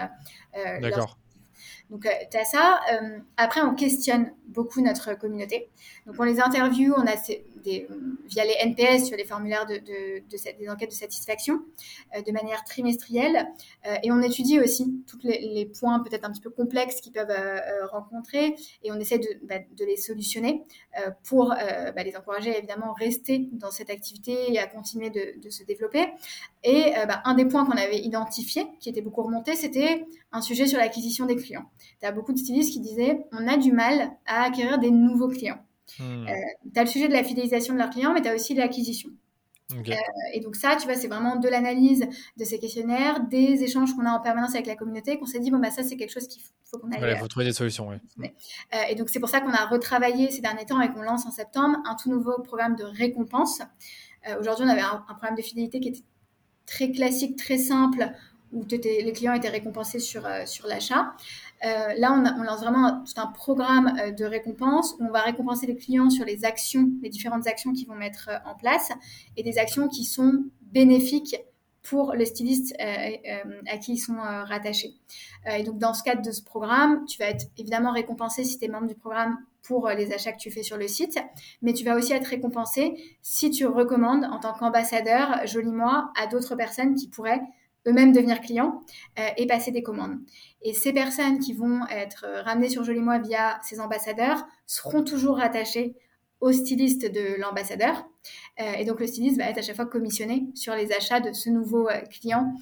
euh. 0.58 1.14
Donc, 1.90 2.06
euh, 2.06 2.10
tu 2.30 2.36
as 2.36 2.44
ça. 2.44 2.80
Euh, 2.92 3.18
après, 3.36 3.60
on 3.60 3.74
questionne 3.74 4.32
beaucoup 4.48 4.80
notre 4.80 5.18
communauté. 5.18 5.68
Donc, 6.06 6.16
on 6.18 6.24
les 6.24 6.40
interviewe, 6.40 6.94
on 6.96 7.06
a 7.06 7.14
via 7.64 8.44
les 8.44 8.56
NPS, 8.60 9.06
sur 9.06 9.16
les 9.16 9.24
formulaires 9.24 9.66
de, 9.66 9.76
de, 9.76 10.20
de, 10.20 10.58
des 10.58 10.68
enquêtes 10.68 10.90
de 10.90 10.94
satisfaction, 10.94 11.60
euh, 12.14 12.22
de 12.22 12.32
manière 12.32 12.62
trimestrielle. 12.64 13.48
et 14.02 14.12
on 14.12 14.20
étudie 14.20 14.60
aussi 14.60 15.02
tous 15.06 15.18
les, 15.22 15.70
points 15.78 16.00
peut-être 16.00 16.24
un 16.24 16.30
petit 16.30 16.42
peu 16.42 16.50
complexes 16.50 17.00
qu'ils 17.00 17.12
peuvent 17.12 17.32
rencontrer 17.90 18.54
et 18.82 18.92
on 18.92 18.96
essaie 18.96 19.18
de, 19.18 19.28
bah, 19.44 19.56
les 19.78 19.96
solutionner 19.96 20.62
pour 21.24 21.48
bah, 21.48 22.02
les 22.02 22.16
encourager 22.16 22.54
à 22.56 22.92
rester 22.98 23.48
dans 23.52 23.70
cette 23.70 23.88
activité 23.88 24.52
et 24.52 24.58
à 24.58 24.66
continuer 24.66 25.10
de, 25.10 25.40
de 25.40 25.50
se 25.50 25.64
développer. 25.64 26.06
Et 26.62 26.92
bah, 27.08 27.22
un 27.24 27.34
des 27.34 27.46
points 27.46 27.64
qu'on 27.64 27.78
avait 27.78 27.98
identifié, 27.98 28.66
qui 28.80 28.90
était 28.90 29.00
beaucoup 29.00 29.22
remonté, 29.22 29.54
c'était 29.54 30.06
un 30.32 30.42
sujet 30.42 30.66
sur 30.66 30.78
l'acquisition 30.78 31.26
des 31.26 31.36
clients 31.36 31.70
tu 32.00 32.06
as 32.06 32.12
beaucoup 32.12 32.32
de 32.32 32.38
stylistes 32.38 32.72
qui 32.72 32.80
disaient 32.80 33.26
on 33.32 33.46
a 33.48 33.56
du 33.56 33.72
mal 33.72 34.10
à 34.26 34.42
acquérir 34.44 34.78
des 34.78 34.90
nouveaux 34.90 35.28
clients. 35.28 35.58
Hmm. 35.98 36.26
Euh, 36.26 36.32
tu 36.72 36.80
as 36.80 36.84
le 36.84 36.88
sujet 36.88 37.08
de 37.08 37.12
la 37.12 37.24
fidélisation 37.24 37.74
de 37.74 37.78
leurs 37.78 37.90
clients, 37.90 38.12
mais 38.12 38.22
tu 38.22 38.28
as 38.28 38.34
aussi 38.34 38.54
l'acquisition. 38.54 39.10
Euh, 39.72 39.94
et 40.34 40.40
donc 40.40 40.56
ça, 40.56 40.76
tu 40.78 40.86
vois, 40.86 40.94
c'est 40.94 41.08
vraiment 41.08 41.36
de 41.36 41.48
l'analyse 41.48 42.06
de 42.36 42.44
ces 42.44 42.58
questionnaires, 42.58 43.26
des 43.28 43.62
échanges 43.62 43.94
qu'on 43.94 44.04
a 44.04 44.10
en 44.10 44.20
permanence 44.20 44.54
avec 44.54 44.66
la 44.66 44.76
communauté, 44.76 45.18
qu'on 45.18 45.26
s'est 45.26 45.40
dit, 45.40 45.50
bon, 45.50 45.58
bah 45.58 45.70
ça, 45.70 45.82
c'est 45.82 45.96
quelque 45.96 46.12
chose 46.12 46.28
qu'il 46.28 46.42
faut 46.64 46.78
qu'on 46.78 46.92
aille... 46.92 47.12
Il 47.12 47.16
faut 47.16 47.28
trouver 47.28 47.46
des 47.46 47.52
solutions, 47.52 47.88
oui. 47.88 47.96
Euh, 48.74 48.76
et 48.90 48.94
donc 48.94 49.08
c'est 49.08 49.20
pour 49.20 49.28
ça 49.28 49.40
qu'on 49.40 49.52
a 49.52 49.64
retravaillé 49.66 50.30
ces 50.30 50.42
derniers 50.42 50.66
temps 50.66 50.80
et 50.80 50.90
qu'on 50.92 51.02
lance 51.02 51.26
en 51.26 51.30
septembre 51.30 51.78
un 51.86 51.96
tout 51.96 52.10
nouveau 52.10 52.40
programme 52.42 52.76
de 52.76 52.84
récompense. 52.84 53.62
Aujourd'hui, 54.38 54.64
on 54.64 54.70
avait 54.70 54.80
un, 54.80 55.04
un, 55.06 55.14
programme 55.14 55.34
de 55.34 55.42
fidélité 55.42 55.80
qui 55.80 55.88
était 55.88 56.04
très 56.64 56.90
classique, 56.90 57.36
très 57.36 57.58
simple, 57.58 58.10
où 58.52 58.64
les 58.70 59.12
clients 59.12 59.34
étaient 59.34 59.50
récompensés 59.50 59.98
sur, 59.98 60.26
sur 60.46 60.66
l'achat. 60.66 61.14
Euh, 61.64 61.94
là, 61.96 62.12
on, 62.12 62.42
lance 62.42 62.60
vraiment 62.60 63.02
tout 63.04 63.20
un 63.20 63.26
programme 63.28 63.96
euh, 63.98 64.10
de 64.10 64.24
récompense 64.24 64.94
où 64.98 65.04
on 65.04 65.10
va 65.10 65.22
récompenser 65.22 65.66
les 65.66 65.76
clients 65.76 66.10
sur 66.10 66.24
les 66.24 66.44
actions, 66.44 66.90
les 67.02 67.08
différentes 67.08 67.46
actions 67.46 67.72
qu'ils 67.72 67.88
vont 67.88 67.94
mettre 67.94 68.28
euh, 68.28 68.50
en 68.50 68.54
place 68.54 68.90
et 69.36 69.42
des 69.42 69.58
actions 69.58 69.88
qui 69.88 70.04
sont 70.04 70.44
bénéfiques 70.60 71.36
pour 71.82 72.14
le 72.14 72.24
styliste 72.24 72.74
à 72.78 73.76
qui 73.76 73.92
ils 73.92 73.98
sont 73.98 74.16
rattachés. 74.16 74.94
et 75.46 75.62
donc, 75.64 75.76
dans 75.76 75.92
ce 75.92 76.02
cadre 76.02 76.22
de 76.22 76.30
ce 76.30 76.42
programme, 76.42 77.04
tu 77.04 77.18
vas 77.18 77.26
être 77.26 77.44
évidemment 77.58 77.92
récompensé 77.92 78.42
si 78.42 78.58
tu 78.58 78.64
es 78.64 78.68
membre 78.68 78.86
du 78.86 78.94
programme 78.94 79.36
pour 79.62 79.90
les 79.90 80.10
achats 80.14 80.32
que 80.32 80.38
tu 80.38 80.50
fais 80.50 80.62
sur 80.62 80.78
le 80.78 80.88
site, 80.88 81.18
mais 81.60 81.74
tu 81.74 81.84
vas 81.84 81.94
aussi 81.94 82.14
être 82.14 82.28
récompensé 82.28 82.94
si 83.20 83.50
tu 83.50 83.66
recommandes 83.66 84.24
en 84.24 84.40
tant 84.40 84.54
qu'ambassadeur, 84.54 85.46
joli 85.46 85.72
moi, 85.72 86.10
à 86.18 86.26
d'autres 86.26 86.56
personnes 86.56 86.94
qui 86.94 87.06
pourraient 87.06 87.42
eux-mêmes 87.86 88.12
devenir 88.12 88.40
clients 88.40 88.82
euh, 89.18 89.28
et 89.36 89.46
passer 89.46 89.70
des 89.70 89.82
commandes. 89.82 90.18
Et 90.62 90.72
ces 90.72 90.92
personnes 90.92 91.38
qui 91.38 91.52
vont 91.52 91.86
être 91.88 92.26
ramenées 92.44 92.68
sur 92.68 92.84
Joli 92.84 93.00
Moi 93.00 93.18
via 93.18 93.58
ces 93.62 93.80
ambassadeurs 93.80 94.46
seront 94.66 95.02
toujours 95.02 95.36
rattachées 95.36 95.94
au 96.40 96.52
styliste 96.52 97.10
de 97.10 97.40
l'ambassadeur. 97.40 98.06
Euh, 98.60 98.72
et 98.78 98.84
donc 98.84 99.00
le 99.00 99.06
styliste 99.06 99.38
va 99.38 99.48
être 99.48 99.58
à 99.58 99.62
chaque 99.62 99.76
fois 99.76 99.86
commissionné 99.86 100.46
sur 100.54 100.74
les 100.74 100.92
achats 100.92 101.20
de 101.20 101.32
ce 101.32 101.48
nouveau 101.48 101.88
euh, 101.88 102.00
client 102.10 102.54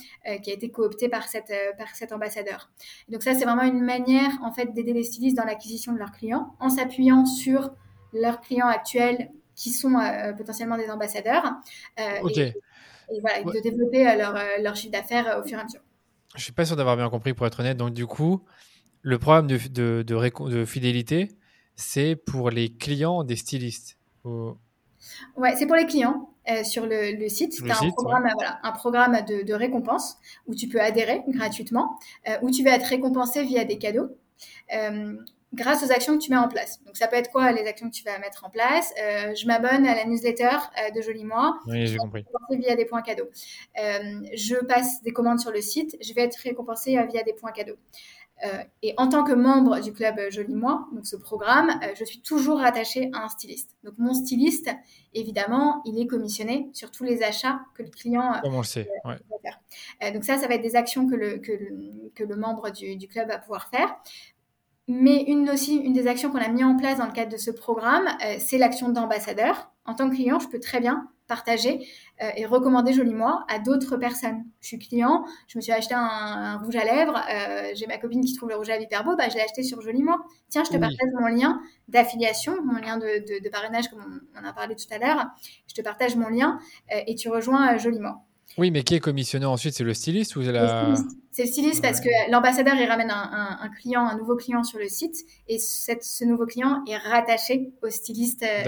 qui 0.43 0.51
a 0.51 0.55
été 0.55 0.71
coopté 0.71 1.09
par, 1.09 1.29
cette, 1.29 1.53
par 1.79 1.95
cet 1.95 2.13
ambassadeur. 2.13 2.71
Et 3.09 3.13
donc 3.13 3.23
ça, 3.23 3.35
c'est 3.35 3.45
vraiment 3.45 3.63
une 3.63 3.83
manière 3.83 4.31
en 4.43 4.53
fait 4.53 4.73
d'aider 4.73 4.93
les 4.93 5.03
stylistes 5.03 5.37
dans 5.37 5.45
l'acquisition 5.45 5.93
de 5.93 5.99
leurs 5.99 6.13
clients 6.13 6.55
en 6.61 6.69
s'appuyant 6.69 7.27
sur 7.27 7.71
leurs 8.13 8.41
clients 8.41 8.69
actuels 8.69 9.31
qui 9.55 9.71
sont 9.71 9.95
potentiellement 10.37 10.77
des 10.77 10.91
ambassadeurs. 10.91 11.55
et 11.99 12.55
voilà, 13.21 13.43
de 13.43 13.61
développer 13.61 14.09
euh, 14.09 14.17
leur, 14.17 14.37
euh, 14.37 14.41
leur 14.61 14.77
chiffre 14.77 14.93
d'affaires 14.93 15.29
euh, 15.29 15.41
au 15.41 15.45
fur 15.45 15.59
et 15.59 15.61
à 15.61 15.65
mesure. 15.65 15.81
Je 16.37 16.43
suis 16.43 16.53
pas 16.53 16.65
sûr 16.65 16.77
d'avoir 16.77 16.97
bien 16.97 17.11
compris 17.11 17.35
pour 17.35 17.47
être 17.47 17.61
honnête. 17.61 17.77
Donc 17.77 17.93
du 17.93 18.07
coup, 18.07 18.43
le 19.03 19.19
programme 19.19 19.47
de, 19.47 19.59
de, 19.69 20.03
de, 20.03 20.65
fidélité, 20.65 21.29
c'est 21.77 22.17
pour 22.17 22.51
les 22.51 22.71
clients 22.71 23.25
des 23.25 23.37
stylistes. 23.37 23.99
Ouais, 24.25 25.55
c'est 25.57 25.67
pour 25.67 25.77
les 25.77 25.87
clients 25.87 26.31
sur 26.65 26.87
le, 26.87 27.19
le 27.19 27.29
site. 27.29 27.53
Tu 27.53 27.71
as 27.71 27.83
un 27.83 27.91
programme, 27.91 28.29
voilà, 28.35 28.61
un 28.63 28.73
programme 28.73 29.19
de, 29.29 29.43
de, 29.43 29.53
récompense 29.55 30.17
où 30.47 30.55
tu 30.55 30.69
peux 30.69 30.81
adhérer 30.81 31.23
gratuitement, 31.29 31.99
où 32.41 32.51
tu 32.51 32.65
vas 32.65 32.71
être 32.71 32.87
récompensé 32.87 33.45
via 33.45 33.65
des 33.65 33.79
cadeaux. 33.79 34.09
Grâce 35.53 35.83
aux 35.85 35.93
actions 35.93 36.17
que 36.19 36.23
tu 36.23 36.31
mets 36.31 36.37
en 36.39 36.49
place. 36.49 36.83
Donc 36.85 36.97
ça 36.97 37.09
peut 37.09 37.17
être 37.17 37.31
quoi 37.31 37.53
les 37.53 37.67
actions 37.67 37.89
que 37.91 37.95
tu 37.95 38.05
vas 38.05 38.19
mettre 38.19 38.45
en 38.45 38.51
place? 38.51 38.93
Euh, 39.03 39.35
Je 39.35 39.47
m'abonne 39.47 39.87
à 39.87 39.95
la 39.95 40.05
newsletter 40.07 40.45
euh, 40.47 40.91
de 40.95 41.01
Joli 41.03 41.25
Moi. 41.25 41.59
Oui, 41.67 41.87
j'ai 41.87 41.97
compris. 41.99 42.25
Via 42.51 42.75
des 42.77 42.85
points 42.87 43.03
cadeaux. 43.03 43.29
Euh, 43.79 44.21
je 44.35 44.57
passe 44.65 45.03
des 45.03 45.13
commandes 45.13 45.41
sur 45.41 45.51
le 45.51 45.61
site. 45.61 45.97
Je 46.01 46.13
vais 46.15 46.23
être 46.23 46.37
récompensé 46.37 46.93
via 47.11 47.23
des 47.23 47.33
points 47.35 47.53
cadeaux. 47.53 47.77
et 48.83 48.93
en 48.97 49.09
tant 49.09 49.23
que 49.25 49.33
membre 49.33 49.79
du 49.81 49.93
club 49.93 50.19
Joli 50.31 50.55
Moi, 50.55 50.87
donc 50.93 51.07
ce 51.07 51.17
programme, 51.17 51.71
je 51.99 52.05
suis 52.05 52.21
toujours 52.21 52.59
rattachée 52.59 53.11
à 53.13 53.25
un 53.25 53.29
styliste. 53.29 53.77
Donc 53.85 53.95
mon 53.99 54.15
styliste, 54.15 54.71
évidemment, 55.15 55.81
il 55.85 56.01
est 56.01 56.07
commissionné 56.07 56.69
sur 56.73 56.91
tous 56.91 57.05
les 57.05 57.23
achats 57.23 57.61
que 57.75 57.83
le 57.83 57.91
client 57.91 58.33
Comme 58.43 58.55
on 58.55 58.59
le 58.59 58.65
sait, 58.65 58.89
va 59.05 59.17
faire. 59.43 60.13
donc 60.13 60.25
ça, 60.25 60.39
ça 60.39 60.49
va 60.49 60.55
être 60.55 60.63
des 60.63 60.75
actions 60.77 61.07
que 61.09 61.15
le, 61.15 61.39
que 61.39 61.53
le, 61.53 62.11
que 62.15 62.25
le 62.25 62.37
membre 62.37 62.71
du, 62.71 62.97
du 62.97 63.07
club 63.07 63.29
va 63.29 63.39
pouvoir 63.39 63.69
faire. 63.69 63.95
Mais 64.89 65.23
une 65.29 65.49
aussi, 65.49 65.77
une 65.77 65.93
des 65.93 66.09
actions 66.09 66.31
qu'on 66.31 66.39
a 66.39 66.49
mis 66.49 66.65
en 66.65 66.77
place 66.77 66.99
dans 66.99 67.07
le 67.07 67.13
cadre 67.13 67.31
de 67.31 67.37
ce 67.37 67.51
programme, 67.51 68.07
euh, 68.25 68.37
c'est 68.39 68.59
l'action 68.59 68.89
d'ambassadeur. 68.89 69.71
En 69.85 69.95
tant 69.95 70.11
que 70.11 70.15
client, 70.15 70.39
je 70.39 70.49
peux 70.49 70.59
très 70.59 70.81
bien 70.81 71.09
partager 71.29 71.87
euh, 72.21 72.31
et 72.37 72.45
recommander 72.47 72.93
Joli 72.93 73.15
Moi 73.15 73.45
à 73.49 73.59
d'autres 73.61 73.97
personnes. 73.97 74.45
Je 74.61 74.67
suis 74.67 74.79
client, 74.79 75.25
je 75.47 75.57
me 75.57 75.63
suis 75.63 75.73
acheté 75.73 75.95
un, 75.95 76.59
rouge 76.59 76.77
à 76.77 76.85
lèvres, 76.85 77.17
euh, 77.17 77.71
j'ai 77.75 77.87
ma 77.87 77.97
copine 77.97 78.23
qui 78.25 78.35
trouve 78.35 78.49
le 78.49 78.57
rouge 78.57 78.69
à 78.71 78.73
lèvres 78.73 78.85
hyper 78.85 79.05
beau, 79.05 79.17
bah, 79.17 79.29
je 79.29 79.35
l'ai 79.35 79.41
acheté 79.41 79.63
sur 79.63 79.81
Joli 79.81 80.03
Moi. 80.03 80.19
Tiens, 80.51 80.65
je 80.65 80.71
te 80.71 80.77
partage 80.77 81.09
mon 81.19 81.29
lien 81.29 81.61
d'affiliation, 81.89 82.57
mon 82.65 82.79
lien 82.79 82.99
de, 82.99 83.49
parrainage 83.51 83.89
comme 83.89 84.21
on, 84.37 84.45
a 84.45 84.53
parlé 84.53 84.75
tout 84.75 84.93
à 84.93 84.99
l'heure. 84.99 85.27
Je 85.69 85.75
te 85.75 85.81
partage 85.81 86.17
mon 86.17 86.29
lien 86.29 86.59
et 86.91 87.15
tu 87.15 87.29
rejoins 87.29 87.77
Joli 87.79 88.01
Moi. 88.01 88.21
Oui, 88.59 88.71
mais 88.71 88.83
qui 88.83 88.95
est 88.95 89.01
commissionné 89.01 89.47
ensuite? 89.47 89.75
C'est 89.75 89.85
le 89.85 89.95
styliste 89.95 90.37
ou 90.37 90.41
la... 90.41 90.95
C'est 91.33 91.45
le 91.45 91.49
styliste 91.49 91.81
parce 91.81 92.01
que 92.01 92.11
l'ambassadeur, 92.31 92.75
il 92.75 92.87
ramène 92.87 93.11
un, 93.11 93.71
client, 93.81 94.07
un 94.07 94.19
nouveau 94.19 94.37
client 94.37 94.63
sur 94.65 94.79
le 94.79 94.89
site 94.89 95.17
et 95.49 95.59
ce 95.59 96.25
nouveau 96.27 96.45
client 96.45 96.83
est 96.87 96.99
rattaché 96.99 97.73
au 97.83 97.89
styliste 97.89 98.43
euh, 98.43 98.63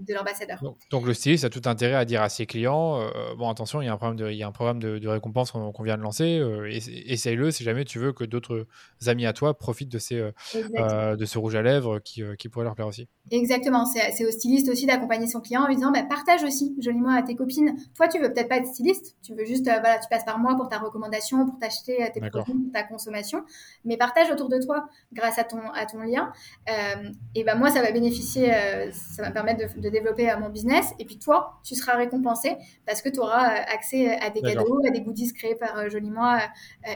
de 0.00 0.14
l'ambassadeur. 0.14 0.62
Donc, 0.90 1.06
le 1.06 1.14
styliste 1.14 1.44
a 1.44 1.48
tout 1.48 1.62
intérêt 1.64 1.94
à 1.94 2.04
dire 2.04 2.20
à 2.20 2.28
ses 2.28 2.44
clients, 2.44 3.00
euh, 3.00 3.34
bon 3.38 3.48
attention, 3.48 3.80
il 3.80 3.86
y 3.86 3.88
a 3.88 3.94
un 3.94 3.96
programme 3.96 4.16
de, 4.16 4.30
il 4.30 4.36
y 4.36 4.42
a 4.42 4.46
un 4.46 4.52
programme 4.52 4.80
de, 4.80 5.08
récompense 5.08 5.50
qu'on 5.50 5.82
vient 5.82 5.96
de 5.96 6.02
lancer, 6.02 6.38
euh, 6.38 6.70
essaye-le 6.70 7.50
si 7.50 7.64
jamais 7.64 7.86
tu 7.86 7.98
veux 7.98 8.12
que 8.12 8.24
d'autres 8.24 8.66
amis 9.06 9.24
à 9.24 9.32
toi 9.32 9.56
profitent 9.56 9.90
de, 9.90 9.98
ces, 9.98 10.16
de 10.16 11.24
ce 11.24 11.38
rouge 11.38 11.54
à 11.54 11.62
lèvres 11.62 12.00
qui, 12.00 12.22
qui 12.38 12.50
pourrait 12.50 12.66
leur 12.66 12.74
plaire 12.74 12.86
aussi. 12.86 13.08
Exactement, 13.30 13.86
c'est 13.86 14.26
au 14.26 14.30
styliste 14.30 14.68
aussi 14.68 14.84
d'accompagner 14.84 15.26
son 15.26 15.40
client 15.40 15.62
en 15.62 15.68
lui 15.68 15.76
disant 15.76 15.90
bah, 15.90 16.02
partage 16.02 16.44
aussi 16.44 16.76
joliment 16.80 17.14
à 17.14 17.22
tes 17.22 17.34
copines. 17.34 17.76
Toi, 17.94 18.08
tu 18.08 18.18
veux 18.18 18.30
peut-être 18.30 18.48
pas 18.48 18.58
être 18.58 18.66
styliste, 18.66 19.16
tu 19.22 19.34
veux 19.34 19.46
juste, 19.46 19.64
voilà, 19.64 19.98
tu 19.98 20.08
passes 20.10 20.24
par 20.24 20.38
moi 20.38 20.54
pour 20.56 20.68
ta 20.68 20.78
recommandation, 20.78 21.46
pour 21.46 21.58
t'acheter 21.58 22.09
tes 22.10 22.20
produits, 22.20 22.70
ta 22.72 22.82
consommation, 22.82 23.44
mais 23.84 23.96
partage 23.96 24.30
autour 24.30 24.48
de 24.48 24.58
toi 24.58 24.88
grâce 25.12 25.38
à 25.38 25.44
ton, 25.44 25.60
à 25.74 25.86
ton 25.86 26.00
lien. 26.00 26.32
Euh, 26.68 27.10
et 27.34 27.44
ben 27.44 27.56
moi, 27.56 27.70
ça 27.70 27.82
va 27.82 27.90
bénéficier, 27.92 28.54
euh, 28.54 28.90
ça 28.92 29.22
va 29.22 29.28
me 29.28 29.34
permettre 29.34 29.78
de, 29.78 29.88
développer 29.88 30.30
euh, 30.30 30.38
mon 30.38 30.48
business. 30.48 30.92
Et 30.98 31.04
puis 31.04 31.18
toi, 31.18 31.60
tu 31.64 31.74
seras 31.74 31.96
récompensé 31.96 32.56
parce 32.86 33.02
que 33.02 33.08
tu 33.08 33.20
auras 33.20 33.46
accès 33.46 34.18
à 34.18 34.30
des 34.30 34.40
cadeaux, 34.40 34.80
à 34.86 34.90
des 34.90 35.00
goodies 35.00 35.32
créés 35.32 35.54
par 35.54 35.88
Joli 35.88 36.10
Moi 36.10 36.38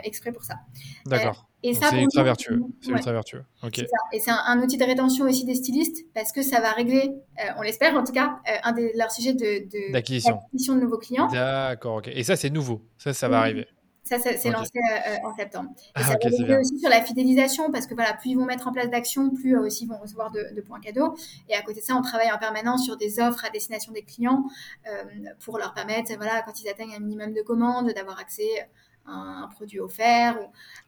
exprès 0.04 0.32
pour 0.32 0.44
ça. 0.44 0.54
D'accord. 1.06 1.48
c'est 1.62 2.00
ultra 2.00 2.22
vertueux. 2.22 2.62
C'est 2.80 2.90
ultra 2.90 3.12
vertueux. 3.12 3.44
Et 4.12 4.20
c'est 4.20 4.30
un, 4.30 4.62
outil 4.62 4.76
de 4.76 4.84
rétention 4.84 5.26
aussi 5.26 5.44
des 5.44 5.54
stylistes 5.54 6.06
parce 6.14 6.32
que 6.32 6.42
ça 6.42 6.60
va 6.60 6.72
régler, 6.72 7.12
on 7.58 7.62
l'espère 7.62 7.94
en 7.94 8.04
tout 8.04 8.12
cas, 8.12 8.38
un 8.62 8.72
de 8.72 8.90
leurs 8.96 9.10
sujets 9.10 9.34
de, 9.34 9.92
d'acquisition 9.92 10.40
de, 10.74 10.80
nouveaux 10.80 10.98
clients. 10.98 11.28
D'accord, 11.28 11.96
ok. 11.96 12.08
Et 12.08 12.22
ça, 12.22 12.36
c'est 12.36 12.50
nouveau. 12.50 12.82
Ça, 12.98 13.12
ça 13.12 13.28
va 13.28 13.40
arriver. 13.40 13.66
Ça, 14.04 14.18
c'est 14.18 14.50
lancé 14.50 14.78
euh, 14.78 15.16
en 15.24 15.34
septembre. 15.34 15.70
Et 15.78 15.90
ah, 15.94 16.02
ça 16.02 16.18
va 16.22 16.28
aider 16.28 16.56
aussi 16.58 16.78
sur 16.78 16.90
la 16.90 17.02
fidélisation 17.02 17.72
parce 17.72 17.86
que 17.86 17.94
voilà, 17.94 18.12
plus 18.12 18.30
ils 18.30 18.34
vont 18.36 18.44
mettre 18.44 18.68
en 18.68 18.72
place 18.72 18.90
d'actions, 18.90 19.30
plus 19.30 19.56
euh, 19.56 19.62
aussi 19.62 19.84
ils 19.84 19.88
vont 19.88 19.96
recevoir 19.96 20.30
de, 20.30 20.60
points 20.60 20.78
cadeaux. 20.78 21.16
Et 21.48 21.54
à 21.54 21.62
côté 21.62 21.80
de 21.80 21.84
ça, 21.86 21.96
on 21.96 22.02
travaille 22.02 22.30
en 22.30 22.38
permanence 22.38 22.84
sur 22.84 22.98
des 22.98 23.18
offres 23.18 23.46
à 23.46 23.50
destination 23.50 23.92
des 23.92 24.02
clients 24.02 24.44
euh, 24.86 25.04
pour 25.40 25.56
leur 25.56 25.72
permettre, 25.72 26.12
voilà, 26.16 26.42
quand 26.42 26.60
ils 26.60 26.68
atteignent 26.68 26.94
un 26.94 27.00
minimum 27.00 27.32
de 27.32 27.40
commandes, 27.40 27.90
d'avoir 27.92 28.18
accès 28.20 28.68
à 29.06 29.12
un, 29.12 29.48
produit 29.48 29.80
offert 29.80 30.38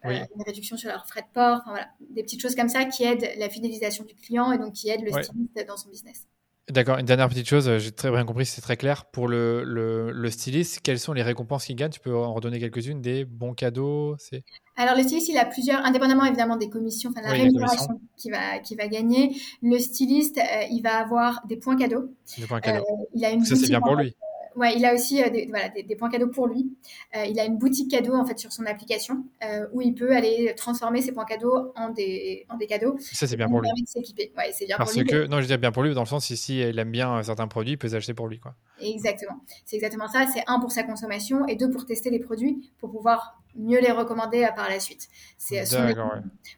ou 0.04 0.10
une 0.10 0.42
réduction 0.44 0.76
sur 0.76 0.90
leurs 0.90 1.06
frais 1.06 1.22
de 1.22 1.32
port. 1.32 1.60
Enfin, 1.62 1.70
voilà, 1.70 1.88
des 2.10 2.22
petites 2.22 2.42
choses 2.42 2.54
comme 2.54 2.68
ça 2.68 2.84
qui 2.84 3.04
aident 3.04 3.30
la 3.38 3.48
fidélisation 3.48 4.04
du 4.04 4.14
client 4.14 4.52
et 4.52 4.58
donc 4.58 4.74
qui 4.74 4.90
aident 4.90 5.04
le 5.04 5.22
styliste 5.22 5.66
dans 5.66 5.78
son 5.78 5.88
business. 5.88 6.26
D'accord, 6.68 6.98
une 6.98 7.06
dernière 7.06 7.28
petite 7.28 7.48
chose, 7.48 7.78
j'ai 7.78 7.92
très 7.92 8.10
bien 8.10 8.24
compris, 8.24 8.44
c'est 8.44 8.60
très 8.60 8.76
clair. 8.76 9.04
Pour 9.04 9.28
le, 9.28 9.62
le, 9.62 10.30
styliste, 10.30 10.80
quelles 10.82 10.98
sont 10.98 11.12
les 11.12 11.22
récompenses 11.22 11.66
qu'il 11.66 11.76
gagne? 11.76 11.90
Tu 11.90 12.00
peux 12.00 12.14
en 12.14 12.34
redonner 12.34 12.58
quelques-unes, 12.58 13.00
des 13.00 13.24
bons 13.24 13.54
cadeaux 13.54 14.16
c'est... 14.18 14.42
Alors, 14.76 14.96
le 14.96 15.04
styliste, 15.04 15.28
il 15.28 15.38
a 15.38 15.44
plusieurs, 15.44 15.84
indépendamment 15.86 16.24
évidemment 16.24 16.56
des 16.56 16.68
commissions, 16.68 17.10
enfin 17.10 17.22
la 17.22 17.30
rémunération 17.30 18.00
qu'il 18.16 18.32
va, 18.32 18.58
qui 18.58 18.74
va 18.74 18.88
gagner. 18.88 19.36
Le 19.62 19.78
styliste, 19.78 20.38
euh, 20.38 20.64
il 20.70 20.82
va 20.82 20.96
avoir 20.98 21.46
des 21.46 21.56
points 21.56 21.76
cadeaux. 21.76 22.12
Des 22.36 22.46
points 22.46 22.60
cadeaux. 22.60 22.84
Euh, 22.84 23.04
il 23.14 23.24
a 23.24 23.30
une 23.30 23.44
Ça, 23.44 23.54
c'est 23.54 23.68
bien 23.68 23.80
pour 23.80 23.94
lui. 23.94 24.14
Ouais, 24.56 24.74
il 24.74 24.84
a 24.86 24.94
aussi 24.94 25.22
euh, 25.22 25.28
des, 25.28 25.46
voilà, 25.46 25.68
des, 25.68 25.96
points 25.96 26.08
cadeaux 26.08 26.28
pour 26.28 26.46
lui. 26.46 26.74
Euh, 27.14 27.26
il 27.26 27.38
a 27.38 27.44
une 27.44 27.58
boutique 27.58 27.90
cadeau 27.90 28.14
en 28.14 28.24
fait 28.24 28.38
sur 28.38 28.50
son 28.52 28.64
application 28.64 29.24
euh, 29.44 29.66
où 29.72 29.82
il 29.82 29.94
peut 29.94 30.16
aller 30.16 30.54
transformer 30.56 31.02
ses 31.02 31.12
points 31.12 31.26
cadeaux 31.26 31.72
en 31.76 31.90
des, 31.90 32.46
en 32.48 32.56
des 32.56 32.66
cadeaux. 32.66 32.96
Ça 32.98 33.26
c'est 33.26 33.36
bien 33.36 33.48
pour 33.48 33.60
lui. 33.60 33.68
s'équiper. 33.86 34.32
Ouais, 34.36 34.50
c'est 34.52 34.64
bien 34.64 34.76
Parce 34.78 34.94
pour 34.94 35.02
lui. 35.02 35.08
que 35.08 35.26
non, 35.26 35.42
je 35.42 35.46
dis 35.46 35.56
bien 35.58 35.72
pour 35.72 35.82
lui 35.82 35.94
dans 35.94 36.00
le 36.00 36.06
sens 36.06 36.24
si, 36.26 36.60
il 36.60 36.78
aime 36.78 36.90
bien 36.90 37.22
certains 37.22 37.48
produits, 37.48 37.72
il 37.74 37.78
peut 37.78 37.86
les 37.86 37.94
acheter 37.94 38.14
pour 38.14 38.28
lui 38.28 38.38
quoi. 38.40 38.54
Exactement. 38.80 39.40
C'est 39.66 39.76
exactement 39.76 40.08
ça. 40.08 40.26
C'est 40.32 40.42
un 40.46 40.58
pour 40.58 40.72
sa 40.72 40.82
consommation 40.84 41.46
et 41.46 41.56
deux 41.56 41.70
pour 41.70 41.84
tester 41.84 42.08
les 42.08 42.18
produits 42.18 42.72
pour 42.78 42.90
pouvoir 42.90 43.38
mieux 43.58 43.80
les 43.80 43.90
recommander 43.90 44.48
par 44.54 44.68
la 44.68 44.80
suite. 44.80 45.08
C'est 45.38 45.64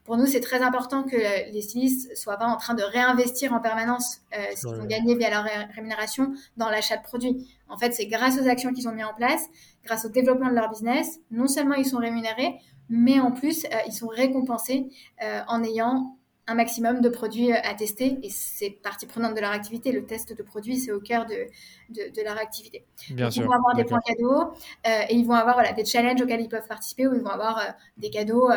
Pour 0.05 0.17
nous, 0.17 0.27
c'est 0.27 0.41
très 0.41 0.63
important 0.63 1.03
que 1.03 1.17
les 1.17 1.63
stylistes 1.63 2.17
soient 2.17 2.37
pas 2.37 2.47
en 2.47 2.57
train 2.57 2.75
de 2.75 2.83
réinvestir 2.83 3.53
en 3.53 3.61
permanence 3.61 4.21
ce 4.33 4.67
qu'ils 4.67 4.81
ont 4.81 4.87
gagné 4.87 5.17
via 5.17 5.31
leur 5.31 5.45
rémunération 5.75 6.33
dans 6.57 6.71
l'achat 6.71 6.97
de 6.97 7.03
produits. 7.03 7.49
En 7.69 7.77
fait, 7.77 7.93
c'est 7.93 8.07
grâce 8.07 8.39
aux 8.41 8.49
actions 8.49 8.73
qu'ils 8.73 8.89
ont 8.89 8.93
mis 8.93 9.05
en 9.05 9.15
place, 9.15 9.47
grâce 9.85 10.05
au 10.05 10.09
développement 10.09 10.49
de 10.49 10.55
leur 10.55 10.71
business, 10.71 11.21
non 11.31 11.49
seulement 11.49 11.75
ils 11.75 11.87
sont 11.87 11.99
rémunérés, 11.99 12.61
mais 12.89 13.21
en 13.21 13.33
plus, 13.33 13.65
euh, 13.65 13.69
ils 13.87 13.93
sont 13.93 14.09
récompensés 14.09 14.89
euh, 15.23 15.41
en 15.49 15.63
ayant 15.63 16.18
un 16.49 16.55
maximum 16.55 17.01
de 17.01 17.09
produits 17.09 17.53
euh, 17.53 17.57
à 17.63 17.75
tester 17.75 18.19
et 18.23 18.31
c'est 18.31 18.71
partie 18.71 19.07
prenante 19.07 19.35
de 19.35 19.41
leur 19.41 19.51
activité. 19.51 19.93
Le 19.93 20.05
test 20.05 20.37
de 20.37 20.43
produits, 20.43 20.79
c'est 20.79 20.91
au 20.91 21.01
cœur 21.01 21.27
de, 21.27 21.47
de, 21.91 22.25
leur 22.25 22.37
activité. 22.39 22.85
Bien 23.11 23.31
sûr. 23.31 23.43
Ils 23.43 23.47
vont 23.47 23.53
avoir 23.53 23.77
des 23.77 23.85
points 23.85 24.01
cadeaux 24.05 24.53
et 24.85 25.15
ils 25.15 25.27
vont 25.27 25.35
avoir 25.35 25.55
voilà, 25.55 25.73
des 25.73 25.85
challenges 25.85 26.21
auxquels 26.21 26.41
ils 26.41 26.49
peuvent 26.49 26.67
participer 26.67 27.07
où 27.07 27.15
ils 27.15 27.23
vont 27.23 27.31
avoir 27.31 27.63
des 27.97 28.11
cadeaux, 28.11 28.51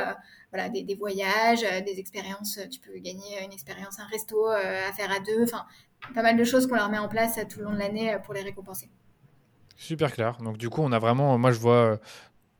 voilà, 0.52 0.70
des, 0.70 0.84
des 0.84 0.96
voyages, 0.96 1.62
des 1.62 2.00
expériences. 2.00 2.60
Tu 2.72 2.80
peux 2.80 2.98
gagner 3.00 3.44
une 3.44 3.54
expérience, 3.54 4.00
un 4.00 4.06
resto 4.06 4.48
à 4.48 4.92
faire 4.94 5.12
à 5.12 5.20
deux, 5.20 5.44
enfin, 5.44 5.66
pas 6.16 6.24
mal 6.24 6.38
de 6.38 6.44
choses 6.44 6.68
qu'on 6.68 6.76
leur 6.76 6.90
met 6.90 6.98
en 6.98 7.08
place 7.08 7.40
tout 7.50 7.60
le 7.60 7.66
long 7.66 7.74
de 7.74 7.80
l'année 7.80 8.18
pour 8.24 8.34
les 8.34 8.42
récompenser. 8.42 8.90
Super 9.82 10.14
clair. 10.14 10.38
Donc 10.38 10.58
du 10.58 10.70
coup, 10.70 10.82
on 10.84 10.92
a 10.92 11.00
vraiment, 11.00 11.40
moi 11.40 11.52
je 11.52 11.60
vois 11.60 11.74
euh, 11.74 11.98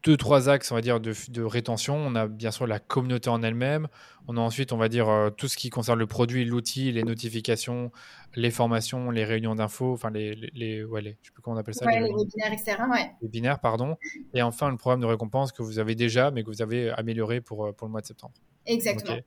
deux, 0.04 0.18
trois 0.18 0.50
axes, 0.50 0.72
on 0.72 0.76
va 0.76 0.82
dire, 0.82 1.00
de, 1.00 1.42
rétention. 1.42 1.96
On 1.96 2.16
a 2.16 2.28
bien 2.28 2.52
sûr 2.52 2.68
la 2.68 2.80
communauté 2.80 3.30
en 3.30 3.44
elle-même. 3.44 3.88
On 4.28 4.38
a 4.38 4.40
ensuite, 4.40 4.72
on 4.72 4.78
va 4.78 4.90
dire, 4.90 5.10
euh, 5.10 5.30
tout 5.30 5.48
ce 5.48 5.58
qui 5.58 5.70
concerne 5.70 6.00
le 6.00 6.08
produit, 6.08 6.46
l'outil, 6.46 6.92
les 6.92 7.04
notifications, 7.04 7.92
les 8.36 8.52
formations, 8.52 9.12
les 9.12 9.26
réunions 9.26 9.56
d'infos, 9.56 9.94
enfin 9.94 10.10
les, 10.10 10.36
les, 10.36 10.84
ouais, 10.84 11.02
les, 11.02 11.18
je 11.22 11.28
sais 11.28 11.32
plus 11.34 11.42
comment 11.42 11.56
on 11.56 11.60
appelle 11.60 11.74
ça. 11.74 11.86
les, 11.86 12.00
binaires, 12.00 12.54
etc. 12.54 12.78
Ouais. 12.92 13.12
Les 13.22 13.28
binaires, 13.28 13.60
pardon. 13.60 13.98
Et 14.34 14.42
enfin, 14.42 14.70
le 14.70 14.78
programme 14.78 15.02
de 15.02 15.06
récompense 15.06 15.52
que 15.52 15.62
vous 15.64 15.80
avez 15.80 15.96
déjà, 15.96 16.32
mais 16.32 16.44
que 16.44 16.50
vous 16.50 16.62
avez 16.62 16.90
amélioré 16.92 17.42
pour, 17.42 17.66
euh, 17.66 17.72
pour 17.72 17.88
le 17.88 17.92
mois 17.92 18.02
de 18.02 18.08
septembre. 18.08 18.34
Exactement. 18.66 19.18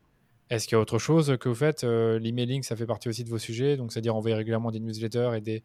Est-ce 0.51 0.67
qu'il 0.67 0.77
y 0.77 0.79
a 0.79 0.81
autre 0.81 0.99
chose 0.99 1.37
que 1.41 1.49
vous 1.49 1.55
faites? 1.55 1.85
L'emailing, 1.85 2.63
ça 2.63 2.77
fait 2.77 2.87
partie 2.87 3.09
aussi 3.09 3.25
de 3.25 3.31
vos 3.31 3.39
sujets, 3.39 3.79
donc 3.79 3.93
c'est-à-dire 3.93 4.15
envoyer 4.15 4.37
régulièrement 4.37 4.71
des 4.71 4.79
newsletters 4.79 5.31
et 5.37 5.41
des, 5.41 5.65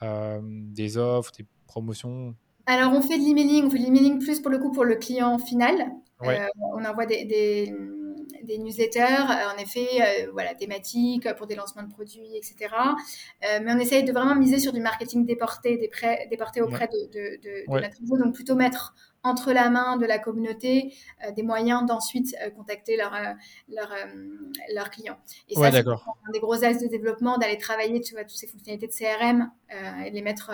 des 0.00 0.96
offres, 0.96 1.32
des 1.36 1.44
promotion 1.72 2.34
Alors, 2.66 2.92
on 2.92 3.02
fait 3.02 3.18
de 3.18 3.24
l'emailing, 3.24 3.66
on 3.66 3.70
fait 3.70 3.78
de 3.78 3.84
l'emailing 3.84 4.18
plus 4.18 4.40
pour 4.40 4.50
le 4.50 4.58
coup 4.58 4.70
pour 4.70 4.84
le 4.84 4.96
client 4.96 5.38
final. 5.38 5.92
Euh, 6.30 6.46
on 6.74 6.84
envoie 6.84 7.06
des, 7.06 7.24
des, 7.24 8.58
newsletters, 8.58 9.02
euh, 9.02 9.54
en 9.54 9.58
effet, 9.58 9.88
euh, 10.00 10.30
voilà, 10.32 10.54
thématiques 10.54 11.32
pour 11.34 11.46
des 11.46 11.54
lancements 11.54 11.82
de 11.82 11.90
produits, 11.90 12.36
etc. 12.36 12.74
mais 13.42 13.72
on 13.72 13.78
essaye 13.78 14.04
de 14.04 14.12
vraiment 14.12 14.34
miser 14.34 14.58
sur 14.58 14.72
du 14.72 14.80
marketing 14.80 15.26
déporté, 15.26 15.90
déporté 16.30 16.60
auprès 16.60 16.88
de, 16.88 17.40
de, 17.42 17.64
notre 17.68 17.98
réseau, 18.00 18.18
donc 18.18 18.34
plutôt 18.34 18.54
mettre 18.54 18.94
entre 19.24 19.52
la 19.52 19.70
main 19.70 19.96
de 19.96 20.04
la 20.04 20.18
communauté 20.18 20.92
des 21.36 21.42
moyens 21.44 21.86
d'ensuite 21.86 22.34
contacter 22.56 22.96
leurs 22.96 23.16
leur, 23.68 23.94
leur 24.74 24.90
clients. 24.90 25.18
Et 25.48 25.54
ça, 25.54 25.70
c'est 25.70 25.86
un 25.86 26.32
des 26.32 26.40
gros 26.40 26.64
axes 26.64 26.82
de 26.82 26.88
développement, 26.88 27.38
d'aller 27.38 27.58
travailler 27.58 28.00
tu 28.00 28.14
vois, 28.14 28.24
toutes 28.24 28.38
ces 28.38 28.48
fonctionnalités 28.48 28.88
de 28.88 28.92
CRM 28.92 29.50
et 30.04 30.10
de 30.10 30.14
les 30.14 30.22
mettre 30.22 30.50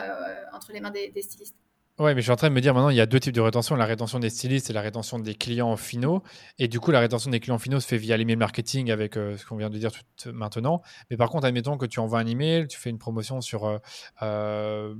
entre 0.52 0.72
les 0.72 0.80
mains 0.80 0.90
des, 0.90 1.08
des 1.08 1.22
stylistes. 1.22 1.56
Ouais, 1.98 2.14
mais 2.14 2.20
je 2.20 2.26
suis 2.26 2.32
en 2.32 2.36
train 2.36 2.48
de 2.48 2.54
me 2.54 2.60
dire 2.60 2.74
maintenant, 2.74 2.90
il 2.90 2.96
y 2.96 3.00
a 3.00 3.06
deux 3.06 3.18
types 3.18 3.34
de 3.34 3.40
rétention, 3.40 3.74
la 3.74 3.84
rétention 3.84 4.20
des 4.20 4.30
stylistes 4.30 4.70
et 4.70 4.72
la 4.72 4.82
rétention 4.82 5.18
des 5.18 5.34
clients 5.34 5.76
finaux. 5.76 6.22
Et 6.60 6.68
du 6.68 6.78
coup, 6.78 6.92
la 6.92 7.00
rétention 7.00 7.28
des 7.28 7.40
clients 7.40 7.58
finaux 7.58 7.80
se 7.80 7.88
fait 7.88 7.96
via 7.96 8.16
l'email 8.16 8.36
marketing 8.36 8.92
avec 8.92 9.16
euh, 9.16 9.36
ce 9.36 9.44
qu'on 9.44 9.56
vient 9.56 9.68
de 9.68 9.78
dire 9.78 9.90
tout 10.16 10.32
maintenant. 10.32 10.80
Mais 11.10 11.16
par 11.16 11.28
contre, 11.28 11.46
admettons 11.46 11.76
que 11.76 11.86
tu 11.86 11.98
envoies 11.98 12.20
un 12.20 12.26
email, 12.26 12.68
tu 12.68 12.78
fais 12.78 12.90
une 12.90 12.98
promotion 12.98 13.40
sur 13.40 13.66
euh, 13.66 13.78
euh, 14.22 14.94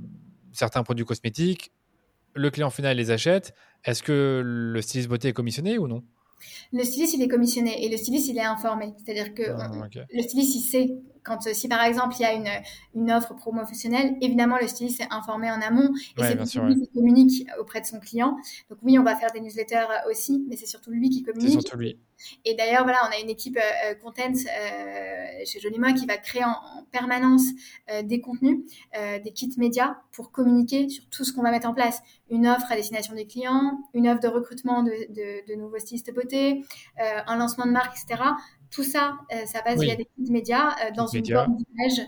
certains 0.51 0.83
produits 0.83 1.05
cosmétiques, 1.05 1.71
le 2.33 2.49
client 2.49 2.69
final 2.69 2.97
les 2.97 3.11
achète. 3.11 3.53
Est-ce 3.85 4.03
que 4.03 4.41
le 4.43 4.81
styliste 4.81 5.07
beauté 5.07 5.29
est 5.29 5.33
commissionné 5.33 5.77
ou 5.77 5.87
non? 5.87 6.03
Le 6.73 6.83
styliste, 6.83 7.13
il 7.13 7.21
est 7.21 7.27
commissionné 7.29 7.85
et 7.85 7.89
le 7.89 7.95
styliste, 7.95 8.27
il 8.27 8.37
est 8.37 8.43
informé. 8.43 8.93
C'est-à-dire 8.97 9.33
que 9.33 9.43
ah, 9.57 9.71
le 10.13 10.21
styliste, 10.21 10.55
il 10.55 10.61
sait 10.61 10.95
quand, 11.23 11.41
si 11.41 11.67
par 11.67 11.83
exemple, 11.83 12.15
il 12.19 12.21
y 12.21 12.25
a 12.25 12.33
une, 12.33 12.49
une 12.95 13.11
offre 13.11 13.33
promotionnelle, 13.35 14.15
évidemment, 14.21 14.57
le 14.59 14.67
styliste 14.67 15.01
est 15.01 15.11
informé 15.11 15.51
en 15.51 15.61
amont 15.61 15.91
et 16.17 16.45
c'est 16.45 16.59
lui 16.61 16.79
qui 16.79 16.89
communique 16.89 17.47
auprès 17.59 17.81
de 17.81 17.85
son 17.85 17.99
client. 17.99 18.37
Donc 18.69 18.79
oui, 18.83 18.97
on 18.99 19.03
va 19.03 19.15
faire 19.15 19.31
des 19.31 19.41
newsletters 19.41 19.87
aussi, 20.09 20.45
mais 20.49 20.55
c'est 20.55 20.65
surtout 20.65 20.91
lui 20.91 21.09
qui 21.09 21.23
communique. 21.23 21.49
C'est 21.49 21.61
surtout 21.61 21.77
lui. 21.77 21.99
Et 22.45 22.53
d'ailleurs, 22.53 22.83
voilà, 22.83 22.99
on 23.07 23.15
a 23.15 23.19
une 23.19 23.29
équipe 23.29 23.57
euh, 23.57 23.91
euh, 23.91 23.95
content 23.95 24.33
euh, 24.33 25.45
chez 25.45 25.59
Jolima 25.59 25.93
qui 25.93 26.05
va 26.05 26.17
créer 26.17 26.43
en, 26.43 26.55
permanence 26.91 27.43
des 28.03 28.19
contenus, 28.19 28.61
des 29.23 29.31
kits 29.31 29.53
médias 29.57 29.97
pour 30.11 30.31
communiquer 30.31 30.89
sur 30.89 31.07
tout 31.09 31.23
ce 31.23 31.31
qu'on 31.31 31.43
va 31.43 31.51
mettre 31.51 31.69
en 31.69 31.73
place. 31.75 32.01
Une 32.31 32.47
offre 32.47 32.71
à 32.71 32.75
destination 32.75 33.13
des 33.13 33.27
clients, 33.27 33.79
une 33.93 34.07
offre 34.07 34.21
de 34.21 34.27
recrutement 34.27 34.81
de, 34.81 34.89
de, 34.89 35.47
de 35.47 35.55
nouveaux 35.55 35.77
stylistes 35.77 36.11
beauté, 36.11 36.65
un 36.97 37.37
lancement 37.37 37.67
de 37.67 37.71
marque, 37.71 37.95
etc. 37.95 38.23
Tout 38.71 38.83
ça, 38.83 39.17
ça 39.45 39.61
passe 39.61 39.79
via 39.79 39.95
des 39.95 40.07
médias 40.29 40.75
dans 40.95 41.07
une 41.07 41.25
forme 41.25 41.57
d'image 41.57 42.07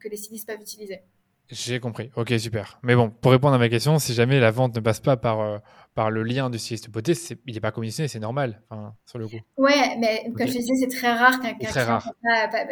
que 0.00 0.08
les 0.08 0.16
stylistes 0.16 0.46
peuvent 0.46 0.60
utiliser. 0.60 1.00
J'ai 1.48 1.78
compris. 1.78 2.10
Ok, 2.16 2.34
super. 2.38 2.80
Mais 2.82 2.96
bon, 2.96 3.08
pour 3.08 3.30
répondre 3.30 3.54
à 3.54 3.58
ma 3.58 3.68
question, 3.68 4.00
si 4.00 4.14
jamais 4.14 4.40
la 4.40 4.50
vente 4.50 4.74
ne 4.74 4.80
passe 4.80 4.98
pas 4.98 5.16
par, 5.16 5.40
euh, 5.40 5.58
par 5.94 6.10
le 6.10 6.24
lien 6.24 6.50
du 6.50 6.58
styliste 6.58 6.90
beauté, 6.90 7.12
il 7.46 7.54
n'est 7.54 7.60
pas 7.60 7.70
commissionné, 7.70 8.08
c'est 8.08 8.18
normal, 8.18 8.62
sur 9.04 9.18
le 9.18 9.28
coup. 9.28 9.36
Ouais, 9.56 9.96
mais 10.00 10.24
comme 10.36 10.48
je 10.48 10.54
te 10.54 10.58
disais, 10.58 10.74
c'est 10.80 10.96
très 10.96 11.12
rare 11.12 11.40
qu'un 11.40 11.54
client 11.54 12.00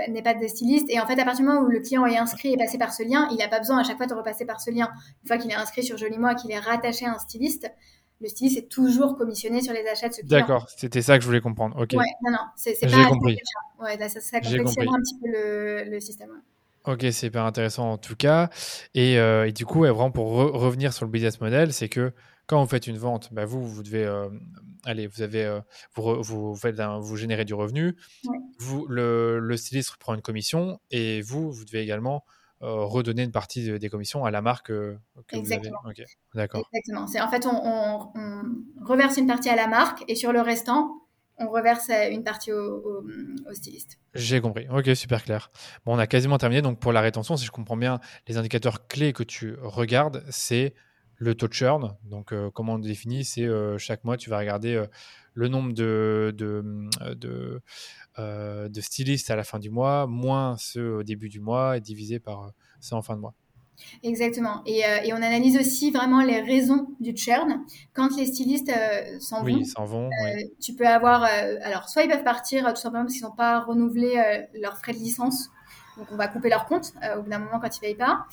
n'ait 0.09 0.23
pas, 0.23 0.35
de 0.35 0.47
styliste. 0.49 0.87
Et 0.91 0.99
en 0.99 1.07
fait, 1.07 1.21
à 1.21 1.25
partir 1.25 1.45
du 1.45 1.53
moment 1.53 1.61
où 1.61 1.71
le 1.71 1.81
client 1.81 2.05
est 2.07 2.19
inscrit 2.19 2.53
et 2.53 2.57
passé 2.57 2.77
par 2.77 2.93
ce 2.93 3.05
lien, 3.05 3.29
il 3.31 3.37
n'a 3.37 3.49
pas 3.49 3.61
besoin 3.61 3.79
à 3.79 3.85
chaque 3.85 3.97
fois 3.97 4.07
de 4.07 4.15
repasser 4.15 4.45
par 4.45 4.61
ce 4.61 4.73
lien. 4.73 4.91
Une 5.23 5.29
fois 5.29 5.39
qu'il 5.39 5.53
est 5.53 5.55
inscrit 5.55 5.85
sur 5.85 5.97
Joli 5.97 6.19
Moi, 6.19 6.35
qu'il 6.35 6.51
est 6.51 6.59
rattaché 6.59 7.07
à 7.07 7.13
un 7.13 7.19
styliste, 7.19 7.71
le 8.21 8.29
styliste 8.29 8.59
est 8.59 8.69
toujours 8.69 9.17
commissionné 9.17 9.61
sur 9.61 9.73
les 9.73 9.87
achats 9.87 10.09
de 10.09 10.15
ce 10.15 10.21
client. 10.21 10.39
D'accord, 10.39 10.69
c'était 10.77 11.03
ça 11.03 11.17
que 11.19 11.23
je 11.23 11.27
voulais 11.27 11.41
comprendre. 11.41 11.77
Ok. 11.77 11.93
Ouais, 11.93 12.05
non, 12.25 12.33
non, 12.33 12.39
c'est 12.57 12.79
pas. 12.81 12.89
J'ai 12.89 13.05
compris. 13.05 13.39
Ouais, 13.81 13.99
ça, 14.09 14.21
ça 14.21 14.41
complexifie 14.41 14.89
un 14.89 15.01
petit 15.01 15.19
peu 15.21 15.31
le, 15.31 15.91
le 15.91 16.01
système. 16.01 16.31
Ok, 16.87 17.07
c'est 17.12 17.29
hyper 17.29 17.45
intéressant 17.45 17.93
en 17.93 17.99
tout 17.99 18.15
cas. 18.15 18.51
Et, 18.95 19.19
euh, 19.19 19.51
du 19.51 19.65
coup, 19.65 19.81
vraiment 19.81 20.11
pour 20.11 20.33
revenir 20.33 20.93
sur 20.93 21.07
le 21.07 21.11
business 21.11 21.41
model, 21.41 21.73
c'est 21.73 21.89
que 21.89 22.12
quand 22.47 22.62
vous 22.62 22.69
faites 22.69 22.87
une 22.87 22.99
vente, 22.99 23.33
bah, 23.33 23.47
vous, 23.47 23.67
vous 23.67 23.83
devez, 23.83 24.05
euh, 24.05 24.29
allez, 24.85 25.07
vous 25.07 25.23
avez, 25.23 25.45
euh, 25.45 25.61
vous, 25.95 26.23
vous, 26.23 26.55
faites 26.55 26.79
vous 26.79 27.17
générez 27.17 27.47
du 27.47 27.55
revenu. 27.55 27.97
Vous, 28.59 28.87
le, 28.87 29.39
le, 29.39 29.57
styliste 29.57 29.97
prend 29.97 30.15
une 30.15 30.21
commission 30.21 30.79
et 30.91 31.23
vous, 31.23 31.51
vous 31.51 31.65
devez 31.65 31.81
également 31.81 32.23
redonner 32.65 33.23
une 33.23 33.33
partie 33.33 33.79
des 33.79 33.89
commissions 33.89 34.25
à 34.25 34.31
la 34.31 34.43
marque 34.43 34.69
que 34.69 34.97
Exactement. 35.33 35.79
vous 35.83 35.91
avez. 35.91 36.05
D'accord. 36.35 36.69
Exactement. 36.73 37.07
C'est 37.07 37.21
en 37.21 37.29
fait, 37.29 37.47
on, 37.47 38.11
on 38.15 38.85
reverse 38.85 39.17
une 39.17 39.27
partie 39.27 39.49
à 39.49 39.57
la 39.57 39.67
marque 39.67 40.05
et 40.09 40.15
sur 40.15 40.33
le 40.33 40.41
restant, 40.41 41.05
on 41.39 41.49
reverse 41.49 41.89
euh, 41.91 42.11
une 42.11 42.23
partie 42.23 42.53
au, 42.53 43.05
styliste. 43.53 43.99
J'ai 44.15 44.41
compris. 44.41 44.67
Ok, 44.71 44.89
super 44.95 45.23
clair. 45.25 45.51
Bon, 45.85 45.95
on 45.95 45.99
a 45.99 46.07
quasiment 46.07 46.39
terminé. 46.39 46.62
Donc, 46.62 46.79
pour 46.79 46.93
la 46.93 47.01
rétention, 47.01 47.37
si 47.37 47.45
je 47.45 47.51
comprends 47.51 47.77
bien, 47.77 48.01
les 48.29 48.37
indicateurs 48.37 48.87
clés 48.87 49.12
que 49.12 49.23
tu 49.23 49.57
regardes, 49.61 50.25
c'est 50.31 50.75
le 51.17 51.35
taux 51.35 51.49
de 51.49 51.53
churn. 51.53 51.97
Donc, 52.05 52.33
euh, 52.33 52.51
comment 52.53 52.75
on 52.75 52.77
le 52.77 52.83
définit? 52.83 53.25
C'est 53.25 53.45
euh, 53.45 53.79
chaque 53.79 54.05
mois, 54.05 54.17
tu 54.17 54.31
vas 54.31 54.39
regarder 54.39 54.85
le 55.35 55.49
nombre 55.49 55.72
de, 55.72 56.35
de, 56.37 57.61
de, 58.18 58.80
stylistes 58.80 59.30
à 59.30 59.37
la 59.37 59.45
fin 59.45 59.59
du 59.59 59.70
mois, 59.70 60.07
moins 60.07 60.57
ceux 60.59 60.97
au 60.97 61.03
début 61.03 61.28
du 61.28 61.41
mois, 61.41 61.76
et 61.76 61.80
divisé 61.80 62.18
par 62.18 62.53
ceux 62.80 62.97
en 62.97 63.03
fin 63.03 63.16
de 63.16 63.20
mois. 63.20 63.35
Exactement. 64.03 64.62
Et, 64.66 64.85
euh, 64.85 65.03
et, 65.05 65.12
on 65.12 65.16
analyse 65.16 65.57
aussi 65.59 65.91
vraiment 65.91 66.22
les 66.22 66.41
raisons 66.41 66.89
du 67.01 67.16
churn. 67.16 67.64
Quand 67.93 68.16
les 68.16 68.26
stylistes 68.26 68.70
euh, 68.70 69.18
s'en 69.18 69.45
oui, 69.45 69.55
vont, 69.55 69.64
s'en 69.64 69.85
vont 69.85 70.07
euh, 70.07 70.37
tu 70.61 70.74
peux 70.74 70.87
avoir... 70.87 71.24
alors, 71.62 71.89
soit 71.89 72.03
ils 72.03 72.11
peuvent 72.11 72.24
partir 72.24 72.72
tout 72.72 72.80
simplement 72.80 73.05
parce 73.05 73.14
qu'ils 73.14 73.24
n'ont 73.24 73.35
pas 73.35 73.61
renouvelé 73.61 74.45
leurs 74.55 74.78
frais 74.78 74.93
de 74.93 74.99
licence. 74.99 75.51
Donc, 75.97 76.09
on 76.11 76.16
va 76.16 76.26
couper 76.26 76.49
leur 76.49 76.66
compte 76.66 76.93
au 77.16 77.22
bout 77.22 77.30
d'un 77.30 77.39
moment 77.39 77.61
quand 77.61 77.68
ils 77.76 77.89
ne 77.89 77.95
payent 77.95 77.95
pas. 77.95 78.26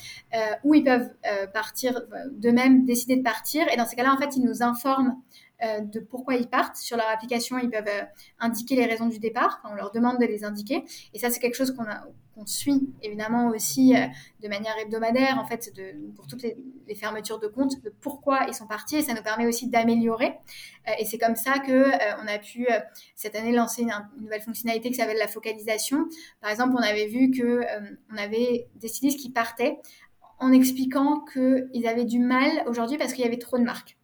ou 0.63 0.73
ils 0.73 0.83
peuvent 0.83 1.09
partir 1.53 2.01
d'eux-mêmes, 2.31 2.85
décider 2.85 3.15
de 3.15 3.23
partir. 3.23 3.67
Et 3.71 3.77
dans 3.77 3.85
ces 3.85 3.95
cas-là, 3.95 4.13
en 4.13 4.17
fait, 4.17 4.35
ils 4.35 4.43
nous 4.43 4.63
informent 4.63 5.21
euh, 5.63 5.81
de 5.81 5.99
pourquoi 5.99 6.35
ils 6.35 6.47
partent. 6.47 6.75
Sur 6.75 6.97
leur 6.97 7.07
application, 7.07 7.57
ils 7.59 7.69
peuvent 7.69 7.87
euh, 7.87 8.03
indiquer 8.39 8.75
les 8.75 8.85
raisons 8.85 9.07
du 9.07 9.19
départ. 9.19 9.61
on 9.69 9.75
leur 9.75 9.91
demande 9.91 10.19
de 10.19 10.25
les 10.25 10.43
indiquer. 10.43 10.83
Et 11.13 11.19
ça, 11.19 11.29
c'est 11.29 11.39
quelque 11.39 11.55
chose 11.55 11.75
qu'on 11.75 12.45
suit 12.47 12.89
évidemment 13.03 13.49
aussi 13.49 13.95
euh, 13.95 14.07
de 14.41 14.47
manière 14.47 14.75
hebdomadaire, 14.79 15.37
en 15.37 15.45
fait, 15.45 15.71
pour 16.15 16.25
toutes 16.25 16.41
les, 16.41 16.55
fermetures 16.95 17.39
de 17.39 17.47
compte, 17.47 17.81
de 17.83 17.93
pourquoi 18.01 18.45
ils 18.47 18.53
sont 18.53 18.67
partis. 18.67 18.97
Et 18.97 19.01
ça 19.03 19.13
nous 19.13 19.21
permet 19.21 19.45
aussi 19.45 19.67
d'améliorer. 19.67 20.33
et 20.99 21.05
c'est 21.05 21.17
comme 21.17 21.35
ça 21.35 21.59
que 21.59 21.85
on 22.21 22.27
a 22.27 22.37
pu 22.37 22.67
cette 23.15 23.35
année 23.35 23.53
lancer 23.53 23.83
une, 23.83 23.93
nouvelle 24.19 24.41
fonctionnalité 24.41 24.89
qui 24.89 24.95
s'appelle 24.95 25.17
la 25.17 25.29
focalisation. 25.29 26.05
Par 26.41 26.51
exemple, 26.51 26.75
on 26.77 26.83
avait 26.83 27.07
vu 27.07 27.31
que 27.31 27.61
on 28.11 28.17
avait 28.17 28.67
des 28.75 28.89
stylistes 28.89 29.19
qui 29.19 29.31
partaient 29.31 29.79
en 30.39 30.51
expliquant 30.51 31.23
qu'ils 31.31 31.87
avaient 31.87 32.03
du 32.03 32.19
mal 32.19 32.63
aujourd'hui 32.67 32.97
parce 32.97 33.13
qu'il 33.13 33.23
y 33.23 33.27
avait 33.27 33.37
trop 33.37 33.57
de 33.57 33.63
marques. 33.63 33.95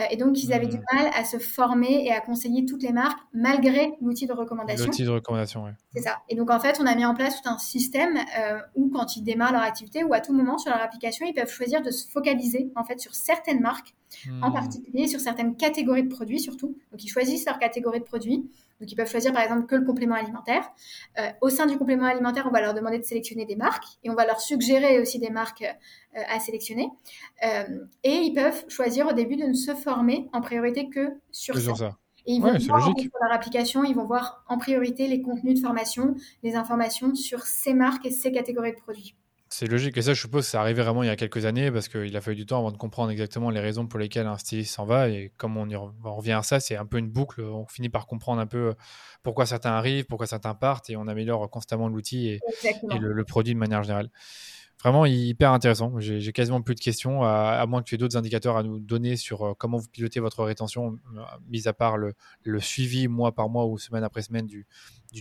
Euh, 0.00 0.04
et 0.10 0.16
donc, 0.16 0.42
ils 0.42 0.52
avaient 0.52 0.66
du 0.66 0.78
hmm. 0.78 0.84
mal 0.94 1.10
à 1.14 1.24
se 1.24 1.38
former 1.38 2.04
et 2.06 2.12
à 2.12 2.20
conseiller 2.20 2.64
toutes 2.64 2.82
les 2.82 2.92
marques 2.92 3.18
malgré 3.32 3.92
l'outil 4.00 4.26
de 4.26 4.32
recommandation. 4.32 4.86
L'outil 4.86 5.04
de 5.04 5.10
recommandation, 5.10 5.64
oui. 5.64 5.70
C'est 5.94 6.02
ça. 6.02 6.18
Et 6.28 6.36
donc, 6.36 6.50
en 6.50 6.60
fait, 6.60 6.78
on 6.80 6.86
a 6.86 6.94
mis 6.94 7.04
en 7.04 7.14
place 7.14 7.40
tout 7.40 7.48
un 7.48 7.58
système 7.58 8.16
euh, 8.38 8.58
où, 8.74 8.90
quand 8.90 9.16
ils 9.16 9.22
démarrent 9.22 9.52
leur 9.52 9.62
activité 9.62 10.04
ou 10.04 10.14
à 10.14 10.20
tout 10.20 10.32
moment 10.32 10.58
sur 10.58 10.70
leur 10.70 10.80
application, 10.80 11.26
ils 11.26 11.34
peuvent 11.34 11.50
choisir 11.50 11.82
de 11.82 11.90
se 11.90 12.08
focaliser 12.08 12.70
en 12.76 12.84
fait 12.84 13.00
sur 13.00 13.14
certaines 13.14 13.60
marques, 13.60 13.94
en 14.42 14.50
hmm. 14.50 14.52
particulier 14.52 15.06
sur 15.06 15.20
certaines 15.20 15.56
catégories 15.56 16.02
de 16.02 16.08
produits 16.08 16.40
surtout. 16.40 16.76
Donc, 16.90 17.04
ils 17.04 17.08
choisissent 17.08 17.46
leur 17.46 17.58
catégorie 17.58 18.00
de 18.00 18.04
produits. 18.04 18.50
Donc, 18.80 18.90
ils 18.90 18.96
peuvent 18.96 19.10
choisir 19.10 19.32
par 19.32 19.42
exemple 19.42 19.66
que 19.66 19.76
le 19.76 19.84
complément 19.84 20.14
alimentaire. 20.14 20.64
Euh, 21.18 21.30
au 21.40 21.50
sein 21.50 21.66
du 21.66 21.76
complément 21.76 22.06
alimentaire, 22.06 22.46
on 22.48 22.52
va 22.52 22.60
leur 22.60 22.74
demander 22.74 22.98
de 22.98 23.04
sélectionner 23.04 23.44
des 23.44 23.56
marques 23.56 23.84
et 24.02 24.10
on 24.10 24.14
va 24.14 24.26
leur 24.26 24.40
suggérer 24.40 25.00
aussi 25.00 25.18
des 25.18 25.30
marques 25.30 25.62
euh, 25.62 26.22
à 26.28 26.40
sélectionner. 26.40 26.88
Euh, 27.44 27.64
et 28.04 28.14
ils 28.14 28.32
peuvent 28.32 28.64
choisir 28.68 29.06
au 29.08 29.12
début 29.12 29.36
de 29.36 29.44
ne 29.44 29.54
se 29.54 29.74
former 29.74 30.28
en 30.32 30.40
priorité 30.40 30.88
que 30.88 31.10
sur 31.30 31.56
ça. 31.56 31.96
Et 32.26 32.32
ils 32.32 32.42
vont 32.42 32.56
voir 32.58 32.82
sur 32.82 33.10
leur 33.22 33.32
application, 33.32 33.84
ils 33.84 33.94
vont 33.94 34.04
voir 34.04 34.44
en 34.46 34.58
priorité 34.58 35.08
les 35.08 35.22
contenus 35.22 35.54
de 35.54 35.66
formation, 35.66 36.14
les 36.42 36.54
informations 36.54 37.14
sur 37.14 37.42
ces 37.42 37.72
marques 37.72 38.04
et 38.04 38.10
ces 38.10 38.30
catégories 38.30 38.72
de 38.72 38.76
produits. 38.76 39.16
C'est 39.52 39.66
logique. 39.66 39.96
Et 39.96 40.02
ça, 40.02 40.14
je 40.14 40.20
suppose, 40.20 40.46
c'est 40.46 40.56
arrivé 40.56 40.80
vraiment 40.80 41.02
il 41.02 41.06
y 41.06 41.10
a 41.10 41.16
quelques 41.16 41.44
années 41.44 41.72
parce 41.72 41.88
qu'il 41.88 42.16
a 42.16 42.20
fallu 42.20 42.36
du 42.36 42.46
temps 42.46 42.60
avant 42.60 42.70
de 42.70 42.76
comprendre 42.76 43.10
exactement 43.10 43.50
les 43.50 43.58
raisons 43.58 43.88
pour 43.88 43.98
lesquelles 43.98 44.28
un 44.28 44.38
styliste 44.38 44.72
s'en 44.76 44.84
va. 44.84 45.08
Et 45.08 45.32
comme 45.36 45.56
on, 45.56 45.68
y 45.68 45.74
revient 45.74 46.32
à 46.32 46.42
ça, 46.44 46.60
c'est 46.60 46.76
un 46.76 46.86
peu 46.86 46.98
une 46.98 47.10
boucle. 47.10 47.42
On 47.42 47.66
finit 47.66 47.88
par 47.88 48.06
comprendre 48.06 48.40
un 48.40 48.46
peu 48.46 48.68
euh, 48.68 48.74
pourquoi 49.24 49.46
certains 49.46 49.72
arrivent, 49.72 50.06
pourquoi 50.06 50.28
certains 50.28 50.54
partent 50.54 50.88
et 50.88 50.96
on 50.96 51.08
améliore 51.08 51.50
constamment 51.50 51.88
l'outil 51.88 52.28
et, 52.28 52.40
le, 53.00 53.24
produit 53.24 53.52
de 53.52 53.58
manière 53.58 53.82
générale. 53.82 54.08
Vraiment 54.78 55.04
hyper 55.04 55.50
intéressant. 55.50 55.98
J'ai 55.98 56.32
quasiment 56.32 56.62
plus 56.62 56.76
de 56.76 56.80
questions, 56.80 57.24
à, 57.24 57.66
moins 57.66 57.82
que 57.82 57.88
tu 57.88 57.96
aies 57.96 57.98
d'autres 57.98 58.16
indicateurs 58.16 58.56
à 58.56 58.62
nous 58.62 58.78
donner 58.78 59.16
sur 59.16 59.42
euh, 59.42 59.54
comment 59.58 59.78
vous 59.78 59.88
pilotez 59.88 60.20
votre 60.20 60.44
rétention, 60.44 60.96
euh, 61.16 61.22
mis 61.48 61.66
à 61.66 61.72
part 61.72 61.98
le, 61.98 62.14
suivi 62.60 63.08
mois 63.08 63.34
par 63.34 63.48
mois 63.48 63.66
ou 63.66 63.78
semaine 63.78 64.04
après 64.04 64.22
semaine 64.22 64.46
du, 64.46 64.64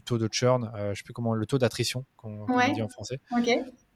taux 0.06 0.20
de 0.20 0.30
churn, 0.32 0.72
je 0.92 1.00
sais 1.00 1.04
plus 1.04 1.14
comment, 1.14 1.34
le 1.34 1.48
taux 1.48 1.58
d'attrition 1.58 2.06
qu'on 2.16 2.46
dit 2.76 2.84
en 2.84 2.90
français. 2.90 3.20
Ok. 3.36 3.50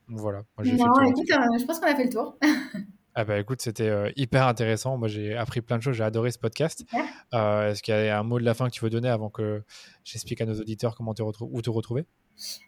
Voilà. 0.07 0.43
Moi, 0.57 0.65
écoute, 1.07 1.31
euh, 1.31 1.57
je 1.59 1.65
pense 1.65 1.79
qu'on 1.79 1.87
a 1.87 1.95
fait 1.95 2.05
le 2.05 2.09
tour. 2.09 2.37
ah 3.15 3.25
bah 3.25 3.39
écoute, 3.39 3.61
c'était 3.61 3.89
euh, 3.89 4.11
hyper 4.15 4.47
intéressant. 4.47 4.97
Moi, 4.97 5.07
j'ai 5.07 5.35
appris 5.35 5.61
plein 5.61 5.77
de 5.77 5.83
choses. 5.83 5.95
J'ai 5.95 6.03
adoré 6.03 6.31
ce 6.31 6.39
podcast. 6.39 6.83
Euh, 7.33 7.71
est-ce 7.71 7.81
qu'il 7.81 7.93
y 7.93 8.09
a 8.09 8.19
un 8.19 8.23
mot 8.23 8.39
de 8.39 8.45
la 8.45 8.53
fin 8.53 8.67
que 8.67 8.73
tu 8.73 8.83
veux 8.83 8.89
donner 8.89 9.09
avant 9.09 9.29
que 9.29 9.63
j'explique 10.03 10.41
à 10.41 10.45
nos 10.45 10.59
auditeurs 10.59 10.95
comment 10.95 11.13
te 11.13 11.21
où 11.21 11.61
te 11.61 11.69
retrouver? 11.69 12.05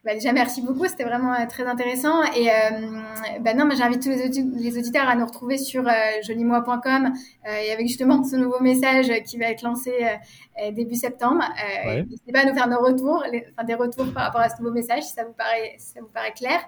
Bah 0.04 0.14
déjà, 0.14 0.32
merci 0.32 0.62
beaucoup. 0.62 0.86
C'était 0.86 1.04
vraiment 1.04 1.34
euh, 1.34 1.46
très 1.48 1.66
intéressant. 1.66 2.24
Et 2.36 2.50
euh, 2.50 2.54
bah 3.42 3.54
non, 3.54 3.68
j'invite 3.76 4.04
tous 4.04 4.10
les, 4.10 4.78
auditeurs 4.78 5.08
à 5.08 5.16
nous 5.16 5.26
retrouver 5.26 5.58
sur 5.58 5.88
euh, 5.88 5.92
jolimois.com 6.24 7.14
et 7.46 7.72
avec 7.72 7.88
justement 7.88 8.24
ce 8.24 8.36
nouveau 8.36 8.60
message 8.60 9.12
qui 9.24 9.38
va 9.38 9.48
être 9.48 9.62
lancé 9.62 9.92
début 10.72 10.96
septembre. 10.96 11.44
N'hésitez 11.86 12.32
pas 12.32 12.42
à 12.42 12.46
nous 12.46 12.54
faire 12.54 12.68
nos 12.68 12.80
retours, 12.80 13.24
enfin, 13.54 13.64
des 13.66 13.76
retours 13.76 14.12
par 14.14 14.24
rapport 14.24 14.42
à 14.42 14.50
ce 14.50 14.62
nouveau 14.62 14.74
message 14.74 15.04
si 15.04 15.14
ça 15.14 15.24
vous 15.24 15.34
paraît, 15.34 15.76
ça 15.78 16.00
vous 16.02 16.08
paraît 16.08 16.34
clair. 16.34 16.60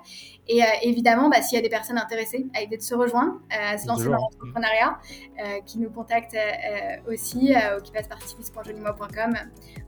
Et 0.48 0.62
évidemment, 0.84 1.30
bah, 1.30 1.42
s'il 1.42 1.56
y 1.56 1.60
a 1.60 1.64
des 1.64 1.70
personnes 1.70 1.98
intéressées 1.98 2.46
à 2.56 2.62
l'idée 2.62 2.78
de 2.78 2.82
se 2.82 2.96
rejoindre, 2.96 3.40
à 3.50 3.78
se 3.78 3.88
lancer 3.88 4.06
dans 4.06 4.18
l'entrepreneuriat, 4.18 5.00
qui 5.66 5.80
nous 5.80 5.90
contactent 5.90 6.38
aussi 7.08 7.54
ou 7.78 7.82
qui 7.82 7.92
passent 7.92 8.08
par 8.08 8.20
tips.jolimois.com, 8.20 9.34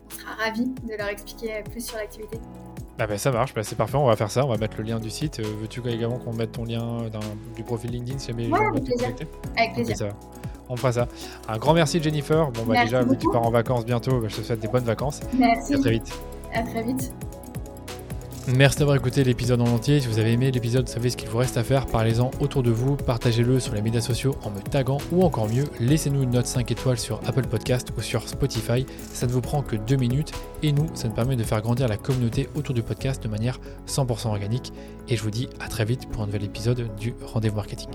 on 0.06 0.10
sera 0.10 0.34
ravis 0.44 0.70
de 0.84 0.98
leur 0.98 1.10
expliquer 1.10 1.64
plus 1.72 1.86
sur 1.86 1.98
l'activité. 1.98 2.40
Ah 3.02 3.08
bah 3.08 3.18
ça 3.18 3.32
marche, 3.32 3.54
bah 3.54 3.64
c'est 3.64 3.78
parfait, 3.78 3.96
on 3.96 4.06
va 4.06 4.18
faire 4.18 4.30
ça, 4.30 4.46
on 4.46 4.50
va 4.50 4.58
mettre 4.58 4.76
le 4.78 4.84
lien 4.84 5.00
du 5.00 5.10
site. 5.10 5.40
Euh, 5.40 5.44
veux-tu 5.62 5.82
également 5.88 6.18
qu'on 6.18 6.34
mette 6.34 6.52
ton 6.52 6.66
lien 6.66 6.98
du 7.56 7.64
profil 7.64 7.92
LinkedIn 7.92 8.20
si 8.20 8.28
jamais 8.28 8.48
ouais, 8.48 8.60
avec 8.60 8.84
plaisir. 8.84 9.08
Avec 9.58 9.74
plaisir. 9.74 10.14
on 10.68 10.76
fera 10.76 10.92
ça. 10.92 11.08
Un 11.48 11.58
grand 11.58 11.74
merci 11.74 12.04
Jennifer. 12.04 12.52
Bon 12.52 12.64
bah 12.66 12.84
déjà, 12.84 13.02
vu 13.04 13.16
que 13.16 13.22
tu 13.22 13.30
pars 13.32 13.46
en 13.46 13.52
vacances 13.52 13.86
bientôt, 13.86 14.20
bah, 14.20 14.28
je 14.28 14.36
te 14.36 14.42
souhaite 14.42 14.60
des 14.60 14.68
bonnes 14.68 14.84
vacances. 14.84 15.22
Merci. 15.38 15.76
à 15.76 15.80
très 15.80 15.92
vite. 15.92 16.14
À 16.54 16.62
très 16.64 16.84
vite. 16.84 17.14
Merci 18.56 18.80
d'avoir 18.80 18.98
écouté 18.98 19.24
l'épisode 19.24 19.62
en 19.62 19.68
entier. 19.68 20.00
Si 20.00 20.08
vous 20.08 20.18
avez 20.18 20.32
aimé 20.32 20.50
l'épisode, 20.50 20.90
savez 20.90 21.12
ce 21.12 21.18
qu'il 21.18 21.30
vous 21.30 21.38
reste 21.38 21.58
à 21.58 21.64
faire. 21.64 21.86
Parlez-en 21.86 22.32
autour 22.40 22.64
de 22.64 22.72
vous, 22.72 22.96
partagez-le 22.96 23.60
sur 23.60 23.76
les 23.76 23.82
médias 23.82 24.02
sociaux 24.02 24.36
en 24.44 24.50
me 24.50 24.60
taguant 24.60 24.98
ou 25.12 25.24
encore 25.24 25.48
mieux, 25.48 25.66
laissez-nous 25.80 26.24
une 26.24 26.32
note 26.32 26.48
5 26.48 26.72
étoiles 26.72 26.98
sur 26.98 27.20
Apple 27.28 27.46
Podcast 27.46 27.90
ou 27.96 28.02
sur 28.02 28.28
Spotify. 28.28 28.88
Ça 29.14 29.28
ne 29.28 29.32
vous 29.32 29.42
prend 29.42 29.62
que 29.62 29.76
2 29.76 29.96
minutes 29.98 30.32
et 30.64 30.72
nous, 30.72 30.88
ça 30.96 31.08
nous 31.08 31.14
permet 31.14 31.36
de 31.36 31.44
faire 31.44 31.62
grandir 31.62 31.88
la 31.88 31.98
communauté 31.98 32.50
autour 32.56 32.74
du 32.74 32.82
podcast 32.82 33.22
de 33.22 33.28
manière 33.28 33.60
100% 33.88 34.30
organique. 34.30 34.74
Et 35.10 35.16
je 35.16 35.22
vous 35.22 35.32
dis 35.32 35.48
à 35.60 35.68
très 35.68 35.86
vite 35.86 36.10
pour 36.10 36.24
un 36.24 36.26
nouvel 36.26 36.44
épisode 36.44 36.90
du 36.98 37.14
Rendez-vous 37.22 37.58
Marketing. 37.58 37.90